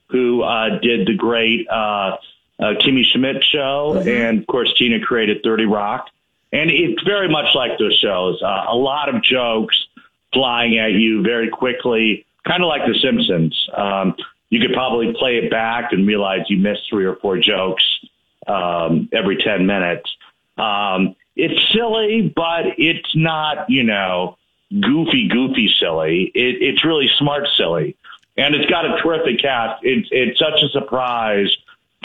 who 0.09 0.41
uh, 0.41 0.79
did 0.81 1.07
the 1.07 1.13
great 1.15 1.67
uh, 1.69 2.17
uh, 2.59 2.73
Kimmy 2.83 3.03
Schmidt 3.13 3.43
show, 3.51 4.01
and 4.05 4.39
of 4.39 4.47
course 4.47 4.73
Tina 4.77 4.99
created 4.99 5.37
Thirty 5.43 5.65
Rock, 5.65 6.07
and 6.55 6.71
it's 6.71 7.03
very 7.03 7.27
much 7.27 7.53
like 7.53 7.77
those 7.77 7.97
shows. 7.97 8.41
Uh, 8.41 8.65
a 8.69 8.75
lot 8.75 9.13
of 9.13 9.21
jokes 9.21 9.87
flying 10.33 10.79
at 10.79 10.93
you 10.93 11.21
very 11.21 11.49
quickly, 11.49 12.25
kind 12.47 12.63
of 12.63 12.69
like 12.69 12.81
The 12.87 12.97
Simpsons. 12.99 13.69
Um, 13.75 14.15
you 14.49 14.61
could 14.61 14.73
probably 14.73 15.13
play 15.19 15.37
it 15.37 15.51
back 15.51 15.91
and 15.91 16.07
realize 16.07 16.45
you 16.47 16.57
missed 16.57 16.83
three 16.89 17.05
or 17.05 17.17
four 17.17 17.37
jokes 17.39 17.83
um, 18.47 19.09
every 19.11 19.35
10 19.35 19.65
minutes. 19.65 20.09
Um, 20.57 21.17
it's 21.35 21.59
silly, 21.73 22.31
but 22.33 22.67
it's 22.77 23.13
not, 23.15 23.69
you 23.69 23.83
know, 23.83 24.37
goofy, 24.71 25.27
goofy 25.27 25.69
silly. 25.77 26.31
It, 26.33 26.61
it's 26.61 26.85
really 26.85 27.09
smart 27.17 27.49
silly. 27.57 27.97
And 28.37 28.55
it's 28.55 28.69
got 28.69 28.85
a 28.85 29.01
terrific 29.01 29.41
cast. 29.41 29.83
It's, 29.83 30.07
it's 30.09 30.39
such 30.39 30.61
a 30.63 30.69
surprise 30.69 31.53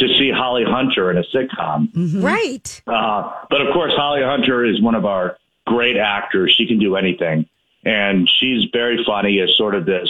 to 0.00 0.08
see 0.18 0.30
Holly 0.34 0.64
Hunter 0.66 1.10
in 1.10 1.18
a 1.18 1.24
sitcom. 1.34 2.22
Right. 2.22 2.82
Uh, 2.86 3.32
but 3.48 3.60
of 3.60 3.72
course, 3.72 3.92
Holly 3.94 4.22
Hunter 4.22 4.64
is 4.64 4.80
one 4.82 4.94
of 4.94 5.04
our 5.04 5.38
great 5.66 5.96
actors. 5.96 6.54
She 6.56 6.66
can 6.66 6.78
do 6.78 6.96
anything. 6.96 7.46
And 7.84 8.28
she's 8.28 8.68
very 8.72 9.02
funny 9.06 9.40
as 9.40 9.56
sort 9.56 9.74
of 9.74 9.86
this 9.86 10.08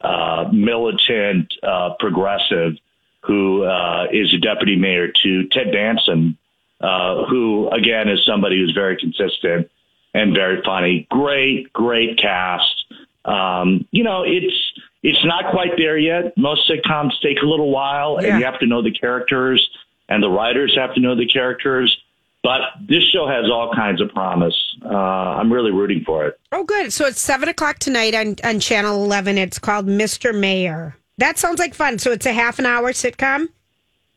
uh, 0.00 0.48
militant 0.52 1.52
uh, 1.62 1.90
progressive 1.98 2.74
who 3.20 3.64
uh, 3.64 4.06
is 4.12 4.32
a 4.34 4.38
deputy 4.38 4.76
mayor 4.76 5.08
to 5.22 5.48
Ted 5.48 5.72
Danson, 5.72 6.36
uh, 6.80 7.24
who, 7.26 7.68
again, 7.70 8.08
is 8.08 8.24
somebody 8.24 8.58
who's 8.58 8.72
very 8.72 8.96
consistent 8.96 9.70
and 10.14 10.34
very 10.34 10.62
funny. 10.64 11.06
Great, 11.10 11.72
great 11.72 12.18
cast. 12.18 12.84
Um, 13.24 13.86
you 13.92 14.02
know, 14.02 14.24
it's 14.24 14.72
it's 15.02 15.24
not 15.24 15.50
quite 15.50 15.72
there 15.76 15.98
yet. 15.98 16.36
Most 16.36 16.68
sitcoms 16.70 17.10
take 17.22 17.38
a 17.42 17.46
little 17.46 17.70
while, 17.70 18.18
Yeah. 18.20 18.28
and 18.30 18.38
you 18.40 18.44
have 18.44 18.58
to 18.60 18.66
know 18.66 18.82
the 18.82 18.90
characters, 18.92 19.68
and 20.08 20.22
the 20.22 20.28
writers 20.28 20.74
have 20.76 20.94
to 20.94 21.00
know 21.00 21.14
the 21.14 21.26
characters. 21.26 21.96
But 22.42 22.60
this 22.88 23.04
show 23.12 23.28
has 23.28 23.48
all 23.48 23.72
kinds 23.72 24.00
of 24.00 24.08
promise. 24.12 24.54
Uh, 24.84 24.88
I'm 24.96 25.52
really 25.52 25.70
rooting 25.70 26.02
for 26.04 26.26
it. 26.26 26.40
Oh, 26.50 26.64
good. 26.64 26.92
So 26.92 27.06
it's 27.06 27.20
seven 27.20 27.48
o'clock 27.48 27.78
tonight 27.78 28.14
on, 28.16 28.34
on 28.42 28.58
Channel 28.58 29.04
11. 29.04 29.38
It's 29.38 29.60
called 29.60 29.86
Mr. 29.86 30.34
Mayor. 30.36 30.96
That 31.18 31.38
sounds 31.38 31.60
like 31.60 31.72
fun. 31.72 32.00
So 32.00 32.10
it's 32.10 32.26
a 32.26 32.32
half 32.32 32.58
an 32.58 32.66
hour 32.66 32.90
sitcom. 32.92 33.48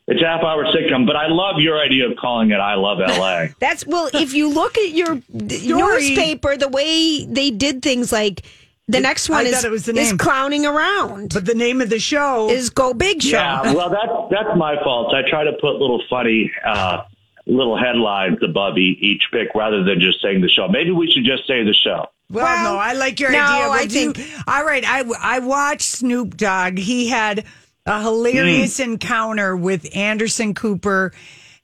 It's 0.08 0.20
a 0.22 0.26
half 0.26 0.42
hour 0.42 0.64
sitcom, 0.66 1.06
but 1.06 1.14
I 1.14 1.26
love 1.28 1.60
your 1.60 1.80
idea 1.80 2.08
of 2.08 2.16
calling 2.16 2.50
it 2.50 2.56
I 2.58 2.74
Love 2.74 2.98
LA. 2.98 3.46
That's 3.60 3.86
well. 3.86 4.08
If 4.12 4.34
you 4.34 4.48
look 4.48 4.76
at 4.78 4.90
your 4.90 5.20
newspaper, 5.32 6.56
the 6.56 6.68
way 6.68 7.24
they 7.26 7.50
did 7.50 7.82
things, 7.82 8.12
like 8.12 8.42
the 8.88 9.00
next 9.00 9.28
one 9.28 9.46
I 9.46 9.48
is 9.48 9.64
it 9.64 9.70
was 9.70 9.84
the 9.86 9.96
is 9.96 10.12
clowning 10.14 10.64
around. 10.66 11.32
But 11.34 11.44
the 11.44 11.54
name 11.54 11.80
of 11.80 11.90
the 11.90 11.98
show 11.98 12.48
is 12.50 12.70
Go 12.70 12.94
Big 12.94 13.22
Show. 13.22 13.36
Yeah, 13.38 13.72
well, 13.74 13.90
that's 13.90 14.12
that's 14.30 14.56
my 14.56 14.76
fault. 14.84 15.14
I 15.14 15.28
try 15.28 15.44
to 15.44 15.52
put 15.60 15.76
little 15.76 16.02
funny 16.08 16.50
uh, 16.64 17.02
little 17.46 17.76
headlines 17.76 18.38
above 18.42 18.78
e- 18.78 18.96
each 19.00 19.22
pick 19.32 19.48
rather 19.54 19.82
than 19.84 20.00
just 20.00 20.20
saying 20.22 20.40
the 20.40 20.48
show. 20.48 20.68
Maybe 20.68 20.90
we 20.90 21.10
should 21.10 21.24
just 21.24 21.46
say 21.46 21.64
the 21.64 21.74
show. 21.74 22.06
Well, 22.30 22.44
Well, 22.44 22.74
no, 22.74 22.78
I 22.78 22.92
like 22.94 23.20
your 23.20 23.30
no, 23.30 23.38
idea. 23.38 23.64
We'll 23.64 23.72
I 23.72 23.86
do- 23.86 24.12
think- 24.12 24.30
all 24.48 24.64
right. 24.64 24.84
I 24.86 25.04
I 25.20 25.38
watched 25.40 25.82
Snoop 25.82 26.36
Dogg. 26.36 26.78
He 26.78 27.08
had 27.08 27.44
a 27.86 28.02
hilarious 28.02 28.78
Mm. 28.80 28.84
encounter 28.84 29.56
with 29.56 29.94
Anderson 29.96 30.54
Cooper 30.54 31.12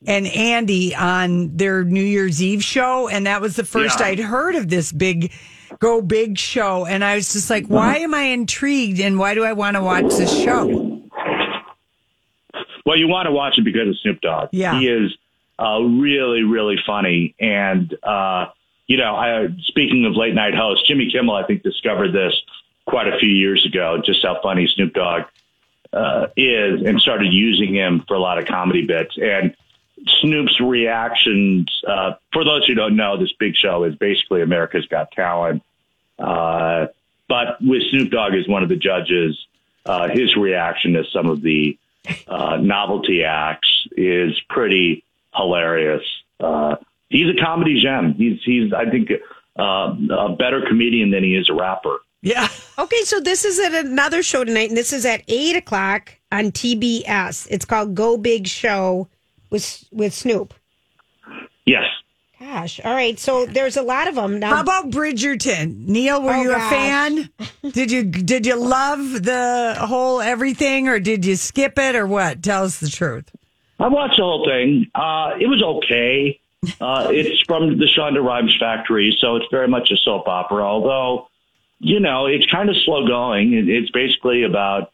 and 0.07 0.27
Andy 0.27 0.95
on 0.95 1.57
their 1.57 1.83
New 1.85 2.03
Year's 2.03 2.41
Eve 2.43 2.63
show, 2.63 3.09
and 3.09 3.27
that 3.27 3.41
was 3.41 3.57
the 3.57 3.65
first 3.65 4.01
Yeah. 4.01 4.07
I'd 4.07 4.19
heard 4.21 4.55
of 4.57 4.69
this 4.69 4.91
big 4.93 5.33
go 5.79 6.03
big 6.03 6.39
show, 6.39 6.87
and 6.87 7.05
I 7.05 7.17
was 7.17 7.33
just 7.33 7.51
like, 7.51 7.67
why 7.67 7.99
am 7.99 8.15
I 8.15 8.23
intrigued, 8.23 9.01
and 9.01 9.19
why 9.19 9.35
do 9.35 9.45
I 9.45 9.53
want 9.53 9.77
to 9.77 9.83
watch 9.83 10.15
this 10.15 10.33
show? 10.33 11.01
Well, 12.85 12.97
you 12.97 13.09
want 13.09 13.27
to 13.27 13.33
watch 13.33 13.59
it 13.59 13.65
because 13.65 13.89
of 13.89 13.99
Snoop 13.99 14.21
Dogg. 14.21 14.49
Yeah. 14.53 14.79
he 14.79 14.89
is 14.89 15.17
uh, 15.59 15.81
really, 15.81 16.43
really 16.43 16.77
funny. 16.85 17.35
And 17.39 17.95
uh, 18.03 18.47
you 18.87 18.97
know, 18.97 19.15
I, 19.15 19.49
speaking 19.63 20.05
of 20.05 20.17
late 20.17 20.35
night 20.35 20.55
hosts, 20.55 20.87
Jimmy 20.87 21.11
Kimmel, 21.11 21.35
I 21.35 21.45
think 21.47 21.63
discovered 21.63 22.13
this 22.13 22.35
quite 22.87 23.09
a 23.09 23.19
few 23.19 23.29
years 23.29 23.65
ago, 23.65 24.03
just 24.05 24.23
how 24.23 24.41
funny 24.43 24.67
Snoop 24.67 24.93
Dogg 24.95 25.23
uh, 25.93 26.27
is, 26.37 26.83
and 26.85 27.01
started 27.01 27.33
using 27.33 27.75
him 27.75 28.05
for 28.09 28.15
a 28.15 28.19
lot 28.19 28.39
of 28.39 28.47
comedy 28.47 28.85
bits. 28.85 29.17
And 29.17 29.55
Snoop's 30.07 30.61
reactions, 30.61 31.83
uh, 31.87 32.13
for 32.33 32.45
those 32.45 32.67
who 32.67 32.75
don't 32.75 32.97
know, 32.97 33.17
this 33.17 33.33
big 33.39 33.57
show 33.57 33.85
is 33.85 33.95
basically 33.95 34.43
America's 34.43 34.87
Got 34.87 35.11
Talent. 35.13 35.63
Uh, 36.19 36.87
but 37.29 37.61
with 37.61 37.83
Snoop 37.91 38.11
Dogg 38.11 38.35
as 38.35 38.47
one 38.49 38.63
of 38.63 38.69
the 38.69 38.77
judges, 38.77 39.39
uh, 39.87 40.09
his 40.09 40.37
reaction 40.37 40.93
to 40.95 41.05
some 41.13 41.29
of 41.29 41.43
the 41.43 41.79
uh, 42.27 42.57
novelty 42.57 43.25
acts 43.25 43.87
is 43.97 44.39
pretty 44.49 45.05
hilarious. 45.35 46.03
Uh, 46.41 46.77
he's 47.09 47.29
a 47.29 47.41
comedy 47.41 47.81
gem. 47.81 48.15
He's 48.15 48.41
he's 48.45 48.73
I 48.73 48.89
think 48.91 49.11
uh, 49.59 49.95
a 50.11 50.37
better 50.37 50.63
comedian 50.67 51.11
than 51.11 51.23
he 51.23 51.37
is 51.37 51.49
a 51.49 51.55
rapper. 51.55 51.99
Yeah. 52.23 52.49
Okay, 52.79 53.03
so 53.03 53.21
this 53.21 53.45
is 53.45 53.61
at 53.61 53.85
another 53.85 54.23
show 54.23 54.45
tonight, 54.45 54.71
and 54.71 54.77
this 54.79 54.95
is 54.95 55.05
at 55.05 55.23
eight 55.29 55.55
o'clock 55.55 56.15
on 56.33 56.53
TBS. 56.53 57.47
It's 57.51 57.67
called 57.67 57.95
Go 57.95 58.17
Big 58.17 58.47
Show 58.49 59.09
with 59.53 59.85
with 59.93 60.13
Snoop. 60.13 60.53
Yes. 61.65 61.85
Gosh, 62.41 62.81
all 62.85 62.93
right. 62.95 63.17
So 63.21 63.47
there's 63.47 63.77
a 63.77 63.83
lot 63.83 64.09
of 64.09 64.17
them 64.17 64.41
now. 64.41 64.57
How 64.57 64.61
about 64.63 64.91
Bridgerton? 64.91 65.87
Neal, 65.87 66.21
were 66.21 66.33
Oh, 66.35 66.43
you 66.43 66.51
a 66.51 66.57
gosh. 66.57 66.71
fan? 66.73 67.31
Did 67.73 67.93
you 67.93 68.03
did 68.03 68.45
you 68.47 68.57
love 68.57 69.23
the 69.23 69.77
whole 69.79 70.21
everything, 70.21 70.89
or 70.89 70.99
did 70.99 71.25
you 71.25 71.37
skip 71.37 71.79
it, 71.79 71.95
or 71.95 72.05
what? 72.09 72.43
Tell 72.43 72.65
us 72.65 72.81
the 72.81 72.89
truth. 72.89 73.31
I 73.79 73.87
watched 73.89 74.17
the 74.17 74.25
whole 74.25 74.45
thing. 74.45 74.89
Uh, 74.95 75.33
it 75.41 75.47
was 75.47 75.63
okay. 75.63 76.41
Uh, 76.81 77.09
it's 77.13 77.41
from 77.43 77.79
the 77.79 77.87
Shonda 77.87 78.23
Rhimes 78.23 78.57
factory, 78.59 79.17
so 79.21 79.37
it's 79.37 79.47
very 79.53 79.69
much 79.69 79.91
a 79.93 79.97
soap 79.97 80.27
opera. 80.27 80.65
Although, 80.65 81.29
you 81.79 82.01
know, 82.01 82.27
it's 82.27 82.47
kind 82.47 82.69
of 82.69 82.77
slow 82.85 83.07
going. 83.07 83.53
It's 83.69 83.91
basically 83.91 84.43
about 84.43 84.92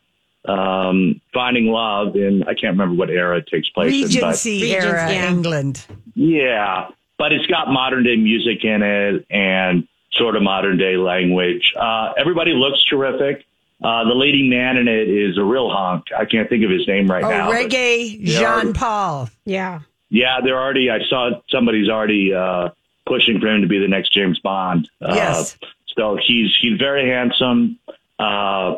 um, 0.49 1.21
finding 1.33 1.67
love 1.67 2.17
in 2.17 2.43
I 2.45 2.55
can't 2.55 2.73
remember 2.79 2.95
what 2.95 3.11
era 3.11 3.39
it 3.39 3.47
takes 3.47 3.69
place 3.69 3.93
in, 3.95 4.21
but 4.21 4.27
Regency 4.27 4.73
era 4.73 4.93
Regency, 4.93 5.15
yeah. 5.15 5.31
England. 5.31 5.87
Yeah, 6.15 6.89
but 7.19 7.33
it's 7.33 7.47
got 7.47 7.69
modern 7.69 8.05
day 8.05 8.17
music 8.17 8.65
in 8.65 8.83
it 8.83 9.27
and 9.31 9.87
sort 10.13 10.37
of 10.37 10.43
modern 10.43 10.79
day 10.79 10.97
language. 10.97 11.73
Uh, 11.79 12.13
everybody 12.19 12.53
looks 12.53 12.85
terrific. 12.87 13.45
Uh, 13.83 14.03
the 14.05 14.15
leading 14.15 14.51
man 14.51 14.77
in 14.77 14.89
it 14.89 15.09
is 15.09 15.39
a 15.39 15.45
real 15.45 15.71
honk. 15.71 16.07
I 16.17 16.25
can't 16.25 16.49
think 16.49 16.65
of 16.65 16.71
his 16.71 16.89
name 16.89 17.07
right 17.09 17.23
Oh, 17.23 17.29
now. 17.29 17.47
but- 17.49 17.57
reggae 17.71 18.17
Yeah. 18.19 18.63
Jean 18.63 18.73
Paul. 18.73 19.29
Yeah. 19.45 19.81
Yeah, 20.11 20.39
they're 20.43 20.59
already. 20.59 20.91
I 20.91 21.01
saw 21.09 21.31
somebody's 21.51 21.89
already 21.91 22.33
uh, 22.35 22.71
pushing 23.07 23.39
for 23.41 23.47
him 23.49 23.61
to 23.61 23.69
be 23.69 23.79
the 23.79 23.87
next 23.87 24.13
James 24.13 24.39
Bond. 24.41 24.89
Uh, 25.03 25.13
Yes. 25.15 25.59
So 25.97 26.17
he's 26.25 26.57
he's 26.61 26.79
very 26.79 27.09
handsome, 27.11 27.79
uh, 28.19 28.77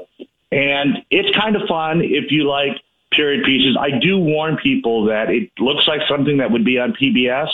and 0.52 0.98
it's 1.10 1.36
kind 1.36 1.56
of 1.56 1.62
fun 1.68 2.02
if 2.02 2.30
you 2.30 2.48
like 2.48 2.80
period 3.12 3.44
pieces. 3.44 3.76
I 3.78 3.98
do 3.98 4.18
warn 4.18 4.56
people 4.56 5.06
that 5.06 5.30
it 5.30 5.50
looks 5.58 5.86
like 5.86 6.00
something 6.08 6.38
that 6.38 6.50
would 6.50 6.64
be 6.64 6.78
on 6.78 6.92
PBS, 6.92 7.48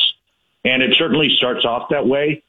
and 0.64 0.82
it 0.82 0.94
certainly 0.97 1.30
starts 1.36 1.64
off 1.64 1.88
that 1.90 2.07
way. 2.07 2.42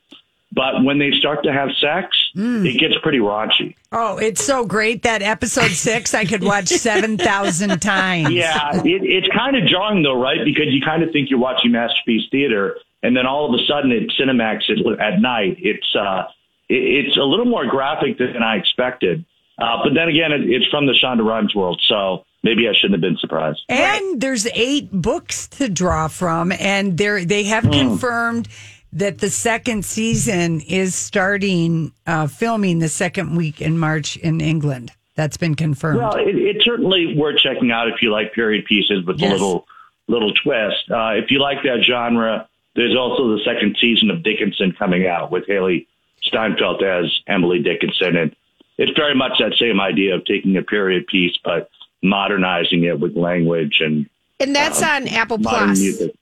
But 0.53 0.83
when 0.83 0.97
they 0.97 1.11
start 1.11 1.43
to 1.43 1.51
have 1.51 1.69
sex, 1.79 2.17
it 2.33 2.79
gets 2.79 2.95
pretty 3.03 3.19
raunchy. 3.19 3.75
Oh, 3.91 4.17
it's 4.17 4.43
so 4.43 4.65
great 4.65 5.03
that 5.03 5.21
episode 5.21 5.71
six 5.71 6.13
I 6.13 6.23
could 6.25 6.41
watch 6.41 6.67
seven 6.67 7.17
thousand 7.17 7.79
times. 7.81 8.31
Yeah, 8.31 8.75
it, 8.77 9.03
it's 9.03 9.27
kind 9.35 9.57
of 9.57 9.67
jarring 9.67 10.03
though, 10.03 10.19
right? 10.19 10.39
Because 10.45 10.67
you 10.67 10.81
kind 10.81 11.03
of 11.03 11.11
think 11.11 11.29
you're 11.29 11.39
watching 11.39 11.73
Masterpiece 11.73 12.29
Theater, 12.31 12.77
and 13.03 13.15
then 13.15 13.27
all 13.27 13.53
of 13.53 13.59
a 13.59 13.63
sudden 13.65 13.91
at 13.91 14.07
Cinemax 14.17 14.69
at, 14.69 14.99
at 14.99 15.19
night, 15.21 15.57
it's 15.59 15.95
uh, 15.95 16.23
it, 16.69 17.05
it's 17.07 17.17
a 17.17 17.23
little 17.23 17.45
more 17.45 17.65
graphic 17.65 18.17
than 18.17 18.41
I 18.41 18.55
expected. 18.55 19.25
Uh, 19.57 19.77
but 19.83 19.93
then 19.93 20.07
again, 20.09 20.31
it, 20.31 20.41
it's 20.49 20.67
from 20.67 20.85
the 20.85 20.93
Shonda 20.93 21.25
Rhimes 21.25 21.55
world, 21.55 21.81
so 21.87 22.25
maybe 22.43 22.67
I 22.69 22.73
shouldn't 22.73 22.93
have 22.93 23.01
been 23.01 23.17
surprised. 23.17 23.61
And 23.69 24.21
there's 24.21 24.45
eight 24.53 24.89
books 24.91 25.47
to 25.49 25.67
draw 25.69 26.07
from, 26.07 26.51
and 26.51 26.97
they 26.97 27.25
they 27.25 27.43
have 27.45 27.63
Hmm. 27.63 27.71
confirmed 27.71 28.47
that 28.93 29.17
the 29.19 29.29
second 29.29 29.83
season 29.85 30.61
is 30.61 30.95
starting 30.95 31.91
uh, 32.05 32.27
filming 32.27 32.79
the 32.79 32.87
second 32.89 33.35
week 33.35 33.61
in 33.61 33.77
March 33.77 34.15
in 34.17 34.39
England. 34.41 34.91
That's 35.15 35.37
been 35.37 35.55
confirmed. 35.55 35.97
Well, 35.99 36.15
it, 36.15 36.35
it's 36.35 36.63
certainly 36.63 37.15
worth 37.17 37.39
checking 37.39 37.71
out 37.71 37.87
if 37.89 38.01
you 38.01 38.11
like 38.11 38.33
period 38.33 38.65
pieces 38.65 39.03
with 39.05 39.19
Yes. 39.19 39.29
a 39.31 39.33
little 39.33 39.67
little 40.07 40.33
twist. 40.33 40.89
Uh, 40.91 41.13
if 41.15 41.31
you 41.31 41.39
like 41.39 41.63
that 41.63 41.83
genre, 41.83 42.47
there's 42.75 42.95
also 42.95 43.35
the 43.35 43.43
second 43.43 43.75
season 43.81 44.09
of 44.11 44.21
Dickinson 44.23 44.71
coming 44.71 45.07
out 45.07 45.31
with 45.31 45.45
Hailee 45.47 45.87
Steinfeld 46.21 46.81
as 46.83 47.05
Emily 47.27 47.59
Dickinson, 47.59 48.15
and 48.15 48.35
it's 48.77 48.91
very 48.97 49.15
much 49.15 49.39
that 49.39 49.55
same 49.55 49.79
idea 49.79 50.15
of 50.15 50.25
taking 50.25 50.57
a 50.57 50.61
period 50.61 51.07
piece 51.07 51.37
but 51.43 51.69
modernizing 52.03 52.83
it 52.83 52.99
with 52.99 53.15
language 53.15 53.81
and 53.81 54.07
And 54.39 54.55
that's 54.55 54.81
um, 54.81 54.89
on 54.89 55.07
Apple 55.07 55.39
Plus. 55.39 55.79
music. 55.79 56.13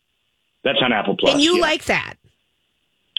That's 0.64 0.82
on 0.82 0.92
Apple 0.94 1.16
Plus. 1.18 1.34
And 1.34 1.42
you 1.42 1.56
yeah. 1.56 1.62
like 1.62 1.86
that. 1.86 2.16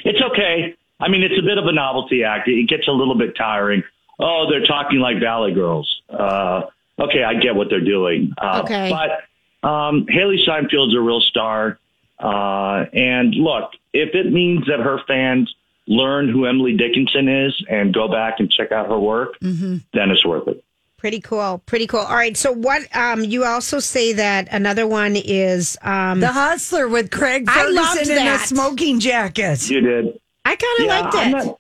It's 0.05 0.21
okay. 0.21 0.75
I 0.99 1.09
mean, 1.09 1.23
it's 1.23 1.39
a 1.39 1.43
bit 1.43 1.59
of 1.59 1.67
a 1.67 1.73
novelty 1.73 2.25
act. 2.25 2.49
It 2.49 2.69
gets 2.69 2.89
a 2.89 2.93
little 2.93 3.15
bit 3.15 3.37
tiring. 3.37 3.83
Oh, 4.19 4.47
they're 4.51 4.65
talking 4.65 4.99
like 4.99 5.21
Valley 5.21 5.53
Girls. 5.53 6.01
Uh, 6.09 6.63
okay, 6.99 7.23
I 7.23 7.35
get 7.35 7.55
what 7.55 7.69
they're 7.69 7.85
doing. 7.85 8.33
Uh, 8.39 8.63
Okay. 8.65 8.91
But 8.91 9.69
um, 9.69 10.07
Hailee 10.07 10.43
Steinfeld's 10.47 10.95
a 10.95 11.01
real 11.01 11.21
star. 11.21 11.79
Uh, 12.19 12.87
and 12.95 13.35
look, 13.35 13.73
if 13.93 14.15
it 14.15 14.33
means 14.33 14.67
that 14.69 14.81
her 14.81 15.01
fans 15.07 15.55
learn 15.87 16.29
who 16.29 16.47
Emily 16.47 16.77
Dickinson 16.77 17.29
is 17.29 17.55
and 17.71 17.95
go 17.95 18.09
back 18.09 18.41
and 18.41 18.51
check 18.51 18.73
out 18.73 18.89
her 18.89 18.99
work, 18.99 19.39
then 19.41 19.83
it's 19.95 20.25
worth 20.25 20.49
it. 20.49 20.63
Pretty 20.99 21.21
cool. 21.21 21.63
Pretty 21.67 21.87
cool. 21.87 22.01
All 22.01 22.15
right. 22.17 22.37
So 22.37 22.51
what 22.53 22.83
um 22.97 23.23
you 23.23 23.45
also 23.45 23.79
say 23.81 24.15
that 24.15 24.49
another 24.51 24.87
one 24.87 25.15
is 25.15 25.77
um 25.83 26.21
the 26.21 26.33
Hustler 26.33 26.89
with 26.89 27.11
Craig 27.11 27.45
I 27.49 27.69
loved 27.69 27.99
Ferguson 27.99 28.17
in 28.19 28.27
a 28.27 28.39
smoking 28.39 28.99
jacket. 28.99 29.69
You 29.71 29.81
did. 29.83 30.19
I 30.45 30.57
kind 30.57 30.81
of 30.81 30.85
Yeah, 30.87 31.01
liked 31.01 31.15
I'm 31.17 31.29
it. 31.29 31.45
not- 31.47 31.59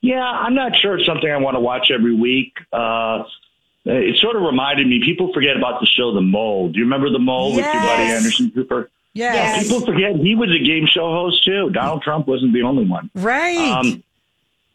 yeah, 0.00 0.22
I'm 0.24 0.54
not 0.54 0.76
sure 0.76 0.96
it's 0.96 1.06
something 1.06 1.28
I 1.30 1.36
want 1.38 1.56
to 1.56 1.60
watch 1.60 1.90
every 1.92 2.14
week. 2.14 2.54
Uh, 2.72 3.24
it 3.84 4.16
sort 4.18 4.36
of 4.36 4.42
reminded 4.42 4.86
me. 4.86 5.00
People 5.04 5.32
forget 5.32 5.56
about 5.56 5.80
the 5.80 5.86
show 5.86 6.14
The 6.14 6.20
Mole. 6.20 6.68
Do 6.70 6.78
you 6.78 6.84
remember 6.84 7.10
The 7.10 7.18
Mole 7.18 7.54
with 7.56 7.64
your 7.64 7.74
buddy 7.82 8.04
Anderson 8.04 8.50
Cooper? 8.52 8.90
Yes. 9.18 9.64
People 9.64 9.84
forget 9.86 10.16
he 10.16 10.34
was 10.34 10.50
a 10.50 10.58
game 10.64 10.86
show 10.86 11.10
host 11.12 11.44
too. 11.44 11.70
Donald 11.70 12.02
Trump 12.02 12.26
wasn't 12.26 12.52
the 12.52 12.62
only 12.62 12.84
one. 12.86 13.10
Right. 13.14 13.58
Um, 13.58 14.02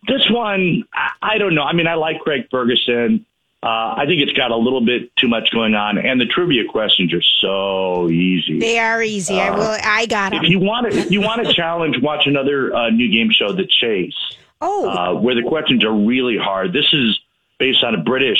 this 0.07 0.29
one, 0.29 0.83
I, 0.93 1.11
I 1.21 1.37
don't 1.37 1.55
know. 1.55 1.63
I 1.63 1.73
mean, 1.73 1.87
I 1.87 1.95
like 1.95 2.19
Craig 2.19 2.47
Ferguson. 2.51 3.25
Uh, 3.61 3.95
I 3.97 4.03
think 4.05 4.21
it's 4.21 4.33
got 4.33 4.51
a 4.51 4.57
little 4.57 4.85
bit 4.85 5.15
too 5.15 5.29
much 5.29 5.49
going 5.51 5.73
on, 5.73 5.97
and 5.97 6.19
the 6.19 6.25
trivia 6.25 6.65
questions 6.69 7.13
are 7.13 7.21
so 7.39 8.09
easy. 8.09 8.59
They 8.59 8.77
are 8.77 9.01
easy. 9.01 9.39
I 9.39 9.51
will. 9.51 9.77
I 9.81 10.05
got 10.05 10.33
If 10.33 10.49
you 10.49 10.59
want 10.59 10.91
to, 10.91 10.97
if 10.99 11.11
you 11.11 11.21
want 11.21 11.47
a 11.47 11.53
challenge, 11.53 11.95
watch 12.01 12.27
another 12.27 12.75
uh, 12.75 12.89
new 12.89 13.09
game 13.09 13.31
show, 13.31 13.53
The 13.53 13.65
Chase, 13.65 14.13
Oh, 14.59 14.89
uh, 14.89 15.13
where 15.19 15.35
the 15.35 15.43
questions 15.47 15.85
are 15.85 15.93
really 15.93 16.37
hard. 16.37 16.73
This 16.73 16.91
is 16.91 17.17
based 17.57 17.83
on 17.85 17.95
a 17.95 17.99
British 18.03 18.39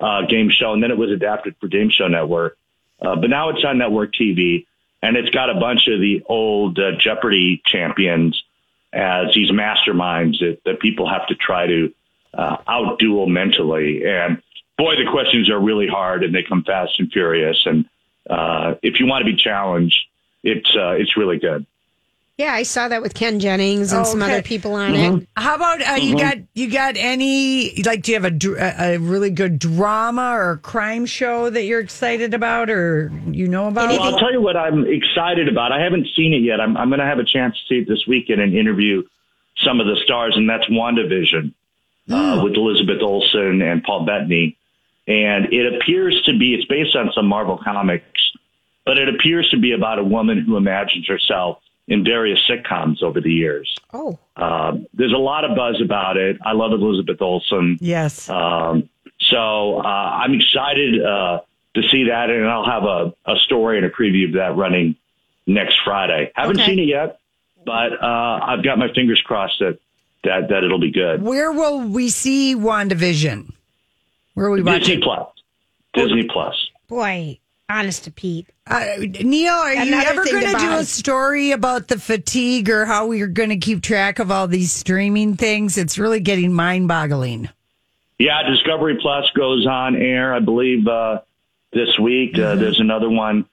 uh, 0.00 0.22
game 0.22 0.50
show, 0.50 0.72
and 0.72 0.82
then 0.82 0.90
it 0.90 0.98
was 0.98 1.12
adapted 1.12 1.54
for 1.60 1.68
Game 1.68 1.90
Show 1.90 2.08
Network. 2.08 2.56
Uh, 3.00 3.14
but 3.16 3.30
now 3.30 3.50
it's 3.50 3.64
on 3.64 3.78
network 3.78 4.12
TV, 4.12 4.66
and 5.02 5.16
it's 5.16 5.30
got 5.30 5.50
a 5.50 5.54
bunch 5.54 5.88
of 5.88 6.00
the 6.00 6.22
old 6.26 6.78
uh, 6.78 6.92
Jeopardy 6.98 7.62
champions 7.64 8.42
as 8.92 9.34
these 9.34 9.50
masterminds 9.50 10.40
that, 10.40 10.58
that 10.64 10.80
people 10.80 11.08
have 11.08 11.26
to 11.28 11.34
try 11.34 11.66
to 11.66 11.92
uh, 12.34 12.56
outduel 12.68 13.28
mentally. 13.28 14.02
And 14.04 14.42
boy, 14.76 14.96
the 14.96 15.10
questions 15.10 15.48
are 15.50 15.58
really 15.58 15.86
hard, 15.86 16.24
and 16.24 16.34
they 16.34 16.42
come 16.42 16.64
fast 16.64 16.98
and 16.98 17.10
furious. 17.10 17.64
And 17.66 17.86
uh, 18.28 18.74
if 18.82 19.00
you 19.00 19.06
want 19.06 19.24
to 19.24 19.30
be 19.30 19.36
challenged, 19.36 19.96
it's 20.42 20.74
uh, 20.76 20.92
it's 20.92 21.16
really 21.16 21.38
good. 21.38 21.66
Yeah. 22.40 22.52
I 22.54 22.62
saw 22.64 22.88
that 22.88 23.02
with 23.02 23.14
Ken 23.14 23.38
Jennings 23.38 23.92
and 23.92 24.06
some 24.06 24.22
Okay. 24.22 24.32
other 24.32 24.42
people 24.42 24.72
on 24.74 24.92
Mm-hmm. 24.92 25.16
it. 25.18 25.28
How 25.36 25.54
about 25.54 25.80
uh, 25.86 25.94
you 25.94 26.16
got 26.16 26.38
you 26.54 26.70
got 26.70 26.96
any 26.96 27.82
like 27.84 28.02
do 28.02 28.12
you 28.12 28.20
have 28.20 28.32
a, 28.32 28.36
a 28.58 28.94
a 28.94 28.98
really 28.98 29.30
good 29.30 29.58
drama 29.58 30.32
or 30.36 30.56
crime 30.58 31.06
show 31.06 31.50
that 31.50 31.64
you're 31.64 31.80
excited 31.80 32.34
about 32.34 32.70
or 32.70 33.12
you 33.30 33.46
know 33.48 33.68
about? 33.68 33.90
Well, 33.90 34.02
I'll 34.02 34.18
tell 34.18 34.32
you 34.32 34.40
what 34.40 34.56
I'm 34.56 34.86
excited 34.86 35.48
about. 35.48 35.72
I 35.72 35.80
haven't 35.82 36.08
seen 36.16 36.32
it 36.34 36.42
yet. 36.42 36.60
I'm, 36.60 36.76
I'm 36.76 36.88
going 36.88 37.00
to 37.00 37.06
have 37.06 37.18
a 37.18 37.24
chance 37.24 37.54
to 37.56 37.62
see 37.68 37.78
it 37.82 37.88
this 37.88 38.06
weekend 38.06 38.40
and 38.40 38.54
interview 38.54 39.02
some 39.64 39.78
of 39.80 39.86
the 39.86 39.96
stars, 40.04 40.34
and 40.36 40.48
that's 40.48 40.66
WandaVision 40.66 41.52
uh, 42.10 42.40
with 42.42 42.54
Elizabeth 42.54 43.02
Olsen 43.02 43.60
and 43.62 43.82
Paul 43.84 44.06
Bettany. 44.06 44.56
And 45.06 45.52
it 45.52 45.74
appears 45.74 46.22
to 46.26 46.38
be, 46.38 46.54
it's 46.54 46.64
based 46.66 46.94
on 46.96 47.10
some 47.14 47.26
Marvel 47.26 47.58
comics, 47.62 48.20
but 48.86 48.96
it 48.98 49.08
appears 49.08 49.48
to 49.50 49.58
be 49.58 49.72
about 49.72 49.98
a 49.98 50.04
woman 50.04 50.38
who 50.38 50.56
imagines 50.56 51.06
herself 51.08 51.58
in 51.90 52.04
various 52.04 52.38
sitcoms 52.48 53.02
over 53.02 53.20
the 53.20 53.30
years. 53.32 53.74
Oh. 53.92 54.18
Uh, 54.36 54.78
there's 54.94 55.12
a 55.12 55.18
lot 55.18 55.44
of 55.44 55.54
buzz 55.56 55.80
about 55.82 56.16
it. 56.16 56.38
I 56.42 56.52
love 56.52 56.72
Elizabeth 56.72 57.20
Olsen. 57.20 57.76
Yes. 57.80 58.30
Um, 58.30 58.88
so 59.20 59.80
uh, 59.80 59.82
I'm 59.82 60.32
excited 60.32 61.04
uh, 61.04 61.40
to 61.74 61.82
see 61.90 62.04
that, 62.04 62.30
and 62.30 62.48
I'll 62.48 62.64
have 62.64 62.84
a, 62.84 63.12
a 63.26 63.36
story 63.44 63.76
and 63.76 63.84
a 63.84 63.90
preview 63.90 64.28
of 64.28 64.32
that 64.34 64.56
running 64.56 64.96
next 65.46 65.78
Friday. 65.84 66.30
Haven't 66.34 66.56
Okay. 66.60 66.66
seen 66.70 66.78
it 66.78 66.86
yet, 66.88 67.18
but 67.66 67.92
uh, 68.02 68.40
I've 68.42 68.62
got 68.64 68.78
my 68.78 68.92
fingers 68.94 69.20
crossed 69.20 69.58
that, 69.58 69.78
that 70.24 70.48
that 70.48 70.64
it'll 70.64 70.78
be 70.80 70.92
good. 70.92 71.22
Where 71.22 71.50
will 71.52 71.80
we 71.88 72.08
see 72.08 72.54
WandaVision? 72.54 73.52
Where 74.34 74.46
are 74.46 74.50
we 74.52 74.58
Disney 74.62 74.72
watching? 74.72 75.00
Plus. 75.02 75.28
Disney 75.92 76.28
Plus. 76.32 76.54
Boy, 76.88 77.38
honest 77.70 78.04
to 78.04 78.10
Pete. 78.10 78.48
Uh, 78.66 78.84
Neal, 78.98 79.52
are 79.52 79.74
you 79.74 79.94
ever 79.94 80.24
going 80.24 80.44
to 80.46 80.52
to 80.52 80.58
do 80.58 80.72
a 80.72 80.84
story 80.84 81.52
about 81.52 81.88
the 81.88 81.98
fatigue 81.98 82.68
or 82.68 82.84
how 82.84 83.06
we're 83.06 83.26
going 83.26 83.48
to 83.48 83.56
keep 83.56 83.82
track 83.82 84.18
of 84.18 84.30
all 84.30 84.46
these 84.46 84.72
streaming 84.72 85.36
things? 85.36 85.78
It's 85.78 85.98
really 85.98 86.20
getting 86.20 86.52
mind 86.52 86.88
boggling. 86.88 87.48
Yeah, 88.18 88.42
Discovery 88.42 88.98
Plus 89.00 89.30
goes 89.34 89.66
on 89.66 89.96
air, 89.96 90.34
I 90.34 90.40
believe, 90.40 90.86
uh, 90.86 91.20
this 91.72 91.98
week. 91.98 92.38
Uh, 92.38 92.54
there's 92.56 92.78
another 92.78 93.08
one. 93.08 93.46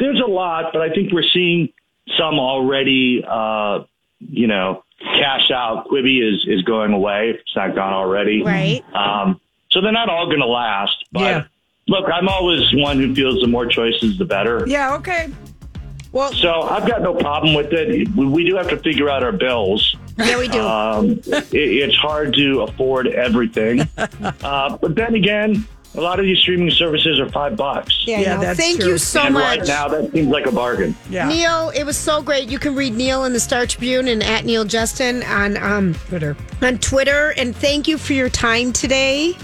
There's 0.00 0.20
a 0.20 0.30
lot, 0.30 0.72
but 0.72 0.80
I 0.82 0.88
think 0.92 1.12
we're 1.12 1.28
seeing 1.32 1.68
some 2.16 2.38
already, 2.38 3.22
uh, 3.26 3.84
you 4.20 4.46
know, 4.46 4.82
cash 4.98 5.50
out. 5.50 5.88
Quibi 5.88 6.22
is, 6.22 6.46
is 6.48 6.62
going 6.62 6.92
away 6.92 7.30
if 7.30 7.40
it's 7.40 7.54
not 7.54 7.74
gone 7.74 7.92
already. 7.92 8.42
Right. 8.42 8.82
Um, 8.94 9.40
so 9.70 9.80
they're 9.80 9.92
not 9.92 10.08
all 10.08 10.26
going 10.26 10.40
to 10.40 10.46
last. 10.46 11.04
But 11.12 11.20
Yeah. 11.20 11.44
Look, 11.86 12.06
I'm 12.10 12.28
always 12.28 12.74
one 12.74 12.98
who 12.98 13.14
feels 13.14 13.40
the 13.40 13.46
more 13.46 13.66
choices, 13.66 14.16
the 14.18 14.24
better. 14.24 14.64
Yeah, 14.66 14.94
okay. 14.96 15.30
Well, 16.12 16.32
So 16.32 16.62
I've 16.62 16.86
got 16.88 17.02
no 17.02 17.12
problem 17.14 17.54
with 17.54 17.72
it. 17.72 18.08
We, 18.14 18.26
we 18.26 18.44
do 18.44 18.54
have 18.56 18.68
to 18.70 18.78
figure 18.78 19.10
out 19.10 19.22
our 19.24 19.32
bills. 19.32 19.96
Yeah, 20.16 20.38
we 20.38 20.46
do. 20.48 20.60
Um, 20.60 21.10
it, 21.26 21.52
it's 21.52 21.96
hard 21.96 22.34
to 22.34 22.62
afford 22.62 23.08
everything. 23.08 23.88
Uh, 24.42 24.76
but 24.78 24.94
then 24.94 25.14
again, 25.14 25.66
a 25.94 26.00
lot 26.00 26.18
of 26.18 26.24
these 26.24 26.38
streaming 26.38 26.70
services 26.70 27.18
are 27.20 27.28
five 27.30 27.56
bucks. 27.56 28.04
yeah, 28.06 28.20
yeah, 28.20 28.34
no, 28.36 28.40
that's 28.42 28.58
thank 28.58 28.80
true. 28.80 28.90
you 28.92 28.98
so 28.98 29.20
and 29.22 29.34
much. 29.34 29.58
right 29.60 29.68
now, 29.68 29.88
that 29.88 30.12
seems 30.12 30.28
like 30.28 30.46
a 30.46 30.52
bargain. 30.52 30.94
yeah. 31.10 31.28
Neal, 31.28 31.70
it 31.74 31.84
was 31.84 31.96
so 31.96 32.20
great. 32.22 32.48
You 32.48 32.58
can 32.58 32.74
read 32.74 32.94
Neal 32.94 33.24
in 33.24 33.32
the 33.32 33.40
Star 33.40 33.66
Tribune 33.66 34.08
and 34.08 34.22
at 34.22 34.44
Neal 34.44 34.64
Justin 34.64 35.22
on 35.24 35.56
um 35.58 35.94
Twitter. 36.08 36.36
on 36.62 36.78
Twitter. 36.78 37.32
And 37.36 37.54
thank 37.56 37.86
you 37.88 37.96
for 37.98 38.12
your 38.12 38.28
time 38.28 38.72
today. 38.72 39.34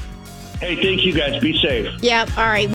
Hey, 0.61 0.77
thank 0.77 1.07
you 1.07 1.15
guys. 1.15 1.41
Be 1.41 1.57
safe. 1.59 1.89
Yep. 2.03 2.37
all 2.37 2.45
right. 2.45 2.69